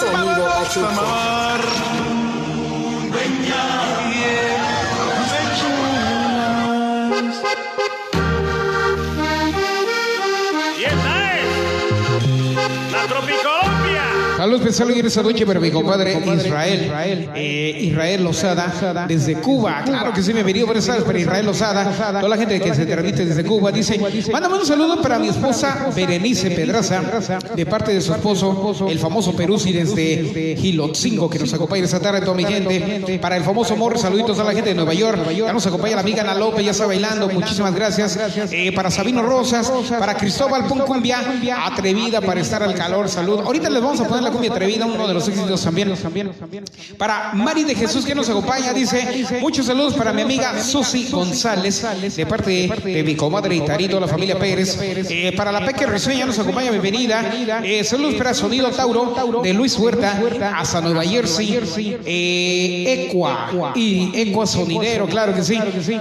Sonido 0.03 0.49
a 0.49 0.65
Especial 14.43 14.89
hoy 14.89 14.99
en 14.99 15.07
esta 15.07 15.23
noche 15.23 15.47
para 15.47 15.61
mi 15.61 15.71
compadre 15.71 16.19
Israel, 16.19 16.91
eh, 17.37 17.79
Israel 17.81 18.25
Lozada, 18.25 19.07
desde 19.07 19.37
Cuba. 19.37 19.83
Claro 19.85 20.13
que 20.13 20.21
sí, 20.21 20.33
bienvenido, 20.33 20.67
buenas 20.67 20.85
tardes 20.85 21.05
para 21.05 21.17
Israel 21.17 21.47
Lozada. 21.47 22.21
Toda 22.21 22.29
la 22.29 22.37
gente 22.37 22.61
que 22.61 22.75
se 22.75 22.85
transmite 22.85 23.25
desde 23.25 23.45
Cuba 23.45 23.71
dice, 23.71 24.01
mándame 24.33 24.57
un 24.57 24.67
saludo 24.67 25.01
para 25.01 25.21
mi 25.21 25.29
esposa 25.29 25.87
Berenice 25.95 26.51
Pedraza, 26.51 27.03
de 27.55 27.67
parte 27.67 27.95
de 27.95 28.01
su 28.01 28.13
esposo, 28.13 28.89
el 28.89 28.99
famoso 28.99 29.35
Peruzzi 29.35 29.73
desde 29.73 30.57
Gilotzingo, 30.57 31.31
que 31.31 31.39
nos 31.39 31.55
acompaña 31.55 31.85
esta 31.85 32.01
tarde, 32.01 32.21
toda 32.21 32.35
mi 32.35 32.45
gente. 32.45 33.21
Para 33.21 33.37
el 33.37 33.45
famoso 33.45 33.77
Morris, 33.77 34.03
saluditos 34.03 34.41
a 34.41 34.45
la 34.45 34.53
gente 34.53 34.71
de 34.71 34.75
Nueva 34.75 34.93
York. 34.93 35.31
Ya 35.31 35.53
nos 35.53 35.67
acompaña 35.69 35.95
la 35.95 36.03
amiga 36.03 36.23
Ana 36.23 36.35
López, 36.35 36.65
ya 36.65 36.73
está 36.73 36.87
bailando, 36.87 37.29
muchísimas 37.29 37.75
gracias. 37.75 38.19
Eh, 38.51 38.73
para 38.73 38.91
Sabino 38.91 39.23
Rosas, 39.23 39.71
para 39.99 40.17
Cristóbal 40.17 40.67
Puncumbia, 40.67 41.23
atrevida 41.65 42.21
para 42.21 42.41
estar 42.41 42.63
al 42.63 42.75
calor, 42.75 43.09
salud. 43.09 43.41
Ahorita 43.41 43.71
les 43.71 43.81
vamos 43.81 44.01
a 44.01 44.09
poner 44.09 44.25
la 44.25 44.32
cumbia 44.33 44.51
atrevida, 44.51 44.87
uno 44.87 45.07
de 45.07 45.15
los 45.15 45.29
éxitos 45.29 45.63
también. 45.63 45.93
Para 46.97 47.33
Mari 47.35 47.65
de 47.65 47.75
Jesús 47.75 48.05
que 48.05 48.15
nos 48.15 48.29
acompaña, 48.29 48.73
dice, 48.73 49.39
muchos 49.41 49.67
saludos 49.67 49.95
para 49.95 50.13
mi 50.13 50.23
amiga 50.23 50.63
Susi 50.63 51.09
González, 51.11 51.85
de 52.17 52.27
parte 52.27 52.69
de 52.85 53.03
mi 53.03 53.15
comadre 53.15 53.57
Itarito, 53.57 54.01
la 54.01 54.09
familia 54.09 54.39
Pérez. 54.39 54.79
Eh, 54.81 55.33
para 55.37 55.53
la 55.53 55.65
Peque 55.65 55.87
Risueña 55.87 56.27
nos 56.27 56.39
acompaña, 56.39 56.71
bienvenida. 56.71 57.61
Eh, 57.65 57.85
saludos 57.85 58.15
para 58.15 58.35
Sonido 58.35 58.71
Tauro, 58.71 59.43
de 59.43 59.53
Luis 59.53 59.77
Huerta, 59.79 60.21
hasta 60.57 60.81
Nueva 60.81 61.05
Jersey. 61.05 61.99
Eh, 62.05 63.07
Ecua 63.09 63.73
y 63.75 64.11
Ecua 64.15 64.47
Sonidero, 64.47 65.07
claro 65.07 65.35
que 65.35 65.43
sí. 65.43 65.59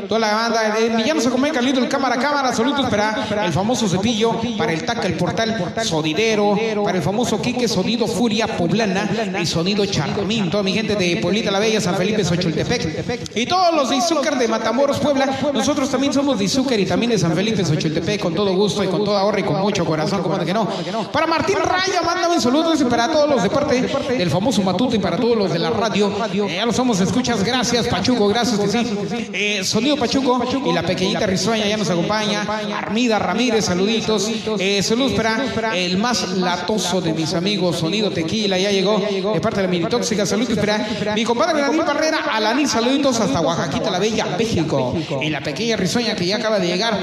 Toda 0.07 0.19
la 0.19 0.33
banda. 0.33 0.77
Ya 1.05 1.13
nos 1.13 1.25
acompaña 1.25 1.53
Carlito, 1.53 1.79
el 1.79 1.89
cámara, 1.89 2.17
cámara. 2.17 2.53
Saludos 2.53 2.87
para 2.89 3.45
el 3.45 3.53
famoso 3.53 3.87
cepillo, 3.87 4.39
para 4.57 4.73
el 4.73 4.85
taca, 4.85 5.07
el 5.07 5.13
portal 5.13 5.55
Sonidero, 5.83 6.57
para 6.83 6.97
el 6.97 7.03
famoso 7.03 7.41
Quique 7.41 7.67
Sonido 7.67 8.07
Furia 8.21 8.45
Poblana 8.45 9.09
y 9.41 9.47
Sonido 9.47 9.83
Charmín. 9.87 10.51
Toda 10.51 10.61
mi 10.61 10.73
gente 10.73 10.95
de 10.95 11.17
Pueblita 11.17 11.49
la 11.49 11.57
Bella, 11.57 11.81
San 11.81 11.95
Felipe, 11.95 12.23
Xochultepec. 12.23 13.31
Y 13.33 13.47
todos 13.47 13.73
los 13.73 13.89
de 13.89 13.95
Izúcar 13.95 14.37
de 14.37 14.47
Matamoros, 14.47 14.99
Puebla. 14.99 15.39
Nosotros 15.51 15.89
también 15.89 16.13
somos 16.13 16.37
de 16.37 16.45
Izúcar 16.45 16.79
y 16.79 16.85
también 16.85 17.09
de 17.09 17.17
San 17.17 17.33
Felipe, 17.33 17.65
Xochultepec, 17.65 18.21
con 18.21 18.35
todo 18.35 18.53
gusto 18.53 18.83
y 18.83 18.87
con 18.89 19.03
toda 19.03 19.23
honra 19.23 19.39
y 19.39 19.43
con 19.43 19.59
mucho 19.59 19.83
corazón, 19.85 20.21
como 20.21 20.37
de 20.37 20.45
que 20.45 20.53
no. 20.53 20.67
Para 21.11 21.25
Martín 21.25 21.55
Raya, 21.63 22.03
mándame 22.03 22.35
un 22.35 22.41
saludo 22.41 22.75
y 22.75 22.83
para 22.83 23.11
todos 23.11 23.27
los 23.27 23.41
de 23.41 23.49
parte 23.49 23.81
del 23.81 24.29
famoso 24.29 24.61
Matuto 24.61 24.95
y 24.95 24.99
para 24.99 25.17
todos 25.17 25.35
los 25.35 25.51
de 25.51 25.57
la 25.57 25.71
radio. 25.71 26.13
Eh, 26.31 26.57
ya 26.57 26.65
lo 26.67 26.73
somos, 26.73 26.99
escuchas. 26.99 27.43
Gracias, 27.43 27.87
Pachuco, 27.87 28.27
gracias 28.27 28.59
que 28.59 28.67
sí. 28.67 29.29
Eh, 29.33 29.63
Sonido 29.63 29.97
Pachuco 29.97 30.39
y 30.69 30.73
la 30.73 30.83
pequeñita 30.83 31.25
risueña 31.25 31.65
ya 31.65 31.77
nos 31.77 31.89
acompaña. 31.89 32.45
Armida 32.77 33.17
Ramírez, 33.17 33.65
saluditos. 33.65 34.29
Eh, 34.59 34.83
saludos 34.83 35.13
para 35.13 35.75
el 35.75 35.97
más 35.97 36.37
latoso 36.37 37.01
de 37.01 37.13
mis 37.13 37.33
amigos, 37.33 37.77
Sonido 37.77 38.10
Tequila, 38.11 38.57
ya 38.57 38.71
llegó 38.71 38.99
de 38.99 39.41
parte 39.41 39.57
de 39.57 39.63
la 39.63 39.69
mini 39.69 39.85
tóxica. 39.85 40.25
Saludos 40.25 40.57
para 40.57 41.15
mi 41.15 41.23
compadre 41.23 41.61
Daniel 41.61 41.85
Barrera, 41.85 42.17
Alaní, 42.31 42.67
saluditos 42.67 43.19
hasta 43.19 43.41
Oaxaquita, 43.41 43.89
la 43.89 43.99
Bella, 43.99 44.25
México. 44.37 44.95
Y 45.21 45.29
la 45.29 45.41
pequeña 45.41 45.77
risueña 45.77 46.15
que 46.15 46.25
ya 46.25 46.37
acaba 46.37 46.59
de 46.59 46.67
llegar. 46.67 46.99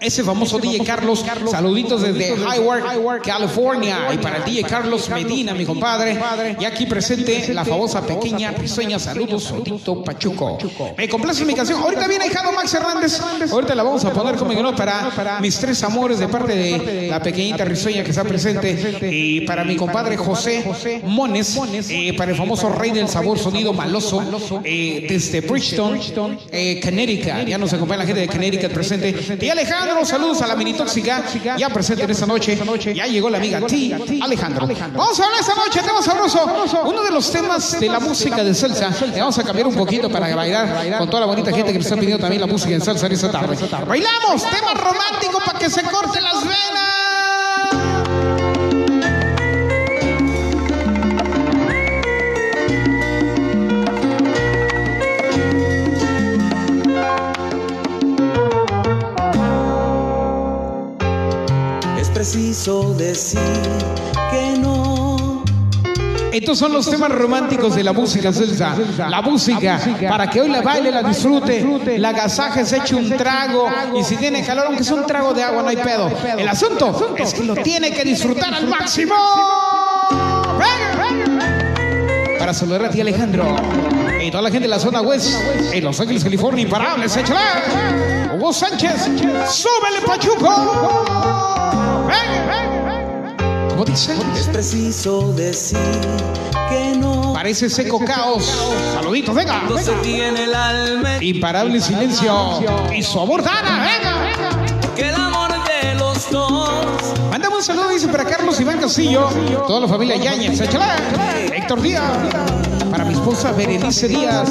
Ese 0.00 0.22
famoso 0.22 0.58
DJ 0.58 0.84
Carlos, 0.84 1.24
saluditos 1.50 2.02
desde 2.02 2.34
Hayward, 2.46 3.22
California. 3.22 4.08
Y 4.12 4.18
para 4.18 4.38
el 4.38 4.44
DJ 4.44 4.62
Carlos 4.64 5.08
Medina, 5.08 5.54
mi 5.54 5.64
compadre. 5.64 6.18
Y 6.60 6.64
aquí 6.64 6.86
presente 6.86 7.52
la 7.54 7.64
famosa 7.64 8.02
pequeña 8.02 8.52
risueña. 8.52 8.98
Saludos, 8.98 9.44
Sodito 9.44 10.02
Pachuco. 10.02 10.58
Me 10.96 11.08
complace 11.08 11.44
mi 11.44 11.54
canción. 11.54 11.80
Ahorita 11.80 12.06
viene 12.06 12.28
Jado 12.28 12.52
Max 12.52 12.74
Hernández. 12.74 13.20
Ahorita 13.50 13.74
la 13.74 13.82
vamos 13.82 14.04
a 14.04 14.12
poner 14.12 14.36
como 14.36 14.52
no 14.52 14.74
para 14.74 15.40
mis 15.40 15.58
tres 15.58 15.82
amores 15.82 16.18
de 16.18 16.28
parte 16.28 16.54
de 16.54 17.08
la 17.08 17.20
pequeñita 17.20 17.64
risueña 17.64 18.04
que 18.04 18.10
está 18.10 18.24
presente. 18.24 18.98
Y 19.10 19.42
para 19.42 19.64
mi 19.64 19.76
compadre 19.76 20.05
José 20.14 21.02
Mones, 21.04 21.56
eh, 21.88 22.14
para 22.16 22.30
el 22.30 22.36
famoso 22.36 22.68
rey 22.68 22.90
del 22.92 23.08
sabor 23.08 23.38
sonido 23.38 23.72
maloso, 23.72 24.22
eh, 24.62 25.06
desde 25.08 25.40
Bridgeton, 25.40 25.98
eh, 26.52 26.80
Connecticut. 26.82 27.46
Ya 27.46 27.58
nos 27.58 27.72
acompaña 27.72 28.00
la 28.00 28.06
gente 28.06 28.20
de 28.20 28.28
Connecticut 28.28 28.72
presente. 28.72 29.38
Y 29.40 29.48
Alejandro, 29.48 30.04
saludos 30.04 30.42
a 30.42 30.46
la 30.46 30.54
mini 30.54 30.74
tóxica, 30.74 31.24
ya 31.56 31.70
presente 31.70 32.04
en 32.04 32.10
esta 32.10 32.26
noche. 32.26 32.58
Ya 32.94 33.06
llegó 33.06 33.30
la 33.30 33.38
amiga 33.38 33.60
T, 33.66 33.96
Alejandro. 34.20 34.66
Vamos 34.66 35.18
a 35.20 35.24
hablar 35.24 35.40
esta 35.40 35.54
noche, 35.54 35.80
tema 35.80 36.02
sabroso. 36.02 36.82
Uno 36.84 37.02
de 37.02 37.10
los 37.10 37.32
temas 37.32 37.80
de 37.80 37.88
la 37.88 38.00
música 38.00 38.44
de 38.44 38.54
salsa. 38.54 38.90
Vamos 39.16 39.38
a 39.38 39.42
cambiar 39.44 39.66
un 39.66 39.74
poquito 39.74 40.10
para 40.10 40.34
bailar 40.34 40.98
con 40.98 41.08
toda 41.08 41.20
la 41.20 41.26
bonita 41.26 41.50
gente 41.50 41.72
que 41.72 41.78
nos 41.78 41.86
está 41.86 41.96
pidiendo 41.96 42.20
también 42.20 42.40
la 42.40 42.46
música 42.46 42.74
en 42.74 42.82
salsa 42.82 43.06
en 43.06 43.12
esta 43.12 43.30
tarde. 43.30 43.56
Bailamos, 43.86 44.42
tema 44.50 44.74
romántico 44.74 45.40
para 45.44 45.58
que 45.58 45.70
se 45.70 45.82
corten 45.82 46.22
las 46.22 46.42
venas. 46.42 48.05
Preciso 62.26 62.92
decir 62.94 63.38
que 64.32 64.58
no. 64.58 65.44
Estos 66.32 66.58
son 66.58 66.72
los 66.72 66.90
temas 66.90 67.12
románticos 67.12 67.76
de 67.76 67.84
la 67.84 67.92
música 67.92 68.32
salsa. 68.32 68.76
La 69.08 69.22
música, 69.22 69.80
para 70.08 70.28
que 70.28 70.40
hoy 70.40 70.48
la 70.48 70.60
baile, 70.60 70.90
la 70.90 71.04
disfrute, 71.04 71.96
la 72.00 72.08
agasaje, 72.08 72.66
se 72.66 72.78
eche 72.78 72.96
un 72.96 73.16
trago. 73.16 73.68
Y 73.96 74.02
si 74.02 74.16
tiene 74.16 74.44
calor, 74.44 74.66
aunque 74.66 74.82
sea 74.82 74.96
un 74.96 75.06
trago 75.06 75.32
de 75.34 75.44
agua, 75.44 75.62
no 75.62 75.68
hay 75.68 75.76
pedo. 75.76 76.10
El 76.36 76.48
asunto 76.48 77.14
es 77.16 77.32
que 77.32 77.44
lo 77.44 77.54
tiene 77.54 77.92
que 77.92 78.02
disfrutar 78.02 78.52
al 78.52 78.66
máximo. 78.66 79.14
Para 82.40 82.52
saludar 82.52 82.86
a 82.86 82.90
ti, 82.90 83.02
Alejandro. 83.02 83.54
Y 84.26 84.30
toda 84.32 84.42
la 84.42 84.50
gente 84.50 84.66
de 84.66 84.74
la 84.74 84.80
zona 84.80 85.02
west, 85.02 85.28
en 85.72 85.84
Los 85.84 86.00
Ángeles, 86.00 86.24
California, 86.24 86.62
imparables, 86.64 87.16
échale. 87.16 87.38
Hugo 88.34 88.52
Sánchez, 88.52 89.04
súbele, 89.48 90.00
Pachuco. 90.04 90.52
¿Cómo 93.68 93.84
dice? 93.84 94.16
Es 94.34 94.48
preciso 94.48 95.32
decir 95.34 95.78
que 96.68 96.96
no. 96.96 97.34
Parece 97.34 97.70
seco 97.70 98.04
caos. 98.04 98.52
Saluditos, 98.94 99.32
venga. 99.32 99.62
Alma. 100.56 101.22
Imparable 101.22 101.80
silencio. 101.80 102.64
Y 102.92 103.04
su 103.04 103.20
amor, 103.20 103.44
Dana, 103.44 103.86
venga. 103.86 104.94
Que 104.96 105.08
el 105.08 105.14
amor 105.14 105.52
de 105.52 105.94
los 105.94 106.28
dos. 106.32 107.14
Mándame 107.30 107.54
un 107.54 107.62
saludo, 107.62 107.90
dice 107.90 108.08
para 108.08 108.24
Carlos 108.24 108.60
Iván 108.60 108.80
Castillo. 108.80 109.28
Toda 109.68 109.82
la 109.82 109.86
familia 109.86 110.16
Yañez, 110.16 110.60
échale. 110.60 111.56
Héctor 111.56 111.80
Díaz. 111.80 112.02
Para 112.96 113.04
mi 113.10 113.12
esposa 113.12 113.52
Berenice 113.52 114.08
Díaz. 114.08 114.48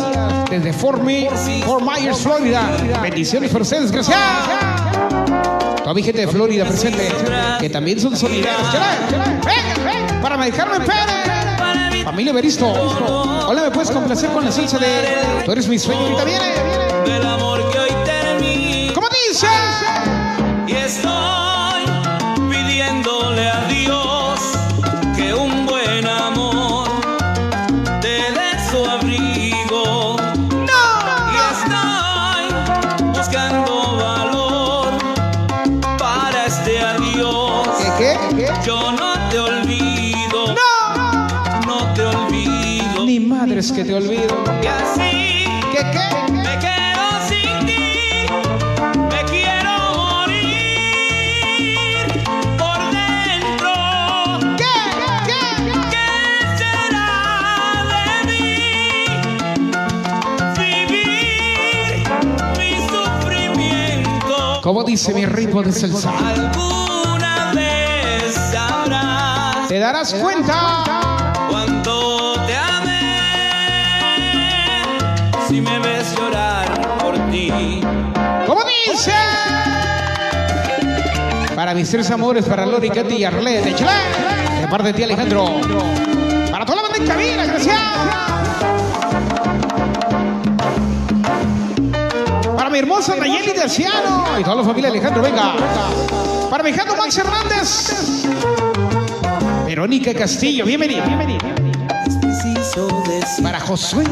Desde 0.51 0.71
Fort, 0.71 1.01
Me- 1.01 1.27
Fort 1.65 1.83
Myers, 1.83 2.19
Florida. 2.19 2.69
Bendiciones 3.01 3.49
para 3.49 3.63
ustedes, 3.63 3.91
gracias. 3.91 4.15
Toda 5.81 5.95
mi 5.95 6.03
gente 6.03 6.21
de 6.21 6.27
Florida 6.27 6.63
presente, 6.65 7.11
que 7.59 7.69
también 7.71 7.99
son 7.99 8.15
venga. 9.43 10.21
Para 10.21 10.37
Carmen 10.51 10.83
Pérez. 10.83 12.03
Familia 12.03 12.33
Beristo. 12.33 12.67
Hola, 13.47 13.63
¿me 13.63 13.71
puedes 13.71 13.89
complacer 13.89 14.29
con 14.29 14.45
la 14.45 14.51
salsa 14.51 14.77
de 14.77 15.43
Tú 15.43 15.51
eres 15.51 15.67
mi 15.67 15.79
sueño? 15.79 16.01
Ahorita 16.01 16.23
viene. 16.23 16.45
Del 17.11 17.25
Madres 43.66 43.72
que 43.72 43.84
te 43.84 43.93
olvido. 43.95 44.43
Y 44.61 44.68
así 44.68 45.45
¿Qué, 45.72 45.82
qué? 45.91 46.32
me 46.32 46.59
quedo 46.59 47.05
sin 47.28 47.66
ti, 47.66 48.28
me 49.09 49.24
quiero 49.26 49.74
morir 49.95 50.45
por 52.57 52.80
dentro. 52.91 53.74
¿Qué? 54.57 54.76
¿Qué? 55.26 55.43
¿Qué 55.89 56.09
será 56.59 57.09
de 57.89 58.05
mí? 58.28 58.53
Vivir 60.59 62.03
mi 62.59 62.72
sufrimiento. 62.88 64.36
¿Cómo 64.61 64.84
dice 64.84 65.13
mi 65.13 65.26
ritmo 65.26 65.63
de 65.63 65.72
salsa? 65.72 66.11
Alguna 66.20 67.53
vez 67.55 68.34
sabrás 68.51 69.68
Te 69.70 69.80
darás 69.80 70.13
cuenta. 70.13 70.84
Llorar 76.16 76.97
por 76.99 77.16
ti. 77.32 77.82
¿Cómo 78.45 78.61
dice? 78.88 79.13
Para 81.55 81.74
mis 81.74 81.89
tres 81.89 82.09
amores, 82.11 82.45
para 82.45 82.66
Lori, 82.66 82.89
Katy 82.89 83.16
y 83.16 83.24
Arlette, 83.24 83.68
échale. 83.68 83.91
De 84.61 84.68
parte 84.68 84.88
de 84.88 84.93
ti, 84.93 85.03
Alejandro. 85.03 85.61
Para 86.51 86.66
toda 86.66 86.82
la 86.82 86.82
banda 86.84 86.97
en 86.97 87.07
cabina, 87.07 87.45
gracias. 87.45 87.82
Para 92.55 92.70
mi 92.70 92.80
hermosa 92.80 93.16
Nayeli 93.16 93.53
de 93.53 94.39
y 94.39 94.43
toda 94.43 94.55
la 94.55 94.63
familia 94.63 94.89
Alejandro, 94.89 95.22
venga. 95.22 95.53
Para 96.49 96.63
mi 96.63 96.70
hijado 96.70 96.95
Max 96.95 97.18
Hernández. 97.18 98.26
Verónica 99.66 100.13
Castillo, 100.13 100.66
bienvenida. 100.66 101.03
Es 102.07 102.16
preciso 102.18 102.88
decir 103.07 103.43
Para 103.43 103.59
Josué. 103.59 104.03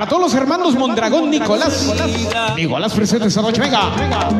Para 0.00 0.08
todos 0.08 0.22
los 0.22 0.34
hermanos 0.34 0.74
Mondragón, 0.76 1.28
Nicolás. 1.28 1.92
Nicolás 2.56 2.94
presente 2.94 3.28
esta 3.28 3.42
noche, 3.42 3.60
venga. 3.60 3.90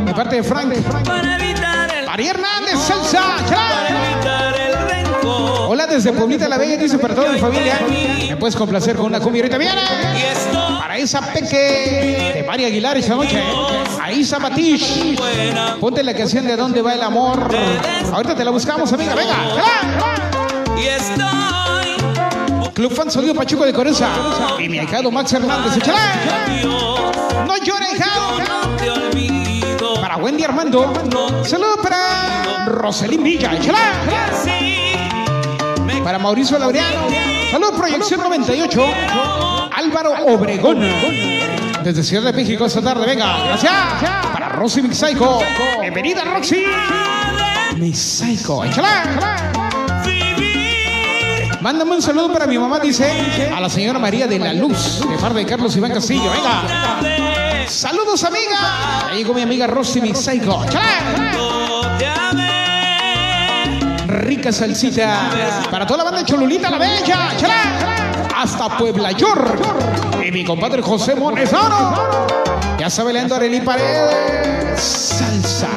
De 0.06 0.14
parte 0.14 0.36
de 0.36 0.42
Frank. 0.42 0.72
Para 1.04 1.36
evitar 1.36 1.94
el 1.96 2.06
María 2.06 2.30
Hernández, 2.30 2.78
salsa. 2.78 3.36
evitar 3.86 4.60
desde 5.86 6.12
Pueblita 6.14 6.48
la 6.48 6.56
Vega 6.56 6.78
dice 6.78 6.98
para 6.98 7.14
toda 7.14 7.32
mi 7.32 7.38
familia. 7.38 7.78
Me 8.26 8.38
puedes 8.38 8.56
complacer 8.56 8.96
con 8.96 9.04
una 9.04 9.20
cumbia 9.20 9.42
ahorita 9.42 9.58
viene. 9.58 9.82
Para 10.78 10.96
esa 10.96 11.20
peque 11.20 12.32
de 12.36 12.44
María 12.46 12.68
Aguilar 12.68 12.96
esta 12.96 13.14
noche. 13.14 13.42
A 14.00 14.10
Isa 14.10 14.38
Matish. 14.38 15.18
Ponte 15.78 16.02
la 16.02 16.14
canción 16.14 16.46
de 16.46 16.56
¿Dónde 16.56 16.80
va 16.80 16.94
el 16.94 17.02
amor? 17.02 17.54
Ahorita 18.14 18.34
te 18.34 18.44
la 18.46 18.50
buscamos, 18.50 18.90
amiga. 18.94 19.14
Venga. 19.14 19.36
Y 20.78 20.86
estoy 20.86 21.69
Club 22.80 22.94
Fan 22.94 23.10
Sonido 23.10 23.34
Pachuco 23.34 23.66
de 23.66 23.74
Corenza. 23.74 24.08
Y 24.58 24.66
mi 24.66 24.78
ahijado 24.78 25.10
Max 25.10 25.30
Hernández. 25.34 25.76
Échale. 25.76 25.98
No 27.46 27.54
llores, 27.58 27.92
hijado. 27.94 28.38
Para 30.00 30.16
Wendy 30.16 30.44
Armando. 30.44 30.90
Saludos 31.44 31.78
para 31.82 32.64
Roselín 32.64 33.22
Villa. 33.22 33.52
Échale. 33.52 33.76
Para 36.02 36.18
Mauricio 36.18 36.58
Laureano. 36.58 37.08
Saludos 37.50 37.74
Proyección 37.76 38.20
98. 38.20 38.82
Álvaro 39.76 40.14
Obregón. 40.28 40.80
Desde 41.84 42.02
Ciudad 42.02 42.32
de 42.32 42.32
México 42.32 42.64
esta 42.64 42.80
tarde. 42.80 43.04
Venga. 43.04 43.44
Gracias. 43.44 43.74
Para 44.32 44.48
Rosy 44.48 44.80
Mixaico. 44.80 45.42
Bienvenida, 45.82 46.24
Roxy. 46.24 46.64
Mixaico. 47.76 48.64
Échale. 48.64 49.59
Mándame 51.60 51.94
un 51.96 52.02
saludo 52.02 52.32
para 52.32 52.46
mi 52.46 52.58
mamá, 52.58 52.78
dice, 52.78 53.50
a 53.54 53.60
la 53.60 53.68
señora 53.68 53.98
María 53.98 54.26
de 54.26 54.38
la 54.38 54.52
Luz, 54.52 55.00
de 55.06 55.18
parte 55.18 55.40
de 55.40 55.46
Carlos 55.46 55.76
Iván 55.76 55.92
Castillo. 55.92 56.30
Venga. 56.30 57.68
Saludos, 57.68 58.24
amiga. 58.24 59.08
Ahí 59.10 59.18
llegó 59.18 59.34
mi 59.34 59.42
amiga 59.42 59.66
Rosy 59.66 60.00
amé. 60.00 60.12
rica 64.06 64.52
salsita 64.52 65.30
para 65.70 65.86
toda 65.86 65.98
la 65.98 66.04
banda 66.04 66.20
de 66.20 66.26
Cholulita 66.26 66.70
la 66.70 66.78
Bella, 66.78 67.34
¡Chala! 67.36 68.26
hasta 68.36 68.76
Puebla 68.78 69.12
York 69.12 69.60
y 70.26 70.30
mi 70.32 70.44
compadre 70.44 70.82
José 70.82 71.14
Monesano. 71.14 72.26
Ya 72.78 72.88
sabe 72.88 73.12
leendo 73.12 73.34
Arely 73.34 73.60
Paredes, 73.60 74.80
salsa. 74.80 75.68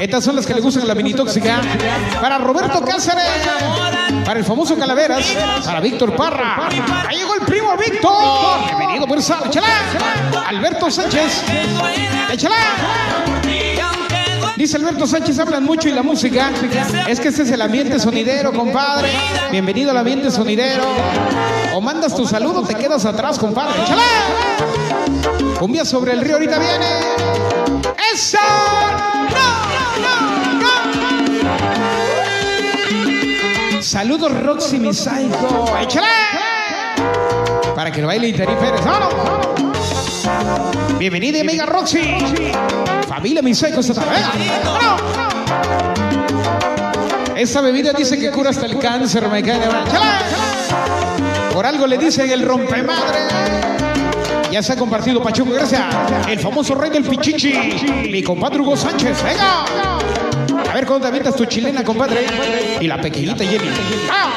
Estas 0.00 0.22
son 0.22 0.36
las 0.36 0.46
que 0.46 0.54
le 0.54 0.60
gustan 0.60 0.84
a 0.84 0.86
la 0.86 0.94
mini 0.94 1.12
tóxica. 1.12 1.60
Para 2.20 2.38
Roberto 2.38 2.80
Cáceres, 2.84 3.24
para 4.24 4.38
el 4.38 4.44
famoso 4.44 4.78
Calaveras, 4.78 5.26
para 5.64 5.80
Víctor 5.80 6.14
Parra. 6.14 6.68
Ahí 7.08 7.18
llegó 7.18 7.34
el 7.34 7.40
primo 7.40 7.76
Víctor. 7.76 8.66
Bienvenido 8.66 9.06
por 9.08 9.18
échala. 9.18 9.66
Alberto 10.46 10.90
Sánchez, 10.90 11.42
échala. 12.32 12.56
Dice 14.56 14.76
Alberto 14.76 15.06
Sánchez, 15.06 15.38
hablan 15.38 15.64
mucho 15.64 15.88
y 15.88 15.92
la 15.92 16.02
música. 16.02 16.50
Es 17.08 17.18
que 17.18 17.28
ese 17.28 17.42
es 17.42 17.50
el 17.50 17.62
ambiente 17.62 17.98
sonidero, 17.98 18.52
compadre. 18.52 19.10
Bienvenido 19.50 19.90
al 19.90 19.98
ambiente 19.98 20.30
sonidero. 20.30 20.84
O 21.74 21.80
mandas 21.80 22.14
tu 22.14 22.26
saludo, 22.26 22.62
te 22.62 22.74
quedas 22.76 23.04
atrás, 23.04 23.38
compadre. 23.38 23.82
¡Échala! 23.82 24.02
Cumbia 25.58 25.84
sobre 25.84 26.12
el 26.12 26.20
río, 26.20 26.34
ahorita 26.34 26.58
viene. 26.58 27.27
¡Esa! 28.12 28.38
¡No, 29.30 29.46
no, 30.02 30.12
no! 33.74 33.82
Saludos, 33.82 34.32
Roxy 34.42 34.78
Misaico. 34.78 35.64
¡Échala! 35.80 36.08
Para 37.74 37.90
que 37.90 38.00
lo 38.02 38.08
baile 38.08 38.28
Itari 38.28 38.54
Pérez. 38.56 38.84
¡Vámonos! 38.84 39.14
Bienvenida, 40.98 41.40
amiga 41.40 41.64
Roxy. 41.66 42.18
Familia 43.08 43.40
Misaico 43.42 43.80
esta 43.80 43.94
tarde. 43.94 44.16
Esta 47.36 47.60
bebida 47.60 47.92
dice 47.92 48.18
que 48.18 48.30
cura 48.32 48.50
hasta 48.50 48.66
el 48.66 48.78
cáncer, 48.78 49.28
me 49.28 49.42
cae 49.42 49.60
de. 49.60 49.68
Por 51.54 51.64
algo 51.64 51.86
le 51.86 51.96
dicen 51.96 52.30
el 52.30 52.42
rompemadre. 52.42 53.77
Ya 54.50 54.62
se 54.62 54.72
ha 54.72 54.76
compartido 54.76 55.22
Pachuco, 55.22 55.52
gracias. 55.52 55.82
El 56.28 56.38
famoso 56.38 56.74
rey 56.74 56.90
del 56.90 57.04
pichichi, 57.04 57.52
mi 58.10 58.22
compadre 58.22 58.60
Hugo 58.60 58.76
Sánchez. 58.76 59.22
Venga. 59.22 59.64
A 60.70 60.74
ver 60.74 60.86
cuándo 60.86 61.02
te 61.02 61.08
avientas 61.08 61.36
tu 61.36 61.44
chilena, 61.44 61.84
compadre. 61.84 62.26
Y 62.80 62.86
la 62.86 63.00
pequeñita 63.00 63.44
Jenny. 63.44 63.68
¡Ah! 64.10 64.34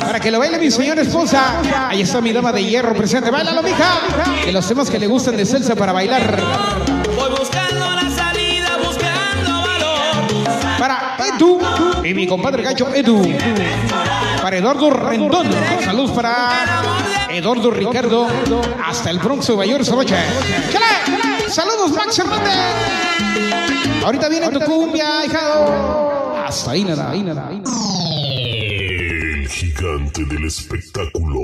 Para 0.00 0.20
que 0.20 0.30
lo 0.30 0.38
baile 0.38 0.58
mi 0.58 0.70
señora 0.70 1.00
esposa. 1.02 1.60
Ahí 1.88 2.02
está 2.02 2.20
mi 2.20 2.32
dama 2.32 2.52
de 2.52 2.64
hierro 2.64 2.94
presente. 2.94 3.30
¡Báilalo, 3.30 3.62
mija! 3.62 4.00
De 4.44 4.52
los 4.52 4.66
temas 4.66 4.90
que 4.90 4.98
le 4.98 5.06
gustan 5.06 5.36
de 5.36 5.46
salsa 5.46 5.74
para 5.76 5.92
bailar. 5.92 6.87
Y 12.08 12.14
mi 12.14 12.26
compadre 12.26 12.62
Gacho 12.62 12.88
Edu. 12.94 13.22
Para 14.40 14.56
Eduardo 14.56 14.90
Rendón. 14.90 15.48
Saludos 15.84 16.12
para 16.12 17.26
Eduardo 17.30 17.70
Ricardo. 17.70 18.26
Hasta 18.82 19.10
el 19.10 19.18
Bronx, 19.18 19.46
Nueva 19.48 19.66
York, 19.66 19.82
esta 19.82 19.94
noche. 19.94 20.16
¡Chale! 20.72 21.50
Saludos, 21.50 21.90
Max 21.92 22.18
Hernández. 22.18 22.54
Ahorita 24.04 24.28
viene 24.28 24.48
tu 24.48 24.60
cumbia, 24.60 25.26
hijado. 25.26 26.36
Hasta 26.46 26.70
ahí 26.70 26.84
nada, 26.84 27.10
ahí 27.10 27.22
nada, 27.22 27.48
ahí 27.48 27.60
nada. 27.60 27.76
El 28.16 29.48
gigante 29.48 30.24
del 30.24 30.46
espectáculo. 30.46 31.40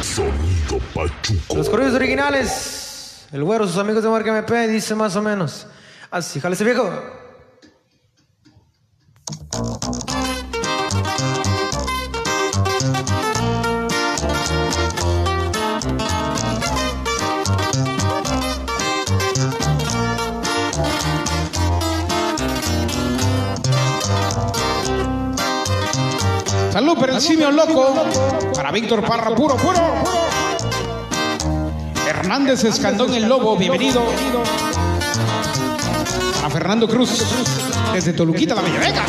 Sonido 0.00 0.78
Pachuco. 0.94 1.56
Los 1.56 1.68
corridos 1.68 1.94
originales. 1.94 3.26
El 3.32 3.42
güero, 3.42 3.66
sus 3.66 3.78
amigos 3.78 4.04
de 4.04 4.10
Marca 4.10 4.30
MP, 4.30 4.68
dice 4.68 4.94
más 4.94 5.16
o 5.16 5.22
menos. 5.22 5.66
Así, 6.12 6.38
jale 6.38 6.54
ese 6.54 6.64
viejo. 6.64 6.88
Salud 9.56 9.80
para 26.98 27.14
el 27.14 27.20
simio 27.22 27.50
loco. 27.50 27.94
Para 28.54 28.70
Víctor 28.70 29.02
Parra, 29.06 29.34
puro, 29.34 29.56
puro. 29.56 29.80
Hernández 32.06 32.62
Escandón 32.64 33.14
el 33.14 33.26
Lobo, 33.26 33.56
bienvenido. 33.56 34.02
A 36.44 36.50
Fernando 36.50 36.86
Cruz, 36.86 37.24
desde 37.96 38.12
Toluquita, 38.12 38.54
la. 38.54 38.60
Venga, 38.60 39.04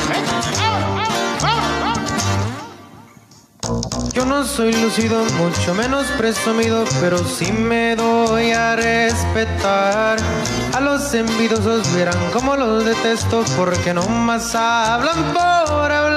Yo 4.13 4.25
no 4.25 4.45
soy 4.45 4.71
lucido, 4.81 5.25
mucho 5.37 5.75
menos 5.75 6.07
presumido, 6.17 6.85
pero 7.01 7.17
sí 7.17 7.51
me 7.51 7.97
doy 7.97 8.51
a 8.51 8.77
respetar. 8.77 10.17
A 10.73 10.79
los 10.79 11.13
envidiosos 11.13 11.93
verán 11.93 12.31
como 12.31 12.55
los 12.55 12.85
detesto, 12.85 13.43
porque 13.57 13.93
no 13.93 14.07
más 14.07 14.55
hablan 14.55 15.33
por 15.33 15.91
hablar. 15.91 16.16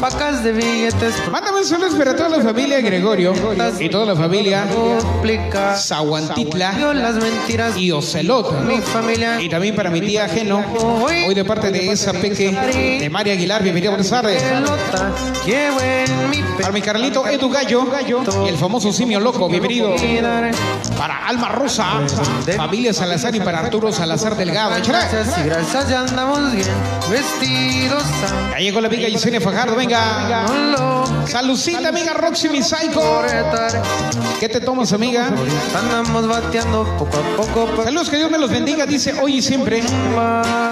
Pacas 0.00 0.44
de 0.44 0.52
billetes, 0.52 1.14
Mándame 1.30 1.58
un 1.58 1.64
saludo 1.64 1.96
para 1.96 2.14
toda 2.14 2.28
la 2.28 2.42
familia 2.42 2.80
Gregorio 2.80 3.32
y 3.78 3.88
toda 3.88 4.06
la 4.06 4.16
familia 4.16 4.66
mentiras 7.16 7.76
y 7.76 7.90
Ocelot. 7.90 8.64
mi 8.64 8.78
familia. 8.78 9.40
Y 9.40 9.48
también 9.48 9.74
para 9.74 9.90
mi 9.90 10.00
tía 10.00 10.28
Geno, 10.28 10.62
hoy 11.26 11.34
de 11.34 11.44
parte 11.44 11.70
de 11.70 11.90
esa 11.90 12.12
peque 12.12 12.50
de 13.00 13.08
María 13.10 13.32
Aguilar, 13.32 13.62
bienvenida, 13.62 13.90
buenas 13.90 14.10
tardes. 14.10 14.42
Para 16.60 16.72
mi 16.72 16.80
Carlito 16.80 17.26
Edu 17.26 17.50
Gallo 17.50 17.86
y 18.44 18.48
el 18.48 18.56
famoso 18.56 18.92
simio 18.92 19.20
loco, 19.20 19.48
bienvenido. 19.48 19.94
Para 20.98 21.26
Alma 21.26 21.48
Rosa, 21.48 22.00
familia 22.56 22.92
Salazar 22.92 23.34
y 23.34 23.40
para 23.40 23.60
Arturo 23.60 23.92
Salazar 23.92 24.36
Delgado. 24.36 24.76
Gracias 24.86 25.38
y 25.38 25.42
gracias, 25.42 25.88
ya 25.88 26.00
andamos 26.00 26.52
bien 26.52 26.68
vestidos. 27.10 28.02
Ya 28.52 28.58
llegó 28.58 28.80
la 28.80 28.88
amiga 28.88 29.08
Yesenia 29.08 29.40
Fajardo, 29.40 29.76
lo 29.88 31.26
Salucita, 31.26 31.88
amiga 31.88 32.12
Roxy 32.14 32.48
Misaico. 32.48 33.22
¿Qué 34.40 34.48
te 34.48 34.60
tomas, 34.60 34.92
amiga? 34.92 35.30
Andamos 35.74 36.28
bateando 36.28 36.84
poco 36.98 37.16
a 37.16 37.36
poco. 37.36 37.84
Saludos, 37.84 38.10
que 38.10 38.16
Dios 38.16 38.30
me 38.30 38.38
los 38.38 38.50
bendiga, 38.50 38.86
dice 38.86 39.14
hoy 39.20 39.36
y 39.36 39.42
siempre. 39.42 39.82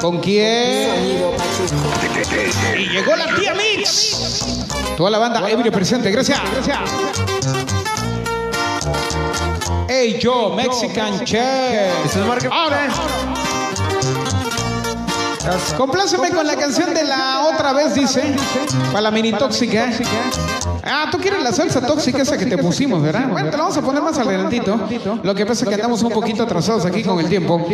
¿Con 0.01 0.21
quién? 0.21 0.89
Y 2.79 2.89
llegó 2.89 3.17
la 3.17 3.35
tía 3.35 3.55
Mix. 3.55 4.67
Toda 4.97 5.11
la 5.11 5.19
banda 5.19 5.51
ebrio 5.51 5.73
presente, 5.73 6.11
gracias. 6.11 6.41
Gracias. 6.53 6.79
Hey, 9.89 10.19
yo, 10.21 10.55
Mexican 10.55 11.25
Chef. 11.25 12.17
Ahora. 12.51 12.89
Compláceme 15.77 16.31
con 16.31 16.47
la 16.47 16.57
canción 16.57 16.95
de 16.95 17.05
la 17.05 17.49
otra 17.53 17.73
vez, 17.73 17.95
dice. 17.95 18.35
Para 18.91 19.03
la 19.03 19.11
mini 19.11 19.33
tóxica. 19.33 19.91
Ah, 20.85 21.07
tú 21.11 21.19
quieres 21.19 21.43
la 21.43 21.53
salsa 21.53 21.81
tóxica 21.87 22.23
esa 22.23 22.37
que 22.37 22.47
te 22.47 22.59
pusimos, 22.59 23.03
¿verdad? 23.03 23.29
Bueno, 23.29 23.51
te 23.51 23.57
la 23.57 23.63
vamos 23.65 23.77
a 23.77 23.83
poner 23.83 24.03
más 24.03 24.19
adelantito. 24.19 24.79
Lo 25.23 25.35
que 25.35 25.47
pasa 25.47 25.65
es 25.65 25.69
que 25.69 25.75
andamos 25.75 26.03
un 26.03 26.11
poquito 26.11 26.43
atrasados 26.43 26.85
aquí 26.87 27.03
con 27.03 27.19
el 27.21 27.29
tiempo. 27.29 27.65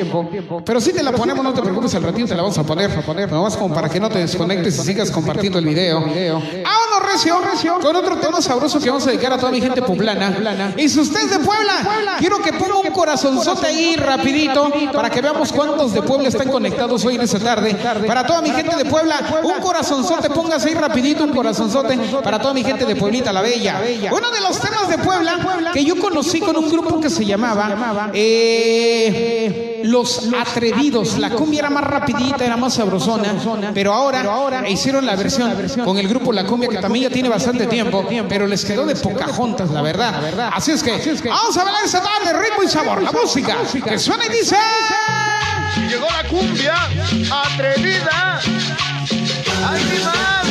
Pero 0.64 0.80
si 0.80 0.92
te 0.92 1.02
la 1.02 1.12
ponemos, 1.12 1.42
no 1.44 1.52
te 1.52 1.62
preocupes, 1.62 1.94
al 1.94 2.02
ratito 2.02 2.28
te 2.28 2.34
la 2.34 2.42
vamos 2.42 2.58
a 2.58 2.62
poner. 2.62 2.90
Nomás 3.30 3.56
como 3.56 3.74
para 3.74 3.88
que 3.88 4.00
no 4.00 4.08
te 4.08 4.18
desconectes 4.18 4.78
y 4.78 4.82
sigas 4.82 5.10
compartiendo 5.10 5.58
el 5.58 5.66
video. 5.66 6.00
Vámonos, 6.00 7.12
recio, 7.12 7.38
recio. 7.40 7.78
Con 7.80 7.96
otro 7.96 8.16
tema 8.16 8.40
sabroso 8.40 8.80
que 8.80 8.88
vamos 8.88 9.06
a 9.06 9.10
dedicar 9.10 9.32
a 9.32 9.38
toda 9.38 9.52
mi 9.52 9.60
gente 9.60 9.82
poblana. 9.82 10.74
Y 10.76 10.88
si 10.88 11.00
usted 11.00 11.20
es 11.22 11.30
de 11.30 11.38
Puebla, 11.38 12.16
quiero 12.18 12.38
que 12.42 12.52
ponga 12.52 12.78
un 12.78 12.90
corazonzote 12.90 13.66
ahí 13.66 13.96
rapidito 13.96 14.70
para 14.92 15.10
que 15.10 15.20
veamos 15.20 15.52
cuántos 15.52 15.92
de 15.92 16.02
Puebla 16.02 16.28
están 16.28 16.48
conectados 16.48 17.04
hoy 17.04 17.14
en 17.14 17.22
esta 17.22 17.38
tarde. 17.38 17.76
Para 18.06 18.26
toda 18.26 18.42
mi 18.42 18.50
gente 18.50 18.76
de 18.76 18.84
Puebla, 18.84 19.40
un 19.42 19.60
corazonzote, 19.62 20.30
póngase 20.30 20.68
ahí 20.68 20.74
rapidito 20.74 20.87
un 21.20 21.32
corazonzote 21.32 21.98
para 22.22 22.38
toda 22.38 22.54
mi 22.54 22.64
gente 22.64 22.84
de 22.84 22.96
Pueblita 22.96 23.32
la 23.32 23.42
Bella. 23.42 23.80
Uno 24.10 24.30
de 24.30 24.40
los 24.40 24.60
temas 24.60 24.88
de 24.88 24.98
Puebla 24.98 25.38
que 25.72 25.84
yo 25.84 25.96
conocí 25.96 26.40
con 26.40 26.56
un 26.56 26.68
grupo 26.68 27.00
que 27.00 27.10
se 27.10 27.24
llamaba 27.24 28.10
eh, 28.12 29.80
Los 29.84 30.28
Atrevidos. 30.38 31.18
La 31.18 31.30
cumbia 31.30 31.60
era 31.60 31.70
más 31.70 31.84
rapidita, 31.84 32.44
era 32.44 32.56
más 32.56 32.74
sabrosona, 32.74 33.34
pero 33.74 33.92
ahora 33.92 34.68
hicieron 34.68 35.06
la 35.06 35.16
versión 35.16 35.54
con 35.84 35.98
el 35.98 36.08
grupo 36.08 36.32
La 36.32 36.44
Cumbia 36.44 36.68
que 36.68 36.78
también 36.78 37.08
ya 37.08 37.10
tiene 37.10 37.28
bastante 37.28 37.66
tiempo, 37.66 38.04
pero 38.28 38.46
les 38.46 38.64
quedó 38.64 38.86
de 38.86 38.96
Pocahontas, 38.96 39.70
la 39.70 39.82
verdad. 39.82 40.50
Así 40.54 40.72
es 40.72 40.82
que 40.82 40.92
vamos 41.28 41.56
a 41.56 41.64
bailar 41.64 41.84
esta 41.84 42.02
tarde, 42.02 42.32
ritmo 42.32 42.62
y 42.62 42.68
sabor, 42.68 43.02
la 43.02 43.12
música 43.12 43.56
que 43.84 43.98
suena 43.98 44.26
y 44.26 44.30
dice... 44.30 44.56
Llegó 45.88 46.06
la 46.10 46.28
cumbia 46.28 46.74
atrevida. 47.30 48.40
¡Ay, 49.70 49.84
mi 49.84 50.04
madre! 50.04 50.47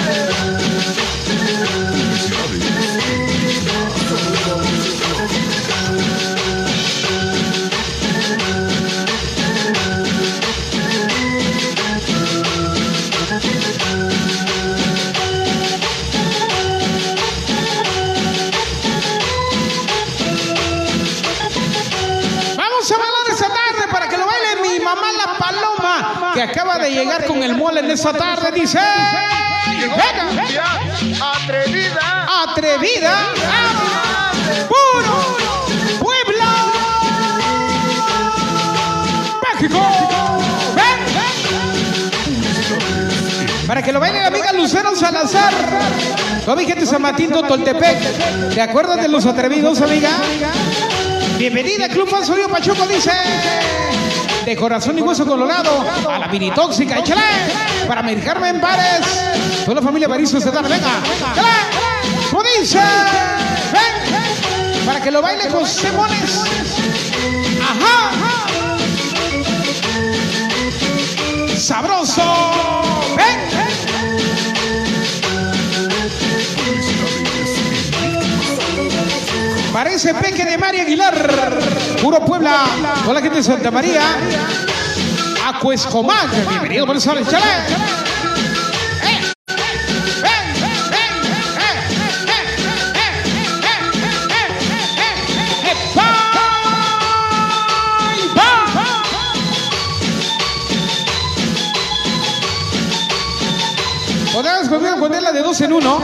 Vamos 22.55 22.91
a 22.91 22.97
balar 22.97 23.12
esa 23.30 23.47
tarde 23.49 23.88
para 23.91 24.08
que 24.08 24.18
lo 24.18 24.26
baile 24.26 24.62
mi 24.62 24.80
mamá 24.80 25.08
la 25.14 25.38
paloma 25.38 26.32
que 26.34 26.41
acaba 26.41 26.78
de 26.78 26.91
llegar 26.91 27.26
con 27.26 27.43
el 27.43 27.55
mueble 27.55 27.82
de 27.82 27.93
esa 27.93 28.14
tarde, 28.14 28.51
dice. 28.51 28.80
Llegó 29.78 29.95
cumbia 29.95 30.63
atrevida. 31.21 32.25
atrevida, 32.43 33.13
puro 34.67 35.38
Puebla, 35.99 36.51
México. 39.53 39.82
Ven. 40.75 40.99
Para 43.67 43.82
que 43.84 43.91
lo 43.91 43.99
baile 43.99 44.21
la 44.21 44.28
amiga 44.28 44.51
Lucero 44.53 44.95
Salazar. 44.95 45.53
Toda 46.43 46.55
mi 46.57 46.65
gente 46.65 46.86
San 46.88 47.01
Martín 47.01 47.30
Toltepec. 47.30 48.53
¿Te 48.55 48.61
acuerdas 48.61 49.01
de 49.01 49.09
los 49.09 49.25
atrevidos, 49.28 49.82
amiga? 49.82 50.09
Bienvenida, 51.38 51.88
Club 51.88 52.09
Fan 52.09 52.25
Sonido 52.25 52.49
Pachuco, 52.49 52.88
dice. 52.88 53.11
De 54.43 54.55
corazón 54.55 54.97
y 54.97 55.01
hueso 55.01 55.25
colorado, 55.25 55.86
a 56.09 56.17
la 56.17 56.28
mini 56.30 56.49
tóxica, 56.51 56.99
échale. 56.99 57.21
Para 57.88 58.01
Mary 58.01 58.21
Carmen 58.21 58.59
Párez. 58.61 59.36
Toda 59.68 59.82
la 59.82 59.86
familia 59.86 60.07
Barizo 60.07 60.39
se 60.39 60.49
venga. 60.49 60.80
¿Cómo 62.32 62.41
dice? 62.57 62.80
Ven. 63.74 64.86
Para 64.86 65.01
que 65.01 65.11
lo 65.11 65.22
baile 65.22 65.49
José 65.49 65.91
Mones. 65.91 66.45
Ajá. 67.61 68.47
Sabroso. 71.57 72.24
Ven. 73.18 73.39
Parece 79.74 80.13
Peque 80.13 80.45
de 80.45 80.57
María 80.57 80.84
Aguilar. 80.84 81.59
Puro 82.01 82.24
Puebla. 82.24 82.63
Con 83.03 83.13
la 83.13 83.20
gente 83.20 83.36
de 83.36 83.43
Santa 83.43 83.70
María. 83.70 84.01
Acuescomac. 85.45 86.47
Bienvenido 86.47 86.86
por 86.86 86.95
el 86.95 87.01
sol. 87.01 87.18
Uno. 105.74 105.99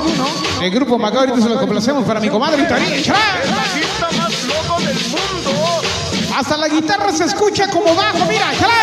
El 0.62 0.72
grupo 0.72 0.98
Macao 0.98 1.22
ahorita 1.22 1.42
se 1.42 1.50
lo 1.50 1.60
complacemos 1.60 2.04
para 2.06 2.20
mi 2.20 2.30
comadre 2.30 2.64
más 2.64 4.44
loco 4.46 4.82
del 4.82 4.96
mundo. 5.10 5.82
Hasta 6.36 6.58
la 6.58 6.68
guitarra 6.68 7.12
se 7.12 7.26
escucha 7.26 7.68
como 7.68 7.96
bajo, 7.96 8.26
mira, 8.26 8.54
échale. 8.54 8.74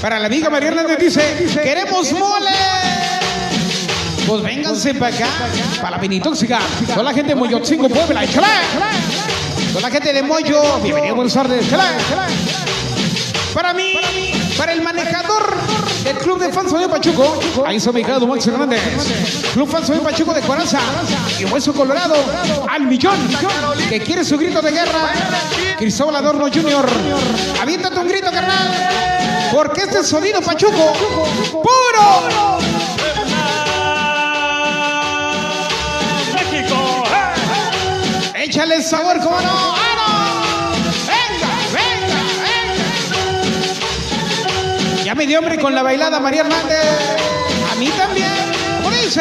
Para 0.00 0.18
la 0.18 0.26
amiga 0.26 0.50
María 0.50 0.68
Hernández 0.68 0.98
dice, 0.98 1.46
queremos 1.62 2.12
mole. 2.12 2.50
Pues 4.26 4.42
vénganse 4.42 4.94
para 4.94 5.14
acá, 5.14 5.28
para 5.80 5.92
la 5.92 6.00
Pinitóxica. 6.00 6.58
Con 6.94 7.04
la 7.04 7.14
gente 7.14 7.30
de 7.30 7.34
Moyotzingo, 7.34 7.88
Puebla. 7.88 8.22
Con 9.72 9.82
la 9.82 9.90
gente 9.90 10.12
de 10.12 10.22
Moyo, 10.22 10.80
bienvenido, 10.80 11.14
buenas 11.14 11.34
tardes. 11.34 11.66
Para 13.54 13.72
mí, 13.72 13.94
para 14.58 14.72
el 14.72 14.82
manejador 14.82 15.54
del 16.02 16.18
Club 16.18 16.40
de 16.40 16.52
Fans 16.52 16.72
de 16.72 16.88
Pachuco, 16.88 17.38
ahí 17.64 17.76
está 17.76 17.90
ubicado 17.90 18.26
Max 18.26 18.48
Hernández. 18.48 18.80
Club 19.52 19.68
Fans 19.68 19.86
de 19.86 19.98
Pachuco 19.98 20.34
de 20.34 20.40
Coraza 20.40 20.80
y 21.38 21.44
Hueso 21.44 21.72
Colorado 21.72 22.16
al 22.68 22.82
millón, 22.82 23.16
que 23.88 24.00
quiere 24.00 24.24
su 24.24 24.36
grito 24.36 24.60
de 24.60 24.72
guerra. 24.72 25.12
Cristóbal 25.78 26.16
Adorno 26.16 26.46
Jr. 26.52 26.84
Aviéntate 27.62 27.96
un 28.00 28.08
grito, 28.08 28.30
carnal. 28.32 28.72
Porque 29.52 29.82
este 29.82 30.00
es 30.00 30.08
sonido 30.08 30.40
Pachuco, 30.40 30.92
puro. 31.52 32.58
México. 36.34 37.04
Échale 38.34 38.82
sabor, 38.82 39.18
como 39.20 39.40
no. 39.40 39.74
¡Ah, 39.76 39.76
no! 39.76 39.83
Ya 45.14 45.18
me 45.18 45.26
dio 45.28 45.38
hombre 45.38 45.60
con 45.60 45.72
la 45.72 45.84
bailada 45.84 46.18
María 46.18 46.40
Hernández. 46.40 46.76
A 47.70 47.76
mí 47.76 47.88
también. 47.96 48.32
¿Cómo 48.82 48.96
dice? 48.96 49.20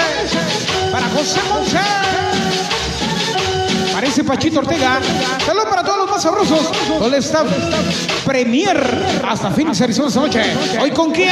Para 0.91 1.07
José 1.09 1.39
Monse. 1.47 1.77
Parece 3.93 4.23
Pachito 4.23 4.57
Ortega. 4.61 4.99
Saludos 5.45 5.67
para 5.69 5.83
todos 5.83 5.97
los 5.99 6.09
más 6.09 6.23
sabrosos. 6.23 6.71
Todo 6.97 7.15
staff 7.17 7.45
Premier 8.25 8.75
hasta 9.23 9.51
Phoenix, 9.51 9.81
Arizona 9.81 10.07
esta 10.07 10.21
noche. 10.21 10.41
¿Hoy 10.81 10.89
con 10.89 11.11
quién? 11.11 11.29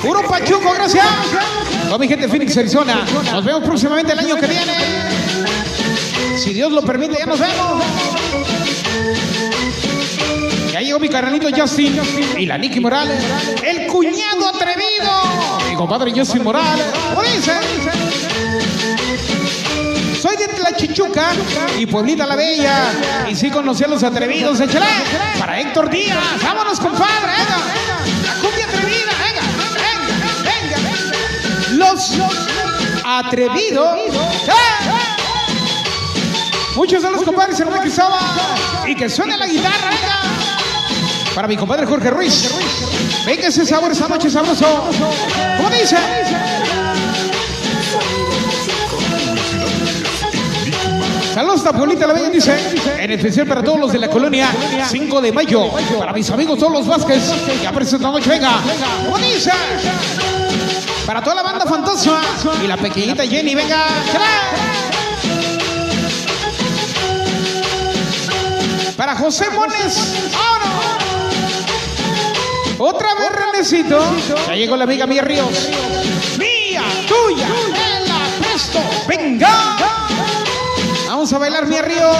Puro 0.00 0.26
Pachuco, 0.26 0.72
gracias. 0.72 1.04
Toda 1.84 1.98
mi 1.98 2.08
gente 2.08 2.24
de 2.24 2.32
Phoenix, 2.32 2.56
Arizona. 2.56 3.04
Nos 3.30 3.44
vemos 3.44 3.62
próximamente 3.62 4.14
el 4.14 4.20
año 4.20 4.36
que 4.36 4.46
viene. 4.46 4.72
Si 6.38 6.54
Dios 6.54 6.72
lo 6.72 6.80
permite, 6.80 7.18
ya 7.18 7.26
nos 7.26 7.38
vemos. 7.38 7.82
Mi 11.00 11.08
carnalito 11.08 11.48
Justin 11.56 12.00
y 12.36 12.46
la 12.46 12.58
Nicky 12.58 12.80
Morales. 12.80 13.22
El 13.62 13.86
cuñado 13.86 14.48
atrevido. 14.48 15.60
Mi 15.68 15.76
compadre 15.76 16.12
Justin 16.14 16.42
Morales. 16.42 16.86
Soy 20.20 20.36
de 20.36 20.48
Tlachichuca 20.48 21.28
y 21.78 21.86
Pueblita 21.86 22.26
la 22.26 22.34
Bella. 22.34 23.26
Y 23.30 23.36
sí 23.36 23.48
conocí 23.48 23.84
a 23.84 23.88
los 23.88 24.02
atrevidos. 24.02 24.60
Échale. 24.60 24.86
Para 25.38 25.60
Héctor 25.60 25.88
Díaz. 25.88 26.18
Vámonos, 26.42 26.80
compadre. 26.80 27.32
La 28.26 28.34
cumbia 28.40 28.64
atrevida. 28.66 29.12
Venga. 29.22 29.42
Venga. 29.86 30.78
Venga. 31.70 31.76
Los 31.76 32.18
atrevidos. 33.04 33.98
¡Eh! 34.48 35.18
Muchos 36.74 37.02
de 37.02 37.10
los 37.10 37.22
compadres 37.22 37.58
Enrique 37.60 37.84
Quizaba 37.84 38.18
y 38.86 38.94
que 38.96 39.08
suene 39.08 39.36
la 39.36 39.46
guitarra. 39.46 40.17
Para 41.38 41.46
mi 41.46 41.56
compadre 41.56 41.86
Jorge 41.86 42.10
Ruiz. 42.10 42.50
Venga 43.24 43.46
ese 43.46 43.64
sabor 43.64 43.92
esa 43.92 44.08
noche 44.08 44.28
sabroso. 44.28 44.66
¿Cómo 45.56 45.70
dice? 45.70 45.96
Saludos 51.32 51.58
hasta 51.58 51.72
Pueblita 51.74 52.08
la 52.08 52.14
Bella, 52.14 52.30
dice. 52.30 52.58
En 52.98 53.12
especial 53.12 53.46
para 53.46 53.62
todos 53.62 53.78
los 53.78 53.92
de 53.92 54.00
la 54.00 54.08
colonia 54.08 54.48
5 54.90 55.20
de 55.20 55.30
mayo. 55.30 55.70
Para 55.96 56.12
mis 56.12 56.28
amigos 56.28 56.58
todos 56.58 56.72
los 56.72 56.88
Vázquez. 56.88 57.22
Ya 57.62 57.70
presentando 57.70 58.18
noche, 58.18 58.30
venga. 58.30 58.58
¿Cómo 59.04 59.18
dice? 59.18 59.52
Para 61.06 61.22
toda 61.22 61.36
la 61.36 61.42
banda 61.44 61.66
fantasma. 61.66 62.20
Y 62.64 62.66
la 62.66 62.76
pequeñita 62.76 63.24
Jenny, 63.24 63.54
venga. 63.54 63.86
Para 68.96 69.14
José 69.14 69.48
Mones. 69.50 70.16
¡Ahora! 70.34 71.07
Otra 72.78 73.14
vez 73.14 73.30
Renecito. 73.32 73.98
Ya 74.46 74.54
llegó 74.54 74.76
la 74.76 74.84
amiga 74.84 75.06
Mía 75.06 75.22
Ríos. 75.22 75.68
Mía, 76.38 76.82
tuya, 77.08 77.48
el 77.96 78.08
apresto. 78.10 78.78
Venga. 79.08 79.76
Vamos 81.08 81.32
a 81.32 81.38
bailar 81.38 81.66
Mía 81.66 81.82
Ríos. 81.82 82.16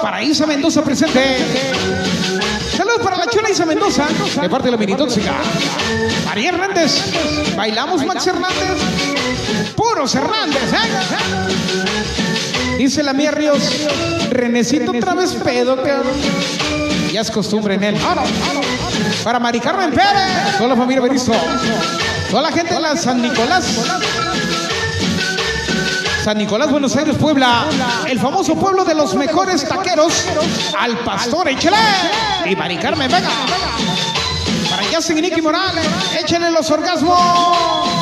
Para 0.00 0.22
Isa 0.22 0.46
Mendoza 0.46 0.82
presente. 0.82 1.36
Saludos 2.74 3.00
para 3.02 3.18
la 3.18 3.26
chula 3.26 3.50
Isa 3.50 3.66
Mendoza. 3.66 4.08
De 4.40 4.48
parte 4.48 4.68
de 4.68 4.72
la 4.72 4.78
mini 4.78 4.94
tóxica. 4.94 5.34
María 6.24 6.48
Hernández. 6.48 7.54
Bailamos 7.54 8.02
Max 8.06 8.26
Hernández. 8.26 8.78
Puros 9.76 10.14
Hernández. 10.14 10.72
¿eh? 10.72 10.78
Dice 12.78 13.02
la 13.02 13.12
Mía 13.12 13.32
Ríos. 13.32 13.62
Renecito 14.30 14.92
otra 14.92 15.12
vez 15.12 15.34
pedo, 15.34 15.76
cabrón. 15.76 16.14
Ya 17.12 17.20
es 17.20 17.30
costumbre 17.30 17.74
en 17.74 17.84
él. 17.84 17.96
Para 19.24 19.38
Mari 19.38 19.60
Carmen 19.60 19.90
Pérez. 19.90 20.56
Toda 20.56 20.70
la 20.70 20.76
familia 20.76 21.02
Berizo. 21.02 21.32
Toda 22.30 22.42
la 22.42 22.52
gente 22.52 22.74
de 22.74 22.80
la 22.80 22.96
San 22.96 23.20
Nicolás. 23.20 23.64
San 26.24 26.36
Nicolás, 26.36 26.70
Buenos 26.70 26.94
Aires, 26.96 27.16
Puebla. 27.16 27.64
El 28.06 28.18
famoso 28.18 28.54
pueblo 28.54 28.84
de 28.84 28.94
los 28.94 29.14
mejores 29.14 29.66
taqueros. 29.66 30.26
Al 30.78 30.98
pastor, 30.98 31.48
échale. 31.48 31.76
Y 32.46 32.54
Mari 32.54 32.76
Carmen, 32.76 33.10
venga. 33.10 33.30
Para 34.70 34.82
Yacen 34.90 35.18
y 35.18 35.22
Nicky 35.22 35.40
Morales. 35.40 35.86
Échenle 36.18 36.50
los 36.50 36.70
orgasmos. 36.70 37.99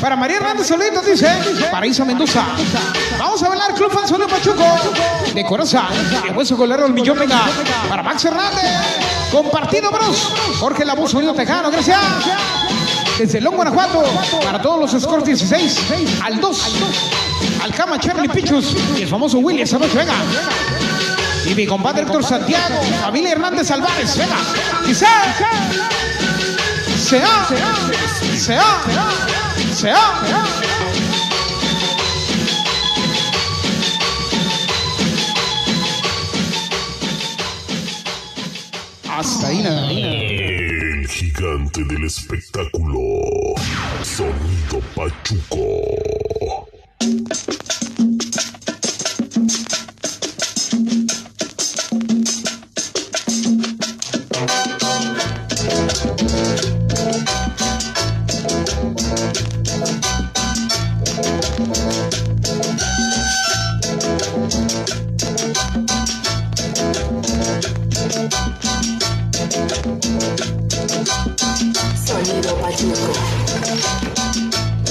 Para 0.00 0.16
María 0.16 0.38
Hernández 0.38 0.66
Solitos 0.66 1.04
dice, 1.04 1.28
para 1.70 1.86
Isa 1.86 2.04
Mendoza. 2.04 2.44
Vamos 3.18 3.42
a 3.42 3.48
bailar 3.48 3.74
Club 3.74 3.92
Fanzón 3.92 4.20
de 4.20 4.26
Pachuco. 4.26 4.64
De 5.34 5.44
Coraza, 5.44 5.88
de 6.24 6.30
Hueso 6.30 6.56
Colero 6.56 6.86
el 6.86 6.94
Millón, 6.94 7.18
venga. 7.18 7.42
Para 7.88 8.02
Max 8.02 8.24
Hernández. 8.24 8.64
Compartido, 9.30 9.90
bros. 9.90 10.32
Jorge 10.58 10.84
La 10.84 10.94
Voz 10.94 11.10
Sonido 11.10 11.34
Tejano, 11.34 11.70
gracias. 11.70 12.00
Desde 13.18 13.40
Long, 13.40 13.56
Guanajuato. 13.56 14.02
Para 14.42 14.62
todos 14.62 14.92
los 14.92 15.02
Scores 15.02 15.24
16. 15.24 15.78
Al 16.22 16.40
2. 16.40 16.76
Al 17.62 17.74
Cama 17.74 18.00
Charlie 18.00 18.28
Pichus. 18.28 18.74
Y 18.96 19.02
el 19.02 19.08
famoso 19.08 19.38
Willy 19.38 19.62
esa 19.62 19.78
noche. 19.78 19.98
Y 21.46 21.54
mi 21.54 21.66
compadre 21.66 22.02
Héctor 22.02 22.24
Santiago. 22.24 22.80
Familia 23.02 23.32
Hernández 23.32 23.70
Álvarez, 23.70 24.16
venga. 24.16 24.36
Y 24.88 24.94
se. 24.94 25.06
Se 26.96 28.56
ha. 28.56 29.39
Hasta 39.08 39.48
ahí 39.48 39.62
nada. 39.62 39.90
El 39.90 41.08
gigante 41.08 41.84
del 41.84 42.04
espectáculo. 42.04 42.98
Sonido 44.02 44.80
Pachuco. 44.94 46.68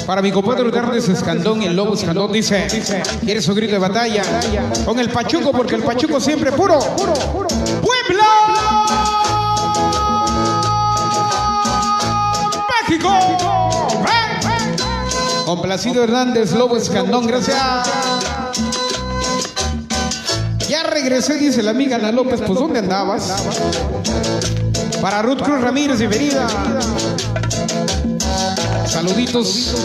Para 0.10 0.24
mi 0.24 0.32
compadre 0.32 0.72
Carles 0.72 1.08
Escandón, 1.08 1.62
el 1.62 1.76
lobo 1.76 1.94
Escandón 1.94 2.32
dice, 2.32 2.66
¿quieres 3.24 3.48
un 3.48 3.54
grito 3.54 3.74
de 3.74 3.78
batalla? 3.78 4.24
Con 4.84 4.98
el 4.98 5.12
Pachuco, 5.12 5.52
porque 5.52 5.76
el 5.76 5.84
Pachuco 5.84 6.20
siempre 6.20 6.52
puro. 6.52 6.80
¡Puebla! 6.80 8.26
¡México! 12.82 13.12
Complacido 15.46 16.04
Hernández, 16.04 16.54
Lobo 16.54 16.76
Escandón, 16.78 17.28
gracias. 17.28 17.62
Ya 20.68 20.82
regresé, 20.86 21.36
dice 21.36 21.62
la 21.62 21.70
amiga 21.70 21.98
Ana 21.98 22.12
López, 22.12 22.42
pues 22.42 22.58
¿dónde 22.58 22.80
andabas? 22.80 23.46
Para 25.04 25.22
Ruth 25.22 25.44
Cruz 25.44 25.62
Ramírez, 25.62 26.00
bienvenida. 26.00 26.48
Saluditos. 28.90 29.76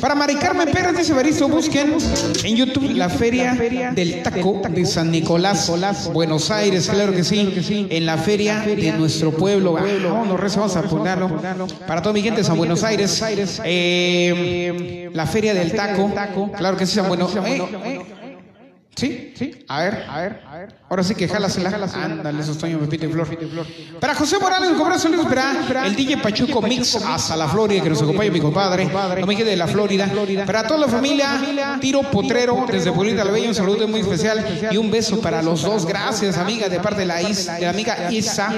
Para 0.00 0.14
Mari 0.14 0.36
Carmen 0.36 0.70
Pérez 0.70 0.96
dice 0.96 1.12
Baristo, 1.12 1.48
busquen 1.48 1.96
en 2.44 2.56
YouTube 2.56 2.92
la 2.94 3.08
Feria 3.08 3.54
del 3.92 4.22
Taco 4.22 4.62
de 4.70 4.86
San 4.86 5.10
Nicolás, 5.10 5.70
Buenos 6.12 6.50
Aires, 6.52 6.88
claro 6.88 7.12
que 7.12 7.24
sí, 7.24 7.86
en 7.90 8.06
la 8.06 8.16
feria 8.16 8.60
de 8.60 8.92
nuestro 8.92 9.32
pueblo. 9.32 9.72
Vámonos, 9.74 10.38
reza, 10.38 10.60
vamos 10.60 10.76
a 10.76 10.82
ponerlo. 10.82 11.40
Para 11.86 12.00
toda 12.00 12.12
mi 12.12 12.22
gente 12.22 12.42
de 12.42 12.44
San 12.44 12.56
Buenos 12.56 12.84
Aires, 12.84 13.22
eh, 13.64 15.10
la 15.12 15.26
Feria 15.26 15.52
del 15.52 15.72
Taco, 15.72 16.12
claro 16.56 16.76
que 16.76 16.86
sí, 16.86 16.94
San 16.94 17.08
Buenos 17.08 17.34
Aires. 17.34 17.62
¿Sí? 18.96 19.32
¿Sí? 19.36 19.64
A 19.66 19.82
ver, 19.82 20.04
a 20.08 20.20
ver, 20.20 20.40
a 20.46 20.58
ver. 20.58 20.74
Ahora 20.94 21.02
sí 21.02 21.16
que 21.16 21.26
jálasela. 21.26 21.90
Ándale, 21.92 22.40
esos 22.40 22.56
Toño, 22.56 22.78
Pepito 22.78 23.06
y 23.06 23.08
Flor. 23.08 23.26
Para 23.98 24.14
José 24.14 24.38
Morales, 24.38 24.70
un 24.70 24.80
abrazo, 24.80 25.08
saludos 25.08 25.26
para 25.26 25.84
el 25.88 25.96
DJ 25.96 26.18
Pachuco 26.18 26.62
Mix 26.62 26.94
hasta 26.94 27.34
la 27.36 27.48
Florida, 27.48 27.82
que 27.82 27.90
nos 27.90 28.00
acompaña 28.00 28.30
mi 28.30 28.38
compadre. 28.38 28.88
No 29.18 29.26
me 29.26 29.34
quede 29.34 29.50
de 29.50 29.56
la 29.56 29.66
Florida. 29.66 30.08
Para 30.46 30.64
toda 30.64 30.78
la 30.78 30.86
familia, 30.86 31.78
Tiro 31.80 32.02
Potrero, 32.02 32.64
desde 32.70 32.92
Pueblita 32.92 33.24
la 33.24 33.32
Bella, 33.32 33.48
un 33.48 33.56
saludo 33.56 33.88
muy 33.88 34.02
especial 34.02 34.46
y 34.70 34.76
un 34.76 34.88
beso 34.88 35.20
para 35.20 35.42
los 35.42 35.62
dos. 35.62 35.84
Gracias, 35.84 36.38
amiga, 36.38 36.68
de 36.68 36.78
parte 36.78 37.00
de 37.00 37.06
la, 37.06 37.22
Is, 37.22 37.44
de 37.44 37.62
la 37.62 37.70
amiga 37.70 38.12
Isa, 38.12 38.54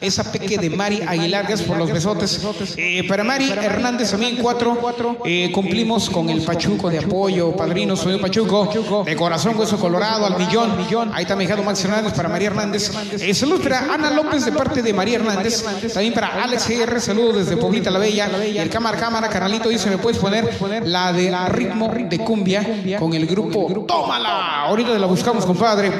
esa 0.00 0.30
peque 0.30 0.58
de 0.58 0.70
Mari 0.70 1.02
Aguilar, 1.04 1.46
gracias 1.48 1.66
por 1.66 1.78
los 1.78 1.90
besotes. 1.90 2.40
Eh, 2.76 3.02
para 3.08 3.24
Mari 3.24 3.50
Hernández, 3.50 4.12
también 4.12 4.36
cuatro, 4.36 4.78
eh, 5.24 5.50
cumplimos 5.52 6.08
con 6.08 6.30
el 6.30 6.42
Pachuco 6.42 6.88
de 6.88 7.00
apoyo, 7.00 7.56
padrino, 7.56 7.96
soy 7.96 8.18
Pachuco, 8.18 9.02
de 9.04 9.16
corazón, 9.16 9.58
hueso 9.58 9.80
colorado, 9.80 10.26
al 10.26 10.38
millón. 10.38 11.10
Ahí 11.12 11.22
está 11.24 11.34
mi 11.34 11.42
hijado 11.42 11.64
Max 11.64 11.71
Para 12.14 12.28
María 12.28 12.48
Hernández. 12.48 12.90
Eh, 13.18 13.32
saludos 13.32 13.62
para 13.62 13.92
Ana 13.92 14.10
López 14.10 14.44
de 14.44 14.52
parte 14.52 14.82
de 14.82 14.92
María 14.92 15.16
Hernández. 15.16 15.64
También 15.92 16.12
para 16.12 16.42
Alex 16.42 16.68
GR, 16.68 17.00
saludos 17.00 17.36
desde 17.36 17.56
Poblita 17.56 17.90
la 17.90 17.98
Bella. 17.98 18.26
El 18.26 18.68
cámara, 18.68 18.98
cámara, 18.98 19.28
canalito 19.28 19.70
dice, 19.70 19.88
¿me 19.88 19.96
puedes 19.96 20.18
poner 20.18 20.86
la 20.86 21.12
de 21.12 21.34
ritmo 21.48 21.88
de 21.88 22.18
cumbia 22.18 22.98
con 22.98 23.14
el 23.14 23.26
grupo 23.26 23.86
Tómala? 23.86 24.64
Ahorita 24.64 24.98
la 24.98 25.06
buscamos, 25.06 25.46
compadre. 25.46 25.92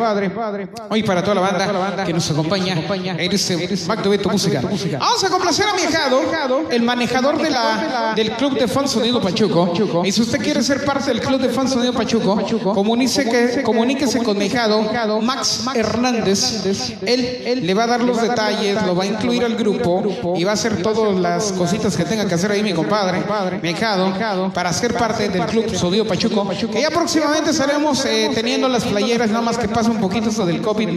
Hoy 0.91 1.03
para 1.03 1.23
toda 1.23 1.37
la 1.37 1.41
banda 1.41 2.05
que 2.05 2.13
nos 2.13 2.31
acompaña 2.31 2.75
en 3.19 3.33
este 3.33 3.77
Magdo 3.87 4.11
Beto 4.11 4.29
Música. 4.29 4.61
Vamos 4.63 5.25
a 5.25 5.31
complacer 5.31 5.67
a 5.69 5.75
mi 5.75 5.83
hijado, 5.83 6.69
el 6.71 6.83
manejador 6.83 7.41
de 7.41 7.51
la, 7.51 8.13
del 8.15 8.33
Club 8.33 8.59
de 8.59 8.69
Fans 8.69 8.91
Sonido 8.91 9.23
Pachuco. 9.23 10.03
Y 10.05 10.13
si 10.13 10.21
usted 10.21 10.39
quiere 10.39 10.63
ser 10.63 10.85
parte 10.85 11.07
del 11.07 11.21
Club 11.21 11.41
de 11.41 11.49
Fans 11.49 11.71
Sonido 11.71 11.95
Pachuco, 11.95 12.39
comuníquese, 12.75 13.25
que, 13.25 13.63
comuníquese 13.63 14.23
con 14.23 14.37
mi 14.37 14.47
hijado, 14.47 14.83
Max 15.23 15.62
Hernández. 15.75 16.99
Él, 17.07 17.61
le 17.67 17.75
va 17.75 17.85
a 17.85 17.87
dar 17.87 18.03
los 18.03 18.21
detalles, 18.21 18.83
lo 18.87 18.95
va 18.95 19.05
a 19.05 19.07
incluir 19.07 19.45
al 19.45 19.57
grupo 19.57 20.35
y 20.37 20.45
va 20.45 20.53
a 20.53 20.55
hacer 20.55 20.83
todas 20.83 21.19
las 21.19 21.53
cositas 21.53 21.97
que 21.97 22.05
tenga 22.05 22.27
que 22.27 22.35
hacer 22.35 22.51
ahí 22.51 22.63
mi 22.63 22.73
compadre, 22.73 23.23
mi 23.63 23.75
para 24.55 24.73
ser 24.73 24.95
parte 24.95 25.29
del 25.29 25.45
Club 25.47 25.75
Sonido 25.75 26.07
Pachuco. 26.07 26.49
Que 26.73 26.81
ya 26.81 26.91
próximamente 26.91 27.51
estaremos 27.51 28.05
eh, 28.05 28.31
teniendo 28.35 28.69
las 28.69 28.85
playeras, 28.85 29.29
nada 29.29 29.43
más 29.43 29.59
que 29.59 29.69
pasa 29.69 29.91
un 29.91 30.01
poquito 30.01 30.31
esto 30.31 30.47
del 30.47 30.61
COVID 30.61 30.89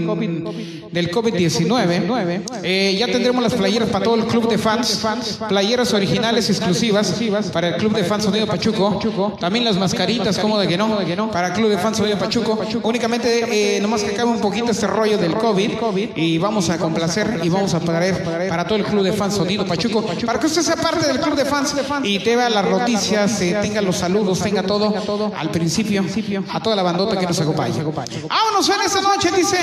del 0.92 1.12
COVID-19. 1.12 2.44
Eh, 2.64 2.96
ya 2.98 3.08
tendremos 3.08 3.44
las 3.44 3.54
playeras 3.54 3.90
para 3.90 4.06
todo 4.06 4.16
el 4.16 4.26
club 4.26 4.50
de 4.50 4.58
fans, 4.58 5.04
playeras 5.48 5.94
originales 5.94 6.50
exclusivas 6.50 7.14
para 7.52 7.70
el 7.70 7.76
club 7.76 7.94
de 7.94 8.04
fans 8.04 8.24
Sonido 8.24 8.48
Pachuco. 8.48 9.36
También 9.40 9.66
las 9.66 9.78
mascaritas, 9.78 10.38
como 10.40 10.58
de 10.58 10.68
que 10.68 10.78
no, 10.78 11.32
para 11.32 11.48
el 11.48 11.54
club 11.54 11.70
de 11.70 11.78
fans 11.78 11.98
Sonido 11.98 12.18
Pachuco. 12.18 12.60
Únicamente, 12.84 13.76
eh, 13.78 13.82
nomás 13.82 14.04
que 14.04 14.12
acabe 14.12 14.30
un 14.30 14.40
poquito 14.46 14.70
este 14.70 14.86
rollo 14.86 15.18
del 15.18 15.34
COVID 15.34 15.72
y 16.16 16.38
vamos 16.38 16.70
a 16.70 16.78
complacer 16.78 17.40
y 17.42 17.50
vamos 17.50 17.74
a 17.74 17.80
traer 17.80 18.48
para 18.48 18.64
todo 18.64 18.78
el 18.78 18.84
club 18.84 19.04
de 19.04 19.12
fans 19.12 19.34
Sonido 19.34 19.66
Pachuco, 19.66 20.06
para 20.24 20.40
que 20.40 20.46
usted 20.46 20.62
sea 20.62 20.76
parte 20.76 21.08
del 21.08 21.20
club 21.20 21.36
de 21.36 21.46
fans 21.46 21.74
y 22.04 22.20
te 22.20 22.36
vea 22.36 22.48
las 22.50 22.64
noticias, 22.64 23.42
eh, 23.42 23.58
tenga 23.60 23.82
los 23.82 23.98
saludos, 23.98 24.40
tenga 24.40 24.62
todo 24.62 24.94
al 25.36 25.50
principio, 25.50 26.06
a 26.54 26.62
toda 26.62 26.76
la 26.76 26.84
bandota 26.84 27.18
que 27.18 27.26
nos 27.26 27.42
acompaña. 27.42 27.84
Vámonos 28.30 28.70
en 28.70 28.82
esta 28.86 29.02
noche, 29.02 29.32
dice, 29.36 29.58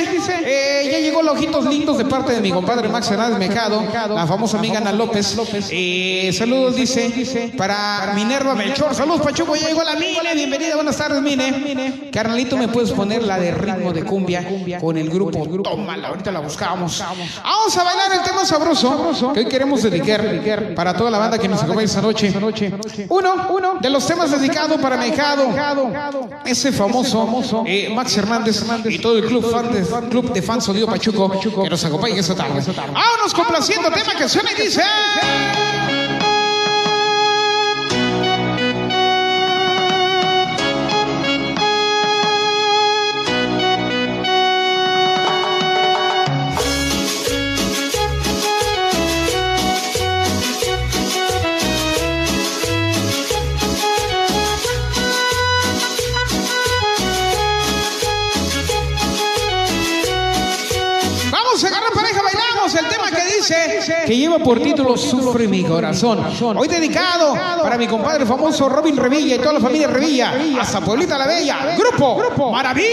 eh, 0.45 0.89
ya 0.91 0.99
llegó 0.99 1.23
los 1.23 1.37
ojitos 1.37 1.65
lindos 1.67 1.97
de 1.97 2.05
parte 2.05 2.33
de 2.33 2.41
mi 2.41 2.51
compadre 2.51 2.89
Max 2.89 3.09
Hernández 3.09 3.39
Mecado, 3.39 3.85
la 4.09 4.27
famosa 4.27 4.59
amiga 4.59 4.79
Ana 4.79 4.91
López. 4.91 5.39
Eh, 5.71 6.35
saludos, 6.37 6.75
dice, 6.75 7.53
para 7.57 8.13
Minerva 8.17 8.57
Melchor. 8.57 8.97
Saludos, 8.97 9.21
Pachuco, 9.21 9.55
ya 9.55 9.69
llegó 9.69 9.85
la 9.85 9.95
Mine. 9.95 10.35
Bienvenida, 10.35 10.75
buenas 10.75 10.97
tardes, 10.97 11.23
Mine. 11.23 12.11
Carnalito, 12.13 12.57
¿me 12.57 12.67
puedes 12.67 12.91
poner 12.91 13.23
la 13.23 13.39
de 13.39 13.53
ritmo 13.53 13.93
de 13.93 14.03
cumbia 14.03 14.45
con 14.81 14.97
el 14.97 15.09
grupo? 15.11 15.47
Tómala, 15.63 16.09
ahorita 16.09 16.31
la 16.31 16.41
buscamos. 16.41 16.99
Vamos 16.99 17.77
a 17.77 17.85
bailar 17.85 18.13
el 18.13 18.23
tema 18.23 18.45
sabroso 18.45 19.33
que 19.33 19.41
hoy 19.41 19.47
queremos 19.47 19.83
dedicar 19.83 20.75
para 20.75 20.95
toda 20.95 21.11
la 21.11 21.19
banda 21.19 21.39
que 21.39 21.49
nos 21.49 21.63
acompaña 21.63 21.87
esta 21.87 22.01
noche. 22.01 22.33
Uno, 23.09 23.49
uno 23.51 23.75
de 23.81 23.91
los 23.91 24.07
temas 24.07 24.31
dedicados 24.31 24.81
para 24.81 24.97
Mecado, 24.97 25.49
ese 26.45 26.73
famoso 26.73 27.65
eh, 27.67 27.91
Max 27.95 28.17
Hernández 28.17 28.65
y 28.87 28.99
todo 28.99 29.19
el 29.19 29.25
club, 29.25 29.51
fan 29.51 29.73
de, 29.73 29.83
club 30.09 30.33
de 30.33 30.43
fans 30.43 30.65
Sonido 30.65 30.87
Pachuco 30.87 31.31
que 31.63 31.71
nos 31.71 31.85
acompaña 31.85 32.21
esta 32.21 32.35
tarde. 32.35 32.61
Vámonos 32.77 33.35
complaciendo 33.35 33.91
tema 33.91 34.15
que 34.17 34.29
suena 34.29 34.51
y 34.53 34.63
dice. 34.63 34.83
Dice 63.77 64.03
que 64.07 64.17
lleva 64.17 64.39
por 64.39 64.61
título 64.61 64.97
Sufre 64.97 65.49
mi 65.49 65.65
corazón. 65.65 66.25
Hoy 66.57 66.69
dedicado 66.69 67.35
para 67.35 67.77
mi 67.77 67.87
compadre 67.87 68.27
famoso 68.27 68.69
Robin 68.69 68.97
Revilla 68.97 69.37
y 69.37 69.39
toda 69.39 69.55
la 69.55 69.61
familia 69.61 69.89
Revilla, 69.89 70.35
hasta 70.61 70.81
Pueblita 70.81 71.19
la 71.19 71.27
Bella. 71.27 71.77
Grupo 71.77 72.51
Maravilla. 72.53 72.89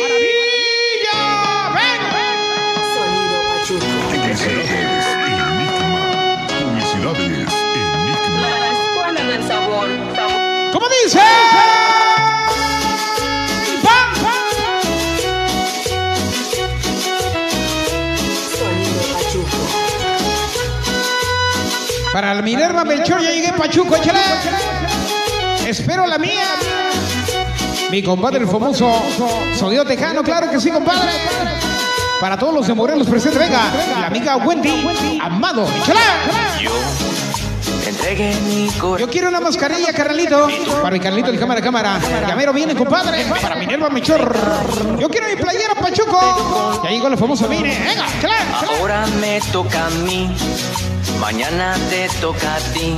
¡Ven! 1.73 2.19
Felicidades, 4.09 5.05
Enigma. 5.27 5.69
La 8.59 8.71
escuela 8.71 9.23
del 9.23 9.43
sabor. 9.47 9.89
sabor. 10.15 10.71
¿Cómo 10.73 10.85
dice? 11.03 11.19
Para 22.13 22.33
la 22.33 22.41
Minerva 22.41 22.83
Melchor 22.83 23.21
ya 23.21 23.31
llegué 23.31 23.53
Pachuco, 23.53 23.95
échale. 23.95 24.19
Espero 25.67 26.07
la 26.07 26.17
mía. 26.17 26.45
Mi 27.91 28.03
compadre 28.03 28.39
el 28.39 28.47
famoso 28.47 28.91
sonido 29.57 29.85
tejano, 29.85 30.23
claro 30.23 30.49
que 30.49 30.59
sí, 30.59 30.69
compadre. 30.71 31.11
Para 32.19 32.37
todos 32.37 32.53
los 32.53 32.67
de 32.67 32.73
Morelos 32.73 33.07
presentes, 33.07 33.39
venga, 33.39 33.61
la 33.99 34.07
amiga 34.07 34.37
Wendy, 34.37 35.19
amado, 35.21 35.67
échale. 35.81 35.99
Yo 36.61 36.71
mi. 38.47 38.69
Yo 38.97 39.07
quiero 39.09 39.29
una 39.29 39.39
mascarilla, 39.39 39.93
carnalito. 39.93 40.47
Para 40.81 40.91
mi 40.91 40.99
carnalito 40.99 41.31
de 41.31 41.37
cámara, 41.37 41.61
cámara. 41.61 41.99
Llamero 42.27 42.53
viene, 42.53 42.75
compadre. 42.75 43.25
Para 43.41 43.55
Minerva 43.55 43.89
Melchor. 43.89 44.35
Yo 44.99 45.09
quiero 45.09 45.27
mi 45.27 45.35
playera, 45.35 45.75
Pachuco. 45.75 46.81
Ya 46.83 46.89
llegó 46.89 47.09
la 47.09 47.17
famosa 47.17 47.47
Mine. 47.47 47.77
Venga, 47.85 48.05
échale. 48.17 48.35
Ahora 48.79 49.05
me 49.19 49.39
toca 49.51 49.87
a 49.87 49.89
mí, 49.89 50.29
mañana 51.19 51.75
te 51.89 52.07
toca 52.21 52.55
a 52.55 52.59
ti. 52.73 52.95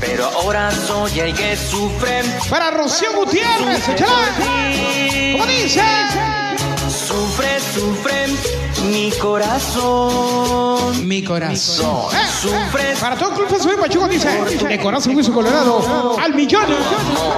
Pero 0.00 0.26
ahora 0.26 0.70
soy 0.86 1.18
el 1.20 1.34
que 1.34 1.56
sufre. 1.56 2.22
Para 2.48 2.70
Rocío 2.70 3.12
Gutiérrez. 3.16 3.84
¿Cómo 5.32 5.46
dice? 5.46 5.82
Sufre, 6.88 7.58
sufre 7.74 8.26
mi 8.90 9.10
corazón. 9.20 11.06
Mi 11.08 11.22
corazón. 11.24 12.12
Mi 12.12 12.18
Eh, 12.18 12.26
Sufre. 12.40 12.92
eh, 12.92 12.96
Para 13.00 13.16
todo 13.16 13.30
el 13.30 13.34
club 13.36 13.48
de 13.48 13.58
Soy 13.58 13.76
Pachuco 13.76 14.08
dice, 14.08 14.28
de 14.68 14.78
corazón 14.80 15.16
hueso 15.16 15.32
colorado, 15.32 16.16
al 16.22 16.34
millón. 16.34 16.64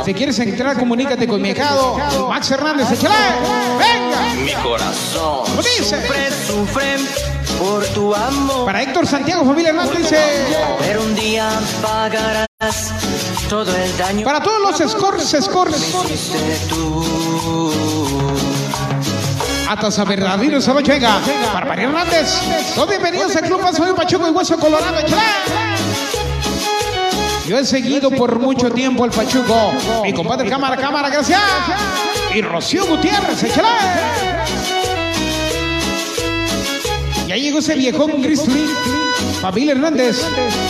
Si 0.04 0.12
quieres 0.14 0.38
entrar, 0.40 0.76
comunícate 0.78 1.26
con 1.26 1.40
mi 1.40 1.54
Max 2.28 2.50
Hernández, 2.50 2.90
échale. 2.92 3.14
Venga. 3.78 4.34
Mi 4.44 4.52
corazón. 4.62 5.44
¿Cómo 5.46 5.62
dice? 5.62 6.00
Sufre, 6.00 6.30
sufre 6.46 6.96
por 7.60 7.84
tu 7.88 8.14
amor. 8.14 8.64
Para 8.64 8.82
Héctor 8.82 9.06
Santiago, 9.06 9.44
familia 9.44 9.68
Hernández, 9.68 9.98
dice, 9.98 10.16
Pero 10.80 11.02
un 11.02 11.14
día 11.14 11.48
pagarás 11.82 12.46
todo 13.48 13.76
el 13.76 13.96
daño. 13.98 14.24
para 14.24 14.42
todos 14.42 14.80
los 14.80 14.90
scores, 14.90 15.36
scores, 15.40 15.94
hasta 19.68 19.90
saber 19.90 20.20
verdadero 20.20 20.58
esa 20.58 20.72
noche, 20.72 20.92
venga. 20.92 21.20
Para 21.52 21.66
María 21.66 21.84
Hernández, 21.84 22.40
todos 22.74 22.88
bienvenidos 22.88 23.36
al 23.36 23.42
club 23.42 23.60
Soy 23.76 23.92
Pachuco 23.92 24.26
y 24.26 24.30
Hueso 24.30 24.58
Colorado. 24.58 24.96
Yo 27.46 27.58
he 27.58 27.64
seguido 27.64 28.10
por 28.10 28.38
mucho 28.38 28.70
tiempo 28.70 29.04
al 29.04 29.10
Pachuco. 29.10 29.72
Mi 30.02 30.12
compadre 30.14 30.48
Cámara, 30.48 30.76
Cámara, 30.76 31.10
gracias. 31.10 31.40
Y 32.34 32.40
Rocío 32.42 32.86
Gutiérrez, 32.86 33.42
échale. 33.42 33.68
Ya 37.30 37.36
llegó 37.36 37.60
ese 37.60 37.76
viejón 37.76 38.20
gris 38.22 38.42
Familia 39.40 39.74
Hernández. 39.74 40.20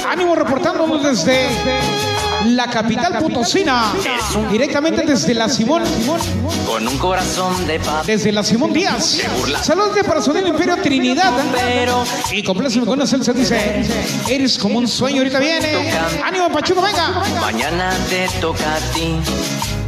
Ánimo 0.07 0.35
reportándonos 0.35 1.03
desde 1.03 1.49
la 2.49 2.66
capital 2.66 3.16
potosina. 3.19 3.95
Directamente 4.53 5.07
desde 5.07 5.32
la 5.32 5.49
Simón. 5.49 5.85
Con 6.66 6.87
un 6.87 6.99
corazón 6.99 7.66
de 7.66 7.81
papel. 7.81 8.07
Desde 8.07 8.31
la 8.31 8.43
Simón 8.43 8.74
Díaz. 8.74 9.23
Saludos 9.62 9.95
de 9.95 10.05
para 10.05 10.20
del 10.20 10.49
Imperio 10.49 10.77
Trinidad. 10.77 11.32
Y 12.31 12.43
compláceme 12.43 12.85
con 12.85 12.99
una 12.99 13.07
salsa, 13.07 13.32
dice. 13.32 13.82
Eres 14.28 14.59
como 14.59 14.81
un 14.81 14.87
sueño, 14.87 15.20
ahorita 15.20 15.39
viene. 15.39 15.95
Ánimo, 16.23 16.51
Pachuco, 16.51 16.82
venga. 16.82 17.23
mañana 17.41 17.91
te 18.11 18.28
toca 18.39 18.74
a 18.74 18.78
ti. 18.93 19.16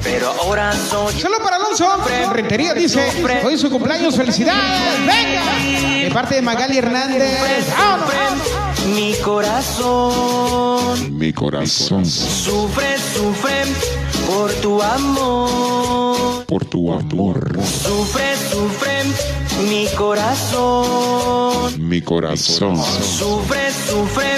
Pero 0.02 0.32
ahora 0.42 0.72
soy 0.72 1.14
Saludos 1.20 1.42
para 1.42 1.56
Alonso. 1.56 1.86
En 2.10 2.30
Rentería 2.30 2.74
dice. 2.74 3.08
Hoy 3.44 3.54
es 3.54 3.60
su 3.60 3.70
cumpleaños, 3.70 4.16
felicidades. 4.16 4.62
Venga. 5.06 5.42
De 6.04 6.10
parte 6.12 6.34
de 6.36 6.42
Magali 6.42 6.78
Hernández. 6.78 7.66
Vámonos, 7.76 8.08
vámonos. 8.14 8.86
mi 8.96 9.14
corazón. 9.22 11.18
Mi 11.18 11.32
corazón, 11.32 12.04
Sufre, 12.04 12.96
sufre 12.98 13.64
por 14.26 14.52
tu 14.54 14.82
amor. 14.82 16.44
por 16.46 16.64
tu 16.64 16.92
amor, 16.92 17.58
Sufre, 17.64 18.36
sufre 18.50 19.04
mi 19.68 19.86
corazón. 19.96 21.88
mi 21.88 22.02
corazón, 22.02 22.76
Sufre, 22.82 23.70
sufre 23.88 24.30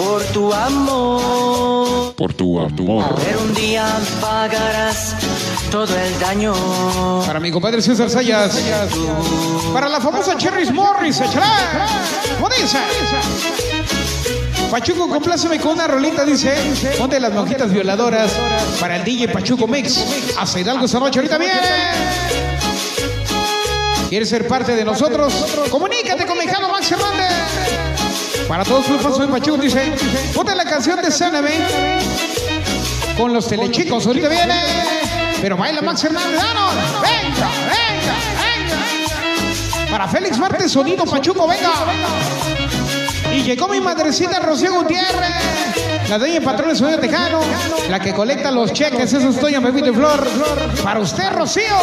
por 0.00 0.22
tu 0.32 0.52
amor. 0.52 2.14
por 2.14 2.32
tu 2.32 2.58
amor. 2.58 3.04
Pero 3.22 3.40
un 3.42 3.54
día 3.54 3.86
pagarás 4.20 5.14
todo 5.70 5.94
el 5.94 6.18
daño. 6.18 6.54
Para 7.26 7.38
mi 7.38 7.50
compadre 7.50 7.82
César 7.82 8.08
Sayas. 8.08 8.58
Para 9.74 9.88
la 9.88 10.00
famosa 10.00 10.36
Cherry 10.38 10.70
Morris. 10.72 11.20
échale. 11.20 11.44
¿Cómo 12.36 12.48
dice? 12.48 12.78
Pachuco, 14.70 15.08
compláceme 15.08 15.58
con 15.58 15.72
una 15.72 15.86
rolita, 15.86 16.24
dice. 16.24 16.54
Ponte 16.98 17.20
las 17.20 17.32
mojitas 17.34 17.70
violadoras 17.70 18.32
para 18.80 18.96
el 18.96 19.04
DJ 19.04 19.28
Pachuco 19.28 19.66
Mix. 19.66 20.02
Hasta 20.38 20.60
Hidalgo 20.60 20.86
esta 20.86 20.98
noche, 20.98 21.18
ahorita 21.18 21.36
viene. 21.36 21.60
¿Quieres 24.08 24.28
ser 24.30 24.48
parte 24.48 24.74
de 24.74 24.84
nosotros? 24.84 25.32
Comunícate 25.70 26.24
con 26.24 26.38
mi 26.38 26.44
hijano 26.44 26.68
Max 26.70 26.90
Hernández. 26.90 27.89
Para 28.50 28.64
todos 28.64 28.88
los 28.88 29.00
fans 29.00 29.16
de 29.16 29.28
Pachuco, 29.28 29.58
dice. 29.58 29.94
Ponte 30.34 30.56
la 30.56 30.64
canción 30.64 31.00
de 31.00 31.08
Sáname 31.12 31.50
con 33.16 33.32
los 33.32 33.46
telechicos, 33.46 34.04
ahorita 34.08 34.28
viene. 34.28 34.64
Pero 35.40 35.56
baila 35.56 35.80
Max 35.82 36.02
Hernández, 36.02 36.36
¡Danos! 36.36 36.74
¡Venga, 37.00 37.48
venga, 37.70 38.16
venga! 38.42 39.88
Para 39.88 40.08
Félix 40.08 40.36
Martes, 40.36 40.72
sonido 40.72 41.04
Pachuco, 41.04 41.46
venga. 41.46 41.70
Y 43.32 43.42
llegó 43.42 43.68
mi 43.68 43.80
madrecita 43.80 44.40
Rocío 44.40 44.74
Gutiérrez, 44.74 46.08
la 46.08 46.18
dueña 46.18 46.40
patrón 46.40 46.70
de 46.70 46.74
Sonido 46.74 46.98
Tejano, 46.98 47.42
la 47.88 48.00
que 48.00 48.12
colecta 48.12 48.50
los 48.50 48.72
cheques, 48.72 49.12
eso 49.12 49.28
es 49.28 49.40
doña 49.40 49.60
Pepito 49.60 49.90
y 49.90 49.94
Flor. 49.94 50.26
Para 50.82 50.98
usted, 50.98 51.30
Rocío. 51.34 51.76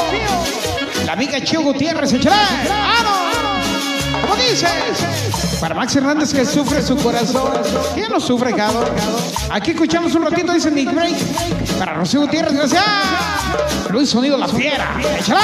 La 1.06 1.14
amiga 1.14 1.41
Chio 1.41 1.61
Gutiérrez, 1.61 2.11
échale. 2.11 2.35
¡Vamos! 2.68 3.27
Para 5.60 5.76
Max 5.76 5.95
Hernández 5.95 6.34
que 6.34 6.45
sufre 6.45 6.82
su 6.82 6.95
corazón. 6.98 7.52
¿Quién 7.94 8.10
no 8.10 8.20
sufre, 8.20 8.54
cabrón? 8.54 8.86
Aquí 9.49 9.72
escuchamos 9.72 10.14
un 10.16 10.24
ratito, 10.24 10.54
dice 10.54 10.70
Nick 10.72 10.94
Break. 10.94 11.16
Para 11.80 11.94
Rocío 11.95 12.22
Gutiérrez, 12.22 12.54
gracias. 12.54 12.84
Luis 13.90 14.10
Sonido 14.10 14.38
La 14.38 14.48
Fiera. 14.48 14.95
¡Échala! 15.20 15.41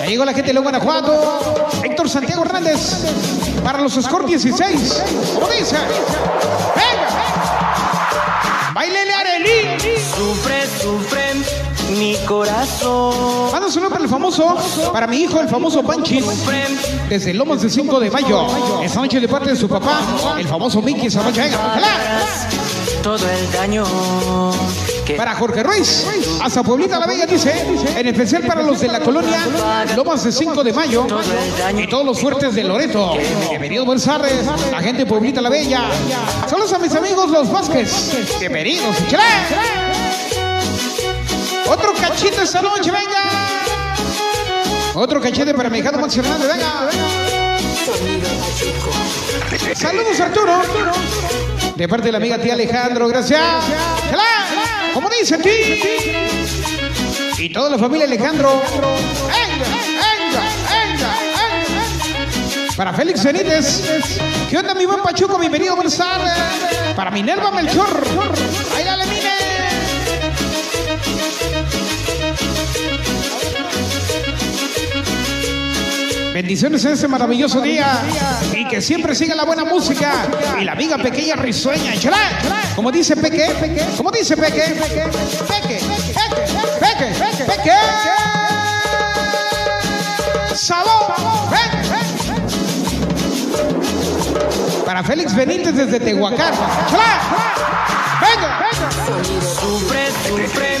Ya 0.00 0.06
llegó 0.06 0.24
la 0.24 0.32
gente 0.32 0.52
de 0.52 0.58
Guanajuato. 0.58 1.68
Héctor 1.84 2.08
Santiago 2.08 2.44
Hernández. 2.44 3.04
Para 3.62 3.80
los 3.80 3.94
Score 3.94 4.26
16. 4.26 5.02
¿Cómo 5.34 5.48
dice? 5.48 5.76
¡Venga! 6.76 7.08
¡Bailele 8.74 9.12
Arelí! 9.12 9.78
Sufre, 10.16 10.66
sufre 10.80 11.19
mi 11.90 12.16
corazón. 12.26 13.50
Manda 13.52 13.70
saludo 13.70 13.90
para 13.90 14.04
el 14.04 14.10
famoso, 14.10 14.56
para 14.92 15.06
mi 15.06 15.18
hijo, 15.18 15.40
el 15.40 15.48
famoso 15.48 15.82
Panchis, 15.82 16.24
desde 17.08 17.34
Lomas 17.34 17.62
de 17.62 17.70
5 17.70 18.00
de 18.00 18.10
mayo. 18.10 18.46
Esta 18.82 19.00
noche 19.00 19.20
de 19.20 19.28
parte 19.28 19.50
de 19.50 19.56
su 19.56 19.68
papá, 19.68 20.00
el 20.38 20.46
famoso 20.46 20.80
Mickey 20.82 21.10
Samacha. 21.10 21.44
Venga, 21.44 21.56
ojalá. 21.56 21.88
Todo 23.02 23.26
el 23.30 23.52
daño 23.52 23.84
que 25.06 25.14
Para 25.14 25.34
Jorge 25.34 25.62
Ruiz, 25.62 26.06
hasta 26.42 26.62
Pueblita 26.62 26.98
la 26.98 27.06
Bella 27.06 27.24
dice, 27.24 27.54
en 27.96 28.06
especial 28.06 28.42
para 28.42 28.62
los 28.62 28.78
de 28.80 28.88
la 28.88 29.00
colonia 29.00 29.38
Lomas 29.96 30.22
de 30.22 30.32
5 30.32 30.62
de 30.62 30.72
mayo 30.74 31.06
y 31.78 31.86
todos 31.86 32.04
los 32.04 32.20
fuertes 32.20 32.54
de 32.54 32.64
Loreto. 32.64 33.16
Bienvenidos, 33.48 33.86
buenas 33.86 34.04
tardes, 34.04 34.44
la 34.70 34.80
gente 34.80 35.04
de 35.04 35.06
Pueblita 35.06 35.40
la 35.40 35.48
Bella. 35.48 35.84
Saludos 36.46 36.72
a 36.74 36.78
mis 36.78 36.94
amigos 36.94 37.30
los 37.30 37.50
Vázquez. 37.50 38.38
Bienvenidos, 38.38 39.00
échale. 39.00 39.89
Otro 41.70 41.94
cachito 41.94 42.42
esta 42.42 42.60
noche, 42.60 42.90
venga. 42.90 43.30
Otro 44.92 45.20
cachete 45.20 45.54
para 45.54 45.70
mi 45.70 45.78
hijado 45.78 46.00
Max 46.00 46.16
Hernández, 46.16 46.48
venga. 46.48 46.90
Saludos 49.76 50.18
Arturo. 50.18 50.62
De 51.76 51.88
parte 51.88 52.06
de 52.06 52.12
la 52.12 52.18
amiga 52.18 52.38
tía 52.38 52.54
Alejandro, 52.54 53.06
gracias. 53.06 53.40
¡Chala! 54.10 54.92
Como 54.92 55.08
dice 55.10 55.38
ti. 55.38 55.78
Y 57.38 57.48
toda 57.50 57.70
la 57.70 57.78
familia 57.78 58.06
Alejandro. 58.06 58.60
¡Venga, 58.72 59.64
venga, 59.94 60.40
venga, 60.72 61.10
venga! 61.38 62.74
Para 62.76 62.92
Félix 62.92 63.22
Benítez. 63.22 63.84
¿Qué 64.50 64.58
onda, 64.58 64.74
mi 64.74 64.86
buen 64.86 65.02
Pachuco? 65.02 65.38
Bienvenido, 65.38 65.76
buenas 65.76 65.96
tardes. 65.96 66.32
Para 66.96 67.12
Minerva 67.12 67.52
Melchor. 67.52 68.02
Bendiciones 76.40 76.82
en 76.86 76.92
este 76.92 77.06
maravilloso 77.06 77.60
día 77.60 78.00
y 78.54 78.66
que 78.66 78.80
siempre 78.80 79.14
siga 79.14 79.34
la 79.34 79.44
buena 79.44 79.62
música 79.62 80.26
y 80.58 80.64
la 80.64 80.72
amiga 80.72 80.96
pequeña 80.96 81.36
risueña. 81.36 81.92
Como 82.74 82.90
dice 82.90 83.14
Peque, 83.14 83.46
como 83.94 84.10
dice 84.10 84.38
Peque, 84.38 84.62
Peque, 84.80 85.04
Peque, 85.46 85.80
Peque, 86.80 87.14
Peque, 87.20 87.44
Peque. 87.44 87.72
Sabor, 90.54 91.14
Para 94.86 95.04
Félix 95.04 95.36
Benítez 95.36 95.74
desde 95.74 96.00
Tehuacán. 96.00 96.54
Venga. 98.22 98.59
Sufre, 99.60 100.08
sufre 100.28 100.78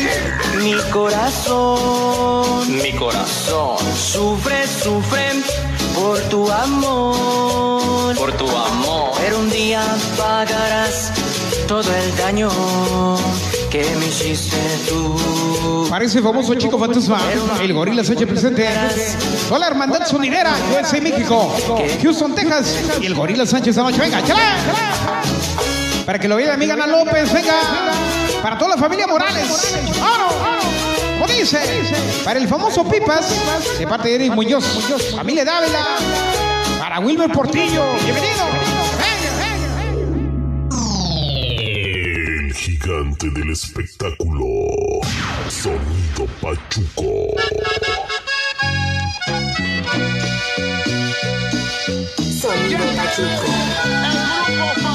mi 0.62 0.74
corazón. 0.90 2.82
Mi 2.82 2.92
corazón. 2.92 3.78
Sufre, 3.94 4.66
sufre 4.66 5.42
por 5.94 6.18
tu 6.28 6.50
amor. 6.50 8.16
Por 8.16 8.32
tu 8.32 8.48
amor. 8.48 9.10
Pero 9.18 9.40
un 9.40 9.50
día 9.50 9.82
pagarás 10.16 11.12
todo 11.66 11.90
el 11.94 12.16
daño 12.16 12.50
que 13.70 13.84
me 13.98 14.06
hiciste 14.06 14.56
tú. 14.88 15.86
Parece 15.88 16.22
famoso 16.22 16.54
chico 16.54 16.78
fantasma, 16.78 17.20
el 17.62 17.72
gorila 17.72 18.04
Sánchez 18.04 18.28
presente. 18.28 18.68
Hola, 19.50 19.66
hermandad 19.68 20.06
sonidera, 20.06 20.54
USA 20.72 21.00
México, 21.00 21.52
Houston, 22.02 22.34
Texas, 22.34 22.76
y 23.00 23.06
el 23.06 23.14
gorila 23.14 23.46
Sánchez 23.46 23.76
noche. 23.76 24.00
Venga, 24.00 24.22
chala. 24.24 24.56
Para 26.10 26.18
que 26.18 26.26
lo 26.26 26.34
vea 26.34 26.48
la 26.48 26.54
amiga 26.54 26.74
Ana 26.74 26.88
López, 26.88 27.32
venga. 27.32 27.54
Para 28.42 28.58
toda 28.58 28.74
la 28.74 28.82
familia 28.82 29.06
Morales. 29.06 29.76
¿Cómo 31.20 31.32
dice? 31.32 31.60
Para 32.24 32.40
el 32.40 32.48
famoso 32.48 32.82
Pipas, 32.82 33.32
de 33.78 33.86
parte 33.86 34.08
de 34.08 34.14
Eric 34.16 34.32
Muñoz, 34.32 34.64
familia 35.14 35.44
Dávila. 35.44 35.86
Para 36.80 36.98
Wilmer 36.98 37.30
Portillo, 37.30 37.84
bienvenido. 38.02 38.44
El 41.60 42.54
gigante 42.54 43.30
del 43.30 43.52
espectáculo. 43.52 44.46
Sonido 45.48 46.26
Pachuco. 46.40 47.36
Sonido 52.40 52.84
Pachuco. 52.96 54.89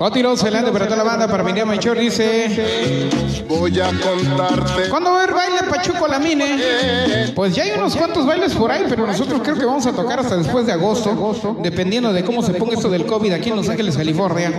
Continuamos 0.00 0.42
adelante 0.42 0.72
para 0.72 0.86
toda 0.86 0.96
la 0.96 1.02
banda, 1.04 1.28
para 1.28 1.44
Miriam 1.44 1.68
Melchor 1.68 1.98
dice... 1.98 3.10
Voy 3.46 3.78
a 3.80 3.88
contarte. 3.88 4.88
¿Cuándo 4.88 5.10
va 5.10 5.20
a 5.20 5.22
haber 5.24 5.34
baile 5.34 5.58
Pachuco 5.68 6.06
la 6.06 6.18
Mine? 6.18 7.32
Pues 7.34 7.54
ya 7.54 7.64
hay 7.64 7.72
unos 7.72 7.96
cuantos 7.96 8.24
bailes 8.24 8.54
por 8.54 8.70
ahí, 8.70 8.84
pero 8.88 9.06
nosotros 9.06 9.42
creo 9.42 9.56
que 9.56 9.66
vamos 9.66 9.84
a 9.86 9.92
tocar 9.92 10.20
hasta 10.20 10.36
después 10.36 10.64
de 10.64 10.72
agosto, 10.72 11.58
dependiendo 11.62 12.12
de 12.12 12.24
cómo 12.24 12.42
se 12.42 12.54
ponga 12.54 12.74
esto 12.74 12.88
del 12.88 13.04
COVID 13.04 13.32
aquí 13.32 13.50
en 13.50 13.56
Los 13.56 13.68
Ángeles, 13.68 13.96
California. 13.96 14.54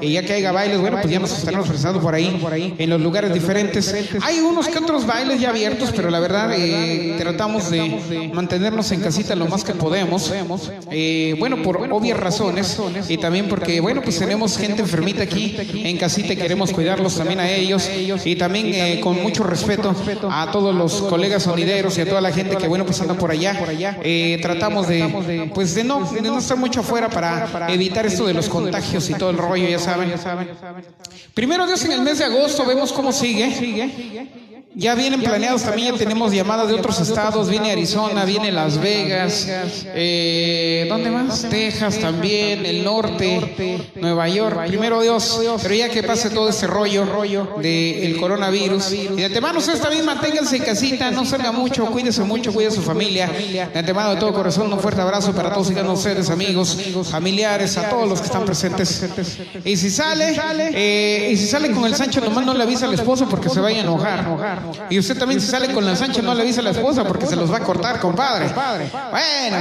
Y 0.00 0.12
ya 0.12 0.22
que 0.22 0.34
haya 0.34 0.52
bailes, 0.52 0.78
bueno, 0.78 0.98
pues 1.00 1.10
ya 1.10 1.18
nos 1.18 1.36
estaremos 1.36 1.66
presentando 1.66 2.00
por 2.00 2.14
ahí, 2.14 2.74
en 2.78 2.90
los 2.90 3.00
lugares 3.00 3.34
diferentes. 3.34 3.92
Hay 4.22 4.38
unos 4.40 4.68
que 4.68 4.78
otros 4.78 5.06
bailes 5.06 5.40
ya 5.40 5.48
abiertos, 5.48 5.90
pero 5.96 6.10
la 6.10 6.20
verdad 6.20 6.52
eh, 6.54 7.16
tratamos 7.18 7.70
de 7.70 8.30
mantenernos 8.32 8.92
en 8.92 9.00
casita 9.00 9.34
lo 9.34 9.46
más 9.46 9.64
que 9.64 9.72
podemos. 9.72 10.32
Eh, 10.90 11.34
bueno, 11.40 11.62
por 11.62 11.78
obvias 11.90 12.20
razones 12.20 12.78
y 13.08 13.16
también 13.16 13.48
porque, 13.48 13.80
bueno, 13.80 14.02
pues 14.02 14.18
tenemos 14.18 14.56
gente 14.56 14.84
enfermita 14.94 15.24
aquí 15.24 15.56
en 15.74 15.96
casita 15.96 16.36
queremos 16.36 16.72
cuidarlos 16.72 17.16
también 17.16 17.40
a 17.40 17.50
ellos 17.50 17.90
y 18.24 18.36
también 18.36 18.72
eh, 18.72 19.00
con 19.00 19.20
mucho 19.20 19.42
respeto 19.42 19.94
a 20.30 20.50
todos 20.52 20.74
los 20.74 21.02
colegas 21.02 21.42
sonideros 21.42 21.98
y 21.98 22.02
a 22.02 22.08
toda 22.08 22.20
la 22.20 22.30
gente 22.30 22.56
que, 22.56 22.68
bueno, 22.68 22.86
pues 22.86 23.00
anda 23.00 23.14
por 23.14 23.30
allá. 23.30 23.58
Eh, 24.02 24.38
tratamos 24.40 24.86
de, 24.86 25.50
pues 25.52 25.74
de 25.74 25.82
no, 25.84 26.08
de 26.10 26.22
no 26.22 26.38
estar 26.38 26.56
mucho 26.56 26.80
afuera 26.80 27.08
para 27.08 27.72
evitar 27.72 28.06
esto 28.06 28.26
de 28.26 28.34
los 28.34 28.48
contagios 28.48 29.10
y 29.10 29.14
todo 29.14 29.30
el 29.30 29.38
rollo, 29.38 29.68
ya 29.68 29.78
saben. 29.78 30.12
Primero 31.34 31.66
Dios 31.66 31.84
en 31.84 31.92
el 31.92 32.00
mes 32.00 32.18
de 32.18 32.24
agosto 32.24 32.64
vemos 32.64 32.92
cómo 32.92 33.12
sigue. 33.12 34.43
Ya 34.76 34.96
vienen 34.96 35.20
planeados 35.22 35.62
también, 35.62 35.92
ya 35.92 35.98
tenemos 35.98 36.32
llamadas 36.32 36.66
de 36.66 36.74
otros 36.74 36.98
estados, 37.00 37.48
viene 37.48 37.70
Arizona, 37.70 38.24
viene 38.24 38.50
Las 38.50 38.78
Vegas, 38.78 39.46
eh, 39.48 40.86
¿dónde 40.88 41.10
más? 41.10 41.46
Texas 41.48 42.00
también, 42.00 42.66
el 42.66 42.82
norte, 42.82 43.92
Nueva 43.94 44.28
York, 44.28 44.66
primero 44.66 45.00
Dios, 45.00 45.40
pero 45.62 45.74
ya 45.74 45.88
que 45.88 46.02
pase 46.02 46.30
todo 46.30 46.48
este 46.48 46.66
rollo 46.66 47.06
del 47.62 48.16
coronavirus. 48.18 48.92
Y 48.92 49.06
de 49.08 49.24
antemano 49.26 49.60
ustedes 49.60 49.80
también 49.80 50.04
manténganse 50.04 50.56
en 50.56 50.64
casita, 50.64 51.10
no 51.12 51.24
salga 51.24 51.52
mucho, 51.52 51.86
cuídese 51.86 52.22
mucho, 52.24 52.52
cuide 52.52 52.68
a 52.68 52.72
su 52.72 52.82
familia. 52.82 53.28
De 53.28 53.78
antemano 53.78 54.10
de 54.10 54.16
todo 54.16 54.32
corazón, 54.34 54.72
un 54.72 54.80
fuerte 54.80 55.00
abrazo 55.00 55.32
para 55.32 55.52
todos 55.52 55.70
y 55.70 55.74
cada 55.74 55.84
uno 55.84 55.92
de 55.92 55.98
ustedes, 55.98 56.30
amigos, 56.30 56.76
familiares, 57.08 57.78
a 57.78 57.88
todos 57.88 58.08
los 58.08 58.20
que 58.20 58.26
están 58.26 58.44
presentes. 58.44 59.04
Y 59.64 59.76
si 59.76 59.88
sale, 59.88 60.34
eh, 60.74 61.30
y 61.30 61.36
si 61.36 61.46
sale 61.46 61.70
con 61.70 61.84
el 61.84 61.94
Sancho, 61.94 62.20
nomás 62.20 62.44
no 62.44 62.54
le 62.54 62.64
avisa 62.64 62.86
al 62.86 62.94
esposo 62.94 63.28
porque 63.28 63.48
se 63.48 63.60
vaya 63.60 63.78
a 63.78 63.80
enojar. 63.84 64.63
Y 64.90 64.98
usted 64.98 65.18
también 65.18 65.40
si 65.40 65.46
sale 65.46 65.72
con 65.72 65.84
la 65.84 65.96
Sánchez 65.96 66.22
no 66.22 66.34
le 66.34 66.42
avisa 66.42 66.60
a 66.60 66.64
la 66.64 66.70
esposa 66.70 67.04
porque 67.04 67.26
se 67.26 67.36
los 67.36 67.52
va 67.52 67.58
a 67.58 67.60
cortar, 67.60 68.00
compadre. 68.00 68.46
Bueno, 68.46 69.56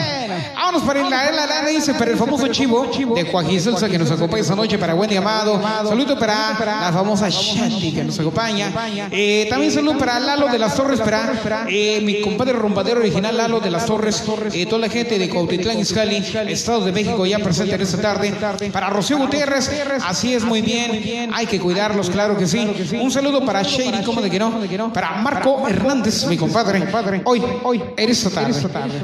vámonos 0.55 0.83
para 0.83 1.01
el, 1.01 1.09
la, 1.09 1.65
dice, 1.67 1.93
para 1.93 2.11
el 2.11 2.17
famoso 2.17 2.47
chivo 2.47 2.87
de 3.15 3.25
Joaquín 3.25 3.59
que 3.89 3.99
nos 3.99 4.11
acompaña 4.11 4.41
esta 4.41 4.55
noche, 4.55 4.77
para 4.77 4.95
Wendy 4.95 5.15
Amado. 5.15 5.61
Saludo 5.87 6.17
para 6.17 6.57
la 6.59 6.91
famosa 6.93 7.29
Shanti 7.29 7.91
que 7.91 8.03
nos 8.03 8.19
acompaña. 8.19 8.71
Eh, 9.11 9.47
también 9.49 9.71
saludo 9.71 9.97
para 9.97 10.19
Lalo 10.19 10.47
de 10.47 10.59
las 10.59 10.75
Torres, 10.75 10.99
para 10.99 11.65
eh, 11.67 12.01
mi 12.01 12.21
compadre 12.21 12.53
rombadero 12.53 12.99
original 12.99 13.35
Lalo 13.35 13.59
de 13.59 13.71
las 13.71 13.85
Torres, 13.85 14.23
eh, 14.53 14.65
toda 14.65 14.79
la 14.79 14.89
gente 14.89 15.17
de 15.19 15.29
Cuautitlán, 15.29 15.79
Izcalli, 15.79 16.17
Estado 16.47 16.85
de 16.85 16.91
México 16.91 17.25
ya 17.25 17.39
presente 17.39 17.75
en 17.75 17.81
esta 17.81 18.01
tarde. 18.01 18.33
Para 18.71 18.89
Rocío 18.89 19.17
Gutiérrez, 19.17 19.69
así 20.05 20.33
es 20.33 20.43
muy 20.43 20.61
bien, 20.61 21.31
hay 21.33 21.45
que 21.45 21.59
cuidarlos, 21.59 22.09
claro 22.09 22.37
que 22.37 22.47
sí. 22.47 22.67
Un 22.99 23.11
saludo 23.11 23.45
para 23.45 23.63
Shady, 23.63 24.03
como 24.03 24.21
de 24.21 24.29
que 24.29 24.39
no, 24.39 24.92
para 24.93 25.15
Marco 25.15 25.67
Hernández, 25.67 26.25
mi 26.25 26.37
compadre. 26.37 26.89
Hoy, 27.25 27.43
hoy, 27.63 27.83
eres 27.97 28.23
tarde. 28.33 28.53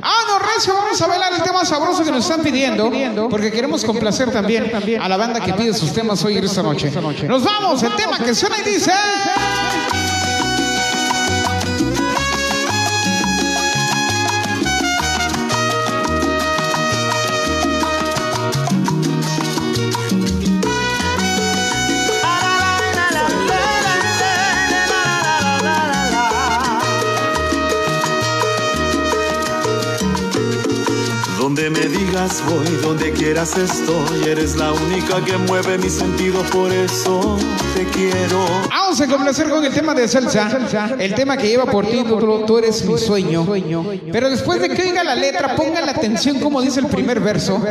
Ah, 0.01 0.21
no, 0.27 0.39
Recio, 0.39 0.73
vamos 0.73 1.01
a 1.01 1.07
bailar 1.07 1.33
el 1.33 1.43
tema 1.43 1.65
sabroso 1.65 2.03
que 2.03 2.11
nos 2.11 2.23
están 2.23 2.41
pidiendo, 2.41 2.91
porque 3.29 3.51
queremos 3.51 3.83
complacer 3.83 4.31
también 4.31 4.71
a 5.01 5.09
la 5.09 5.17
banda 5.17 5.39
que 5.39 5.53
pide 5.53 5.73
sus 5.73 5.91
temas 5.93 6.23
hoy 6.23 6.37
en 6.37 6.43
esta 6.45 6.61
noche. 6.61 6.91
Nos 7.27 7.43
vamos, 7.43 7.81
el 7.83 7.95
tema 7.95 8.17
que 8.19 8.33
suena 8.33 8.57
y 8.59 8.69
dice... 8.69 8.91
me 31.69 31.88
digas 31.99 32.41
voy, 32.47 32.65
donde 32.81 33.11
quieras 33.11 33.57
estoy, 33.57 34.29
eres 34.29 34.55
la 34.55 34.71
única 34.71 35.23
que 35.25 35.35
mueve 35.37 35.77
mis 35.77 35.93
sentidos, 35.93 36.49
por 36.49 36.71
eso 36.71 37.37
te 37.75 37.83
quiero. 37.85 38.45
Vamos 38.69 39.01
a 39.01 39.07
complacer 39.07 39.49
con 39.49 39.65
el 39.65 39.73
tema 39.73 39.93
de 39.93 40.07
salsa, 40.07 40.95
el 40.97 41.13
tema 41.13 41.35
que 41.35 41.47
lleva 41.47 41.65
por 41.65 41.85
título 41.85 42.45
Tú 42.45 42.57
eres 42.57 42.85
mi 42.85 42.97
sueño. 42.97 43.45
Pero 44.11 44.29
después 44.29 44.61
de 44.61 44.69
que 44.69 44.81
oiga 44.83 45.03
la 45.03 45.15
letra, 45.15 45.55
ponga 45.55 45.81
la 45.81 45.91
atención 45.91 46.39
como 46.39 46.61
dice 46.61 46.79
el 46.79 46.87
primer 46.87 47.19
verso. 47.19 47.61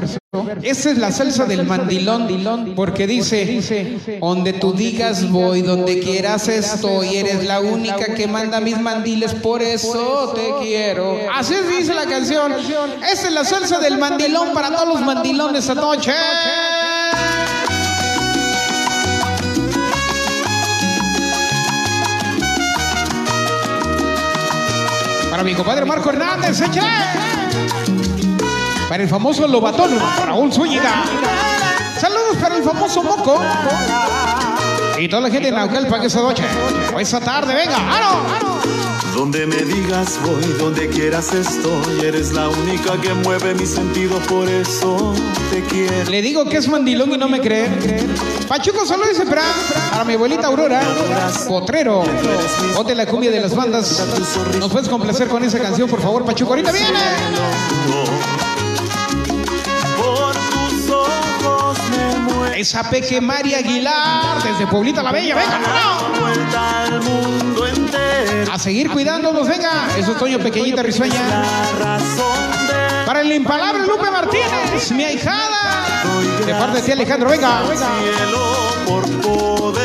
Esa 0.62 0.90
es 0.90 0.98
la 0.98 1.10
salsa 1.10 1.46
del 1.46 1.64
mandilón, 1.64 2.74
porque 2.76 3.06
dice, 3.06 4.18
donde 4.20 4.52
tú 4.52 4.72
digas 4.72 5.30
voy, 5.30 5.62
donde 5.62 6.00
quieras 6.00 6.48
estoy, 6.48 7.16
eres 7.16 7.44
la 7.44 7.60
única 7.60 8.14
que 8.14 8.26
manda 8.26 8.60
mis 8.60 8.78
mandiles, 8.78 9.32
por 9.34 9.62
eso 9.62 10.34
te 10.34 10.52
quiero. 10.62 11.16
Así 11.34 11.54
dice 11.78 11.94
la 11.94 12.04
canción. 12.04 12.52
Esa 13.10 13.28
es 13.28 13.32
la 13.32 13.44
salsa 13.44 13.78
del 13.78 13.96
mandilón 13.96 14.17
para 14.52 14.70
todos 14.70 14.88
los 14.88 15.00
mandilones 15.00 15.60
esta 15.60 15.80
noche. 15.80 16.12
Para 25.30 25.42
mi 25.44 25.54
compadre 25.54 25.84
Marco 25.84 26.10
Hernández, 26.10 26.60
échale. 26.60 26.88
Para 28.88 29.02
el 29.02 29.08
famoso 29.08 29.46
Lobatón, 29.46 29.98
Raúl 30.26 30.52
Zúñiga. 30.52 31.04
Saludos 32.00 32.36
para 32.40 32.56
el 32.56 32.64
famoso 32.64 33.02
Moco. 33.04 33.40
Y 34.98 35.08
toda 35.08 35.22
la 35.22 35.30
gente 35.30 35.50
de 35.50 35.56
Naucalpan 35.56 36.02
esa 36.02 36.20
noche. 36.20 36.44
O 36.92 36.98
esa 36.98 37.20
tarde, 37.20 37.54
venga, 37.54 37.76
¡aro! 37.76 38.77
Donde 39.18 39.46
me 39.48 39.56
digas 39.56 40.16
voy, 40.24 40.44
donde 40.60 40.88
quieras 40.90 41.34
estoy, 41.34 42.06
eres 42.06 42.32
la 42.32 42.48
única 42.48 43.00
que 43.00 43.12
mueve 43.14 43.52
mis 43.52 43.70
sentidos, 43.70 44.24
por 44.28 44.48
eso 44.48 45.12
te 45.50 45.60
quiero. 45.64 46.08
Le 46.08 46.22
digo 46.22 46.44
que 46.44 46.58
es 46.58 46.68
mandilón 46.68 47.12
y 47.12 47.18
no 47.18 47.28
me 47.28 47.40
cree. 47.40 47.68
Pachuco 48.46 48.86
solo 48.86 49.08
dice 49.08 49.26
para, 49.26 49.42
para 49.90 50.04
mi 50.04 50.12
abuelita 50.12 50.46
Aurora, 50.46 50.80
Potrero, 51.48 52.04
bote 52.76 52.94
la 52.94 53.06
cumbia 53.06 53.32
de 53.32 53.40
las 53.40 53.56
bandas. 53.56 54.06
¿Nos 54.56 54.70
puedes 54.70 54.88
complacer 54.88 55.26
con 55.26 55.42
esa 55.42 55.58
canción, 55.58 55.90
por 55.90 56.00
favor, 56.00 56.24
Pachuco? 56.24 56.52
Ahorita 56.52 56.70
viene. 56.70 57.00
Esa 62.56 62.88
Peque 62.88 63.20
María 63.20 63.58
Aguilar, 63.58 64.44
desde 64.44 64.68
Pueblita 64.68 65.02
la 65.02 65.10
Bella, 65.10 65.34
venga, 65.34 65.58
¡no! 65.58 65.98
A 68.50 68.58
seguir 68.58 68.90
cuidándonos, 68.90 69.46
venga. 69.48 69.88
Eso 69.96 70.12
es 70.12 70.18
Toño 70.18 70.38
Pequeñita 70.38 70.82
Risueña. 70.82 71.20
Para 73.06 73.20
el 73.20 73.32
impalable 73.32 73.86
Lupe 73.86 74.10
Martínez, 74.10 74.90
mi 74.92 75.04
ahijada. 75.04 75.84
De 76.44 76.54
parte 76.54 76.78
de 76.78 76.82
ti, 76.82 76.92
Alejandro, 76.92 77.30
venga. 77.30 77.62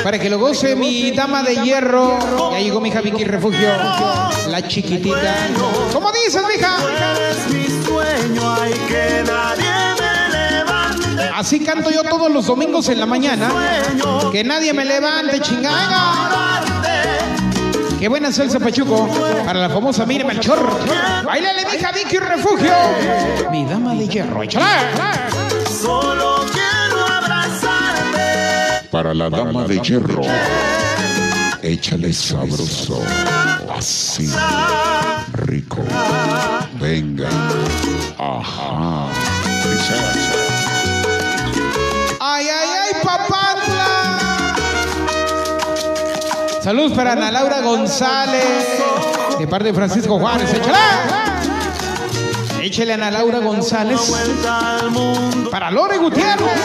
Para 0.03 0.19
que 0.19 0.29
lo 0.29 0.39
goce 0.39 0.75
mi 0.75 1.11
dama 1.11 1.43
de 1.43 1.55
hierro. 1.57 2.19
Ya 2.51 2.59
llegó 2.59 2.81
mi 2.81 2.89
hija 2.89 3.01
Vicky 3.01 3.23
Refugio. 3.23 3.69
La 4.49 4.67
chiquitita. 4.67 5.35
¿Cómo 5.93 6.11
dices, 6.11 6.41
mija? 6.47 6.77
Así 11.35 11.59
canto 11.59 11.89
yo 11.89 12.03
todos 12.03 12.31
los 12.31 12.45
domingos 12.45 12.89
en 12.89 12.99
la 12.99 13.05
mañana. 13.05 13.49
Que 14.31 14.43
nadie 14.43 14.73
me 14.73 14.85
levante, 14.85 15.39
chingada. 15.39 16.72
Qué 18.03 18.09
buena 18.09 18.33
salsa 18.33 18.59
pachuco 18.59 19.07
para 19.45 19.61
la 19.61 19.69
famosa 19.69 20.05
Mire 20.05 20.25
Melchor. 20.25 20.59
Bailale, 21.23 21.63
mija 21.71 21.89
Vicky 21.93 22.17
Refugio. 22.17 22.73
Mi 23.49 23.63
dama 23.63 23.93
de 23.93 24.09
hierro, 24.09 24.43
échala. 24.43 25.29
Solo 25.71 26.43
quiero 26.51 26.99
abrazarte. 27.01 28.89
Para 28.91 29.13
la 29.13 29.29
dama 29.29 29.63
de 29.63 29.79
hierro, 29.79 30.21
échale 31.61 32.11
sabroso, 32.11 33.01
así, 33.73 34.29
rico. 35.31 35.81
Venga, 36.81 37.29
ajá. 38.19 39.07
Ay, 42.19 42.47
ay, 42.49 42.69
ay, 42.83 43.01
papantla. 43.01 43.82
Saludos 46.63 46.93
para 46.93 47.11
Ana 47.11 47.29
Laura 47.29 47.59
González. 47.59 48.45
De 49.37 49.45
parte 49.47 49.65
de 49.65 49.73
Francisco 49.73 50.17
Juárez. 50.17 50.53
Échala. 50.53 50.79
Échale 52.61 52.93
a 52.93 52.95
Ana 52.95 53.11
Laura 53.11 53.39
González. 53.39 53.99
Para 55.51 55.69
Lore 55.69 55.97
Gutiérrez. 55.97 56.57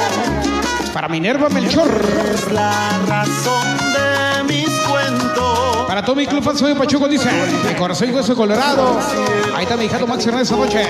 Para 0.95 1.09
Minerva 1.09 1.49
Melchor. 1.49 1.91
La 2.53 2.91
razón 3.09 3.77
de 3.93 4.45
mis 4.45 4.70
cuentos. 4.89 5.87
Para 5.89 6.05
todo 6.05 6.15
mi 6.15 6.29
club 6.29 6.49
soy 6.57 6.75
Pachuco 6.75 7.09
dice, 7.09 7.29
de 7.66 7.75
corazón 7.75 8.11
y 8.11 8.12
hueso 8.12 8.37
colorado. 8.37 9.01
Ahí 9.57 9.65
está 9.65 9.77
mi 9.77 9.87
hijado 9.87 10.07
Max 10.07 10.25
Hernández 10.25 10.53
noche. 10.53 10.87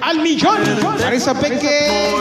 Al 0.00 0.20
millón. 0.20 0.62
Para 1.00 1.16
esa 1.16 1.34
peque. 1.34 2.14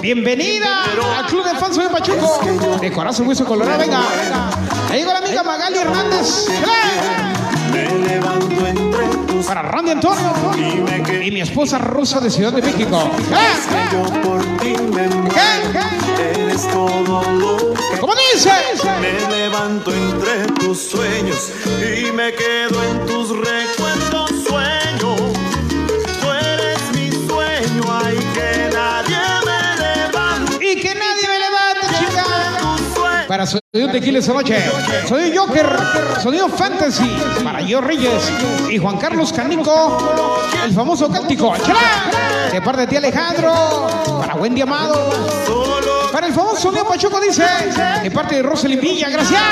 Bienvenida 0.00 0.84
al 1.18 1.26
club 1.26 1.44
de 1.44 1.58
fans 1.58 1.74
soy 1.74 1.88
Pachuco. 1.88 2.78
De 2.80 2.92
corazón 2.92 3.26
y 3.26 3.30
hueso 3.30 3.44
colorado, 3.44 3.78
venga. 3.80 4.02
Ahí 4.94 5.00
llegó 5.00 5.12
la 5.12 5.18
amiga 5.18 5.42
Magali 5.42 5.78
Hernández. 5.78 6.46
Me 7.72 8.08
levanto 8.08 8.64
entre 8.64 9.06
tus 9.26 9.44
Para 9.44 9.62
Randy 9.62 9.90
Antonio. 9.90 10.32
y 11.20 11.32
mi 11.32 11.40
esposa 11.40 11.78
Rosa 11.78 12.20
de 12.20 12.30
Ciudad 12.30 12.52
de 12.52 12.62
México. 12.62 13.10
Yo 13.90 14.04
por 14.22 14.40
ti 14.58 14.76
me 14.94 15.08
muero. 15.08 15.34
Eres 16.16 16.68
todo 16.68 17.24
lo 17.32 17.74
que 17.74 17.98
¿Cómo 17.98 18.12
dice? 18.32 18.52
Me 19.00 19.36
levanto 19.36 19.92
entre 19.92 20.46
tus 20.60 20.78
sueños 20.78 21.50
y 21.80 22.12
me 22.12 22.32
quedo 22.32 22.80
en 22.84 23.04
tus 23.04 23.30
recuerdos. 23.30 24.23
Para 33.44 33.60
Sonido 33.74 33.92
Tequila 33.92 34.18
esta 34.20 34.32
noche. 34.32 34.56
Sonido 35.06 35.42
Joker. 35.42 35.66
Sonido 36.22 36.48
Fantasy. 36.48 37.14
Para 37.42 37.60
Yo 37.60 37.82
Reyes. 37.82 38.32
Y 38.70 38.78
Juan 38.78 38.96
Carlos 38.96 39.34
Canico. 39.34 40.42
El 40.64 40.72
famoso 40.72 41.10
cántico. 41.10 41.54
¡Chala! 41.58 42.48
De 42.50 42.62
parte 42.62 42.82
de 42.82 42.86
ti, 42.86 42.96
Alejandro. 42.96 43.86
Para 44.18 44.36
Wendy 44.36 44.62
Amado. 44.62 45.10
Para 46.10 46.28
el 46.28 46.32
famoso 46.32 46.56
Sonido 46.56 46.86
Pachuco 46.86 47.20
dice. 47.20 47.44
De 48.02 48.10
parte 48.10 48.36
de 48.36 48.42
Roselyn 48.42 48.80
Villa. 48.80 49.10
Gracias. 49.10 49.42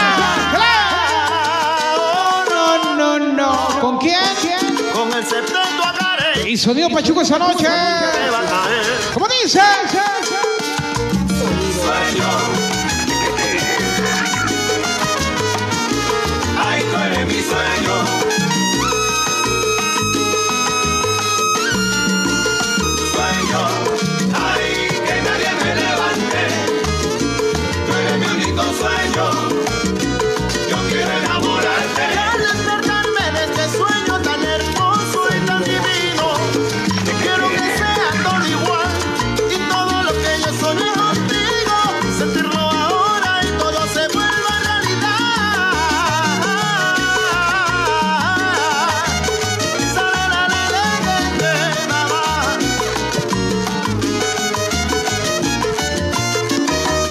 ¡Chala! 0.52 0.64
No, 2.96 3.18
no, 3.18 3.32
no. 3.32 3.80
¿Con 3.80 3.98
quién? 3.98 4.16
con 4.94 5.12
el 5.12 5.26
septeto 5.26 5.58
agarré. 5.84 6.48
Y 6.48 6.56
Sonido 6.56 6.88
Pachuco 6.88 7.20
esta 7.20 7.38
noche. 7.38 7.68
¿Cómo 9.12 9.26
dice? 9.42 9.60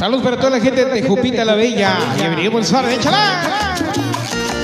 Toda 0.01 0.49
la 0.49 0.59
gente 0.59 0.83
de 0.83 1.03
Jupita 1.03 1.45
la 1.45 1.53
Bella. 1.53 1.95
Bienvenido, 2.17 2.51
buen 2.53 2.65
suave, 2.65 2.95
échala. 2.95 3.75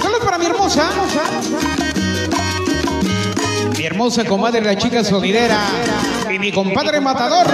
Saludos 0.02 0.22
para 0.26 0.40
mi 0.40 0.48
hermosa. 0.48 0.90
Mi 3.78 3.86
hermosa 3.86 4.26
comadre, 4.26 4.62
la 4.62 4.76
chica 4.76 5.04
sonidera. 5.04 5.60
Y 6.34 6.40
mi 6.40 6.52
compadre 6.52 7.00
matador. 7.02 7.46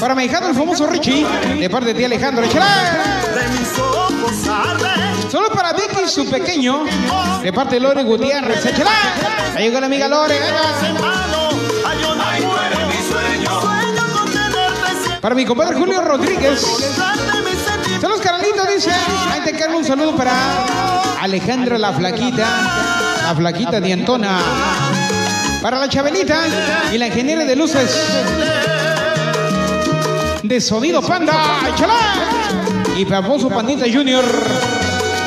Para 0.00 0.14
mi 0.14 0.24
hijado, 0.24 0.48
el 0.48 0.54
famoso 0.54 0.86
Richie. 0.86 1.26
De 1.60 1.68
parte 1.68 1.88
de 1.88 1.94
ti, 1.94 2.04
Alejandro, 2.04 2.44
échala. 2.44 3.20
Solo 5.30 5.50
para 5.50 5.74
Vicky, 5.74 6.08
su 6.08 6.24
pequeño. 6.30 6.84
De 7.42 7.52
parte 7.52 7.74
de 7.74 7.80
Lore 7.82 8.02
Gutiérrez, 8.02 8.64
échala. 8.64 8.92
Ahí 9.54 9.64
llegó 9.64 9.78
la 9.78 9.86
amiga 9.86 10.08
Lore. 10.08 10.38
Para 15.20 15.34
mi 15.34 15.44
compadre 15.44 15.76
Julio 15.76 16.00
Rodríguez. 16.02 16.60
Saludos, 18.00 18.20
Carlito, 18.20 18.64
dice. 18.72 18.90
Ahí 19.32 19.40
te 19.44 19.52
cargo 19.52 19.78
un 19.78 19.84
saludo 19.84 20.16
para 20.16 20.32
Alejandra 21.20 21.78
la 21.78 21.92
Flaquita, 21.92 22.46
la 23.24 23.34
Flaquita 23.34 23.80
Dientona. 23.80 24.38
Para 25.62 25.78
la 25.78 25.88
Chabelita 25.88 26.42
y 26.92 26.98
la 26.98 27.08
ingeniera 27.08 27.44
de 27.44 27.56
luces 27.56 27.90
de 30.42 30.60
Sonido 30.60 31.02
Panda. 31.02 31.34
¡Échale! 31.74 31.92
Y 32.96 33.04
famoso 33.04 33.48
Pandita 33.48 33.86
Junior 33.92 34.24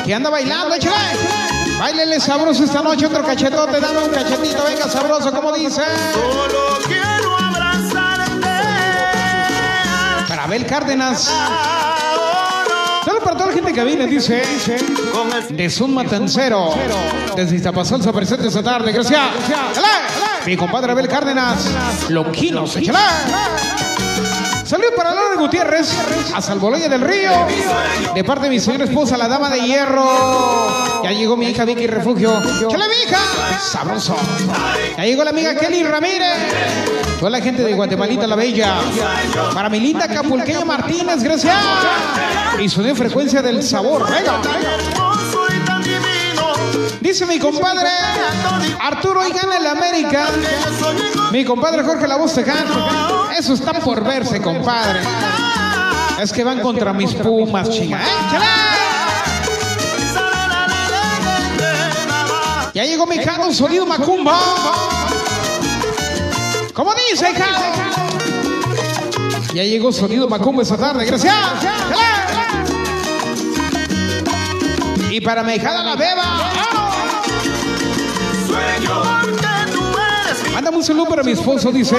que 0.04 0.14
anda 0.14 0.30
bailando. 0.30 0.74
¡Échale! 0.74 1.40
Báilele 1.78 2.20
sabroso 2.20 2.64
esta 2.64 2.82
noche, 2.82 3.06
otro 3.06 3.24
cachetote, 3.24 3.80
dame 3.80 4.00
un 4.04 4.10
cachetito, 4.10 4.64
venga 4.64 4.86
sabroso, 4.86 5.32
como 5.32 5.50
dice. 5.52 5.80
Abel 10.50 10.66
Cárdenas. 10.66 11.32
Solo 13.04 13.20
para 13.20 13.36
toda 13.36 13.46
la 13.46 13.52
gente 13.52 13.72
que 13.72 13.84
viene, 13.84 14.08
dice. 14.08 14.42
De 15.50 15.70
Sun 15.70 15.94
Matancero. 15.94 16.74
Desde 17.36 17.54
Iztapazalza 17.54 18.12
presente 18.12 18.48
esta 18.48 18.60
tarde. 18.60 18.90
Gracias. 18.90 19.20
Mi 20.44 20.56
compadre 20.56 20.90
Abel 20.90 21.06
Cárdenas. 21.06 21.70
Loquinos. 22.08 22.74
¡Échale! 22.74 23.89
Saludos 24.70 24.92
para 24.96 25.12
Laura 25.12 25.34
Gutiérrez, 25.34 25.92
a 26.32 26.40
Salvoloya 26.40 26.88
del 26.88 27.00
Río, 27.00 27.32
de 28.14 28.22
parte 28.22 28.44
de 28.44 28.50
mi 28.50 28.60
señora 28.60 28.84
esposa, 28.84 29.16
la 29.16 29.26
dama 29.26 29.50
de 29.50 29.62
hierro. 29.62 31.02
Ya 31.02 31.10
llegó 31.10 31.36
mi 31.36 31.46
hija 31.46 31.64
Vicky 31.64 31.88
Refugio. 31.88 32.38
¡Échale, 32.38 32.84
mi 32.86 32.94
hija! 33.04 33.18
Sabroso. 33.58 34.14
Ya 34.96 35.04
llegó 35.04 35.24
la 35.24 35.30
amiga 35.30 35.56
Kelly 35.56 35.82
Ramírez. 35.82 36.36
Toda 37.18 37.32
la 37.32 37.40
gente 37.40 37.64
de 37.64 37.74
Guatemalita 37.74 38.28
la 38.28 38.36
Bella. 38.36 38.76
Para 39.52 39.68
mi 39.68 39.80
linda 39.80 40.06
Capulqueña 40.06 40.64
Martínez, 40.64 41.20
gracias. 41.20 41.56
Y 42.60 42.68
su 42.68 42.80
de 42.80 42.94
frecuencia 42.94 43.42
del 43.42 43.64
sabor. 43.64 44.08
Venga. 44.08 44.40
divino. 44.40 45.29
Dice 47.00 47.26
mi 47.26 47.38
compadre 47.38 47.88
Arturo 48.80 49.26
y 49.26 49.32
gana 49.32 49.56
el 49.56 49.66
América. 49.66 50.26
Mi 51.32 51.44
compadre 51.44 51.82
Jorge 51.82 52.06
La 52.06 52.16
Voz 52.16 52.34
Tejano. 52.34 53.30
Eso 53.36 53.54
está 53.54 53.72
por 53.74 54.02
verse, 54.04 54.40
compadre. 54.40 55.00
Es 56.20 56.32
que 56.32 56.44
van 56.44 56.60
contra 56.60 56.92
mis 56.92 57.14
pumas, 57.14 57.70
chinga. 57.70 58.00
Ya 62.74 62.84
llegó 62.84 63.06
mi 63.06 63.18
Jano, 63.18 63.52
sonido 63.52 63.86
Macumba. 63.86 64.38
¿Cómo 66.74 66.94
dice, 66.94 67.34
Jano? 67.34 67.58
Ya 69.54 69.64
llegó 69.64 69.92
sonido 69.92 70.28
Macumba 70.28 70.62
esta 70.62 70.76
tarde, 70.76 71.04
gracias. 71.04 71.34
Y 75.10 75.20
para 75.20 75.42
Mejada 75.42 75.82
la 75.82 75.96
Beba. 75.96 76.39
Mándame 80.70 80.82
un 80.82 80.86
saludo 80.86 81.06
para 81.06 81.24
mi 81.24 81.32
esposo, 81.32 81.72
dice 81.72 81.96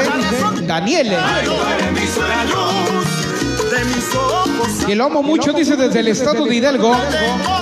Daniel. 0.62 1.14
Que 4.86 4.96
lo 4.96 5.04
amo 5.08 5.22
mucho, 5.22 5.52
dice 5.52 5.76
desde 5.76 6.00
el 6.00 6.08
estado 6.08 6.46
de 6.46 6.56
Hidalgo. 6.56 6.96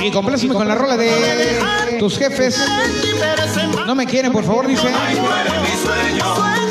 Y 0.01 0.11
compláceme 0.11 0.53
con 0.53 0.67
la 0.67 0.75
rola 0.75 0.97
de 0.97 1.97
tus 1.97 2.15
jefes. 2.15 2.63
No 3.87 3.95
me 3.95 4.05
quieren, 4.05 4.31
por 4.31 4.43
favor, 4.43 4.67
dice. 4.67 4.87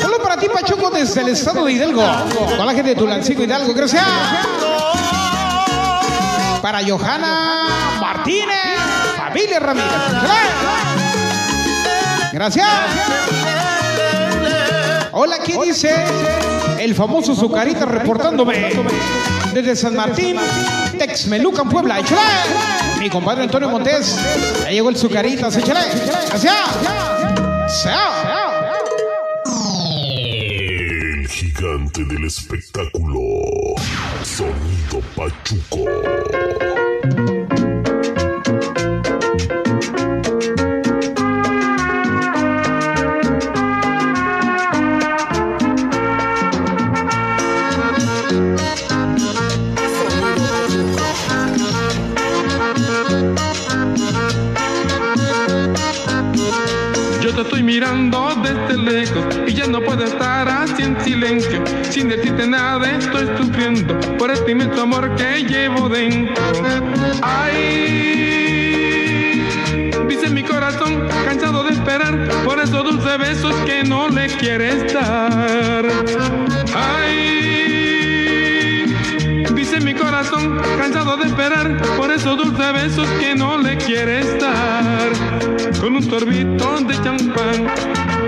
Solo 0.01 0.19
para 0.23 0.37
ti, 0.37 0.47
Pachuco, 0.47 0.89
desde 0.89 1.19
el 1.19 1.27
estado 1.27 1.65
de 1.65 1.73
Hidalgo. 1.73 2.01
Con 2.55 2.65
la 2.65 2.73
gente 2.73 2.91
de 2.91 2.95
Tulancingo 2.95 3.43
Hidalgo, 3.43 3.73
gracias. 3.73 4.05
Para 6.61 6.79
Johanna 6.87 7.97
Martínez, 7.99 8.55
familia 9.17 9.59
Ramírez. 9.59 9.89
Gracias. 12.31 13.58
Hola, 15.11 15.37
¿quién 15.43 15.61
dice? 15.61 15.93
El 16.79 16.93
famoso 16.93 17.35
Zucarita 17.35 17.85
reportándome 17.85 18.71
desde 19.53 19.75
San 19.75 19.95
Martín, 19.95 20.37
Texmelucan, 20.97 21.67
Puebla. 21.69 21.99
¡Échale! 21.99 22.21
Mi 22.99 23.09
compadre 23.09 23.43
Antonio 23.43 23.69
Montes. 23.69 24.15
Ya 24.63 24.71
llegó 24.71 24.89
el 24.89 24.97
Zucarita, 24.97 25.47
échale. 25.47 25.79
Gracias. 26.29 26.53
Sea. 27.67 28.71
El 30.99 31.27
gigante 31.27 32.03
del 32.03 32.25
espectáculo. 32.25 33.19
Sonido 34.23 35.01
Pachuco. 35.15 35.85
Sin 61.89 62.07
decirte 62.07 62.47
nada 62.47 62.97
estoy 62.97 63.27
sufriendo 63.37 63.99
por 64.17 64.31
este 64.31 64.51
inmenso 64.51 64.83
amor 64.83 65.13
que 65.15 65.43
llevo 65.43 65.89
dentro. 65.89 66.41
Ay, 67.21 68.55
dice 70.07 70.29
mi 70.29 70.43
corazón 70.43 71.09
cansado 71.25 71.63
de 71.65 71.73
esperar 71.73 72.25
por 72.45 72.57
esos 72.57 72.85
dulces 72.85 73.17
besos 73.17 73.53
que 73.65 73.83
no 73.83 74.07
le 74.07 74.27
quieres 74.27 74.93
dar. 74.93 75.85
Ay, 76.73 77.25
dice 79.53 79.81
mi 79.81 79.93
corazón 79.93 80.57
cansado 80.77 81.17
de 81.17 81.25
esperar 81.25 81.81
por 81.97 82.11
esos 82.11 82.37
dulces 82.37 82.73
besos 82.73 83.09
que 83.19 83.35
no 83.35 83.57
le 83.57 83.75
quieres 83.75 84.39
dar. 84.39 85.09
Con 85.81 85.97
un 85.97 86.03
sorbito 86.03 86.79
de 86.79 86.93
champán, 87.03 87.67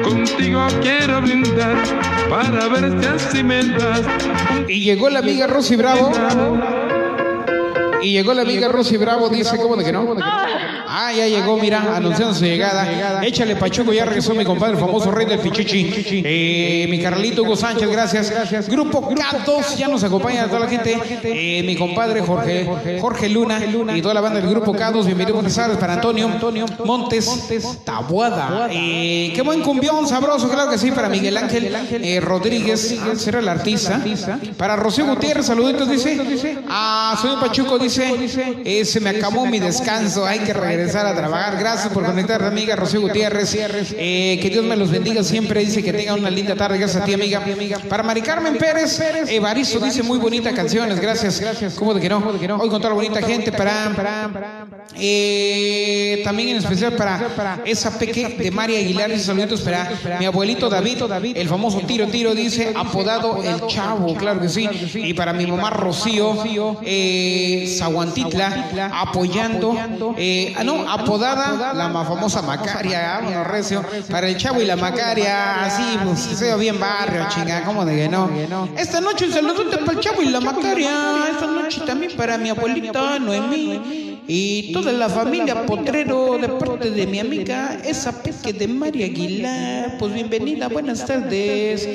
contigo 0.04 0.68
quiero 0.82 1.22
brindar 1.22 2.21
para 2.32 2.70
ver 2.70 3.02
si 3.02 3.08
así 3.08 3.44
me 3.44 3.62
das. 3.62 4.02
Y 4.70 4.80
llegó 4.86 5.10
la 5.10 5.20
amiga 5.20 5.48
Rosy 5.48 5.76
Bravo. 5.76 6.14
Y 8.02 8.14
llegó 8.14 8.34
la 8.34 8.44
amiga 8.44 8.70
Rosy 8.70 8.96
Bravo, 8.96 9.28
dice, 9.28 9.58
¿cómo 9.58 9.76
de 9.76 9.84
que 9.84 9.92
no? 9.92 10.16
Ah, 11.04 11.12
ya 11.12 11.28
llegó, 11.28 11.58
mira, 11.58 11.96
anunciando 11.96 12.36
su 12.36 12.46
llegada. 12.46 13.26
Échale 13.26 13.56
Pachuco, 13.56 13.92
ya 13.92 14.06
regresó 14.06 14.36
mi 14.36 14.46
compadre, 14.46 14.76
el 14.76 14.80
famoso 14.80 15.10
rey 15.10 15.26
del 15.26 15.40
Pichichi. 15.40 16.22
Eh, 16.24 16.86
mi 16.88 17.02
Carlito 17.02 17.42
Hugo 17.42 17.56
Sánchez, 17.56 17.90
gracias. 17.90 18.70
Grupo 18.70 19.10
K2, 19.10 19.78
ya 19.78 19.88
nos 19.88 20.04
acompaña 20.04 20.46
toda 20.46 20.60
la 20.60 20.68
gente. 20.68 21.00
Eh, 21.24 21.64
mi 21.64 21.76
compadre 21.76 22.22
Jorge, 22.22 23.00
Jorge 23.02 23.30
Luna 23.30 23.60
y 23.96 24.02
toda 24.04 24.14
la 24.14 24.22
banda 24.22 24.40
del 24.42 24.52
Grupo 24.52 24.76
K2. 24.76 25.04
Bienvenido, 25.06 25.34
buenas 25.34 25.56
tardes 25.56 25.78
para 25.78 25.94
Antonio 25.94 26.30
Montes 26.86 27.80
Tabuada. 27.84 28.68
Eh, 28.70 29.32
qué 29.34 29.42
buen 29.42 29.62
cumbión, 29.62 30.08
sabroso, 30.08 30.50
claro 30.50 30.70
que 30.70 30.78
sí, 30.78 30.92
para 30.92 31.10
Miguel 31.10 31.36
Ángel 31.36 31.76
eh, 32.04 32.20
Rodríguez, 32.20 32.96
será 33.16 33.40
el 33.40 33.50
artista. 33.50 34.00
Para 34.56 34.76
Rocío 34.76 35.08
Gutiérrez, 35.08 35.48
saluditos, 35.48 35.90
dice. 35.90 36.60
A 36.70 37.18
Soy 37.20 37.38
Pachuco, 37.42 37.80
dice, 37.80 38.86
se 38.86 39.00
me 39.00 39.10
acabó 39.10 39.48
mi 39.48 39.58
descanso, 39.58 40.28
hay 40.28 40.42
que 40.42 40.54
regresar. 40.54 40.91
A 40.96 41.16
trabajar. 41.16 41.58
Gracias 41.58 41.94
por 41.94 42.06
conectar, 42.06 42.44
amiga 42.44 42.76
Rocío 42.76 43.02
Gutiérrez. 43.02 43.56
Eh, 43.98 44.40
que 44.42 44.50
Dios 44.50 44.64
me 44.66 44.76
los 44.76 44.92
bendiga 44.92 45.24
siempre. 45.24 45.62
Dice 45.62 45.84
que 45.84 45.94
tenga 45.94 46.14
una 46.14 46.30
linda 46.30 46.56
tarde. 46.56 46.78
Gracias 46.78 47.02
a 47.02 47.06
ti, 47.06 47.14
amiga. 47.14 47.42
Para 47.90 48.04
Mari 48.04 48.22
Carmen 48.22 48.58
Pérez, 48.58 49.00
Evaristo 49.30 49.80
dice 49.80 50.04
muy 50.04 50.18
bonita 50.18 50.54
canciones. 50.54 51.00
Gracias. 51.00 51.40
Gracias. 51.40 51.76
¿Cómo 51.76 51.94
de 51.94 52.02
que 52.02 52.10
no? 52.10 52.18
Hoy 52.60 52.70
con 52.70 52.82
toda 52.82 52.90
la 52.90 52.96
bonita 52.96 53.22
gente. 53.22 53.52
Para, 53.52 54.28
eh, 54.96 56.22
también 56.24 56.50
en 56.50 56.58
especial 56.58 56.94
para 56.94 57.62
esa 57.66 57.98
peque 57.98 58.28
de 58.28 58.52
María 58.52 58.80
Aguilar. 58.80 59.12
Dice 59.12 59.26
saluditos 59.26 59.62
para 59.62 59.92
mi 60.20 60.26
abuelito 60.26 60.70
David, 60.70 61.04
el 61.36 61.48
famoso 61.48 61.80
Tiro 61.80 62.08
Tiro, 62.08 62.36
dice 62.36 62.74
apodado 62.76 63.42
El 63.44 63.68
Chavo. 63.68 64.16
Claro 64.16 64.40
que 64.42 64.50
sí. 64.50 64.68
Y 64.96 65.14
para 65.14 65.34
mi 65.34 65.46
mamá 65.48 65.70
Rocío, 65.70 66.38
eh, 66.84 67.76
Zaguantitla, 67.78 68.92
apoyando. 68.94 69.76
Eh, 70.18 70.54
ah, 70.58 70.64
no, 70.64 70.90
apodada 70.90 71.74
la 71.74 71.88
más 71.88 72.08
famosa 72.08 72.42
Macaria. 72.42 73.44
Recio. 73.44 73.84
Para 74.10 74.28
el 74.28 74.38
Chavo 74.38 74.62
y 74.62 74.66
la 74.66 74.76
Macaria. 74.76 75.66
Así, 75.66 75.84
pues, 76.04 76.20
se 76.20 76.46
ve 76.46 76.58
bien 76.58 76.80
barrio, 76.80 77.26
chinga. 77.30 77.64
¿Cómo 77.64 77.86
de 77.86 77.96
que 77.96 78.10
no? 78.10 78.30
Esta 78.78 79.02
noche 79.02 79.26
un 79.26 79.34
saludote 79.34 79.78
para 79.78 79.94
el 79.94 80.00
Chavo 80.00 80.22
y 80.22 80.30
la 80.30 80.40
Macaria. 80.40 81.30
Esta 81.32 81.48
noche 81.48 81.82
también 81.86 82.12
para 82.16 82.38
mi 82.38 82.50
abuelita 82.50 83.20
Noemí. 83.20 84.11
Y 84.28 84.72
toda 84.72 84.92
la 84.92 85.10
familia 85.10 85.66
Potrero 85.66 86.38
de 86.38 86.48
parte 86.50 86.92
de 86.92 87.08
mi 87.08 87.20
amiga, 87.20 87.80
esa 87.84 88.24
peque 88.24 88.54
de 88.54 88.68
María 88.68 89.06
Aguilar. 89.08 89.98
Pues 89.98 90.14
bienvenida, 90.14 90.68
buenas 90.68 91.06
tardes. 91.06 91.88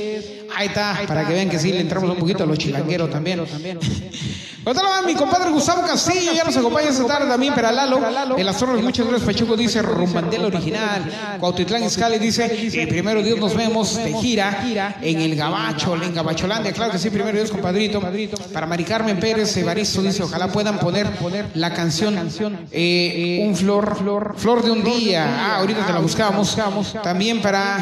Ahí 0.55 0.69
está, 0.69 1.03
para 1.07 1.27
que 1.27 1.35
vean 1.35 1.48
que 1.48 1.59
sí 1.59 1.73
le 1.73 1.81
entramos 1.81 2.11
un 2.11 2.16
poquito 2.16 2.44
a 2.44 2.47
los 2.47 2.59
chilangueros 2.59 3.11
también. 3.11 3.40
Otra 4.68 4.82
mi 5.06 5.14
compadre 5.14 5.51
Gustavo 5.51 5.82
Castillo 5.82 6.32
ya 6.32 6.43
nos 6.43 6.56
acompaña 6.56 6.88
esta 6.88 7.06
tarde 7.06 7.28
también 7.28 7.55
para 7.55 7.70
Lalo. 7.70 8.01
De 8.36 8.43
las 8.43 8.59
Torres, 8.59 8.82
muchas 8.82 9.06
gracias. 9.06 9.24
Pachuco 9.24 9.56
dice 9.56 9.80
Rumbandela 9.80 10.48
original. 10.48 11.38
Cuautitlán 11.38 11.84
Iscali 11.84 12.18
dice, 12.18 12.48
primero 12.88 13.22
Dios 13.22 13.38
nos 13.38 13.55
vemos 13.55 13.94
de 13.97 14.12
gira 14.14 14.97
en 15.01 15.20
el 15.20 15.36
Gabacho, 15.36 15.94
en 15.94 16.12
Gabacholandia. 16.12 16.72
Claro 16.72 16.90
que 16.90 16.98
sí, 16.98 17.10
primero 17.10 17.36
Dios, 17.36 17.52
compadrito. 17.52 18.01
Para 18.52 18.66
Mari 18.66 18.82
Carmen 18.82 19.20
Pérez 19.20 19.56
Evaristo 19.56 20.02
dice, 20.02 20.24
ojalá 20.24 20.48
puedan 20.48 20.80
poner 20.80 21.06
la 21.55 21.72
canción 21.72 22.28
eh, 22.72 23.47
Un 23.47 23.55
flor, 23.55 24.34
flor 24.36 24.64
de 24.64 24.72
un 24.72 24.82
día. 24.82 25.28
Ah, 25.28 25.56
ahorita 25.59 25.86
te 25.86 25.93
la 25.93 26.01
buscamos. 26.01 26.56
También 27.05 27.40
para 27.40 27.78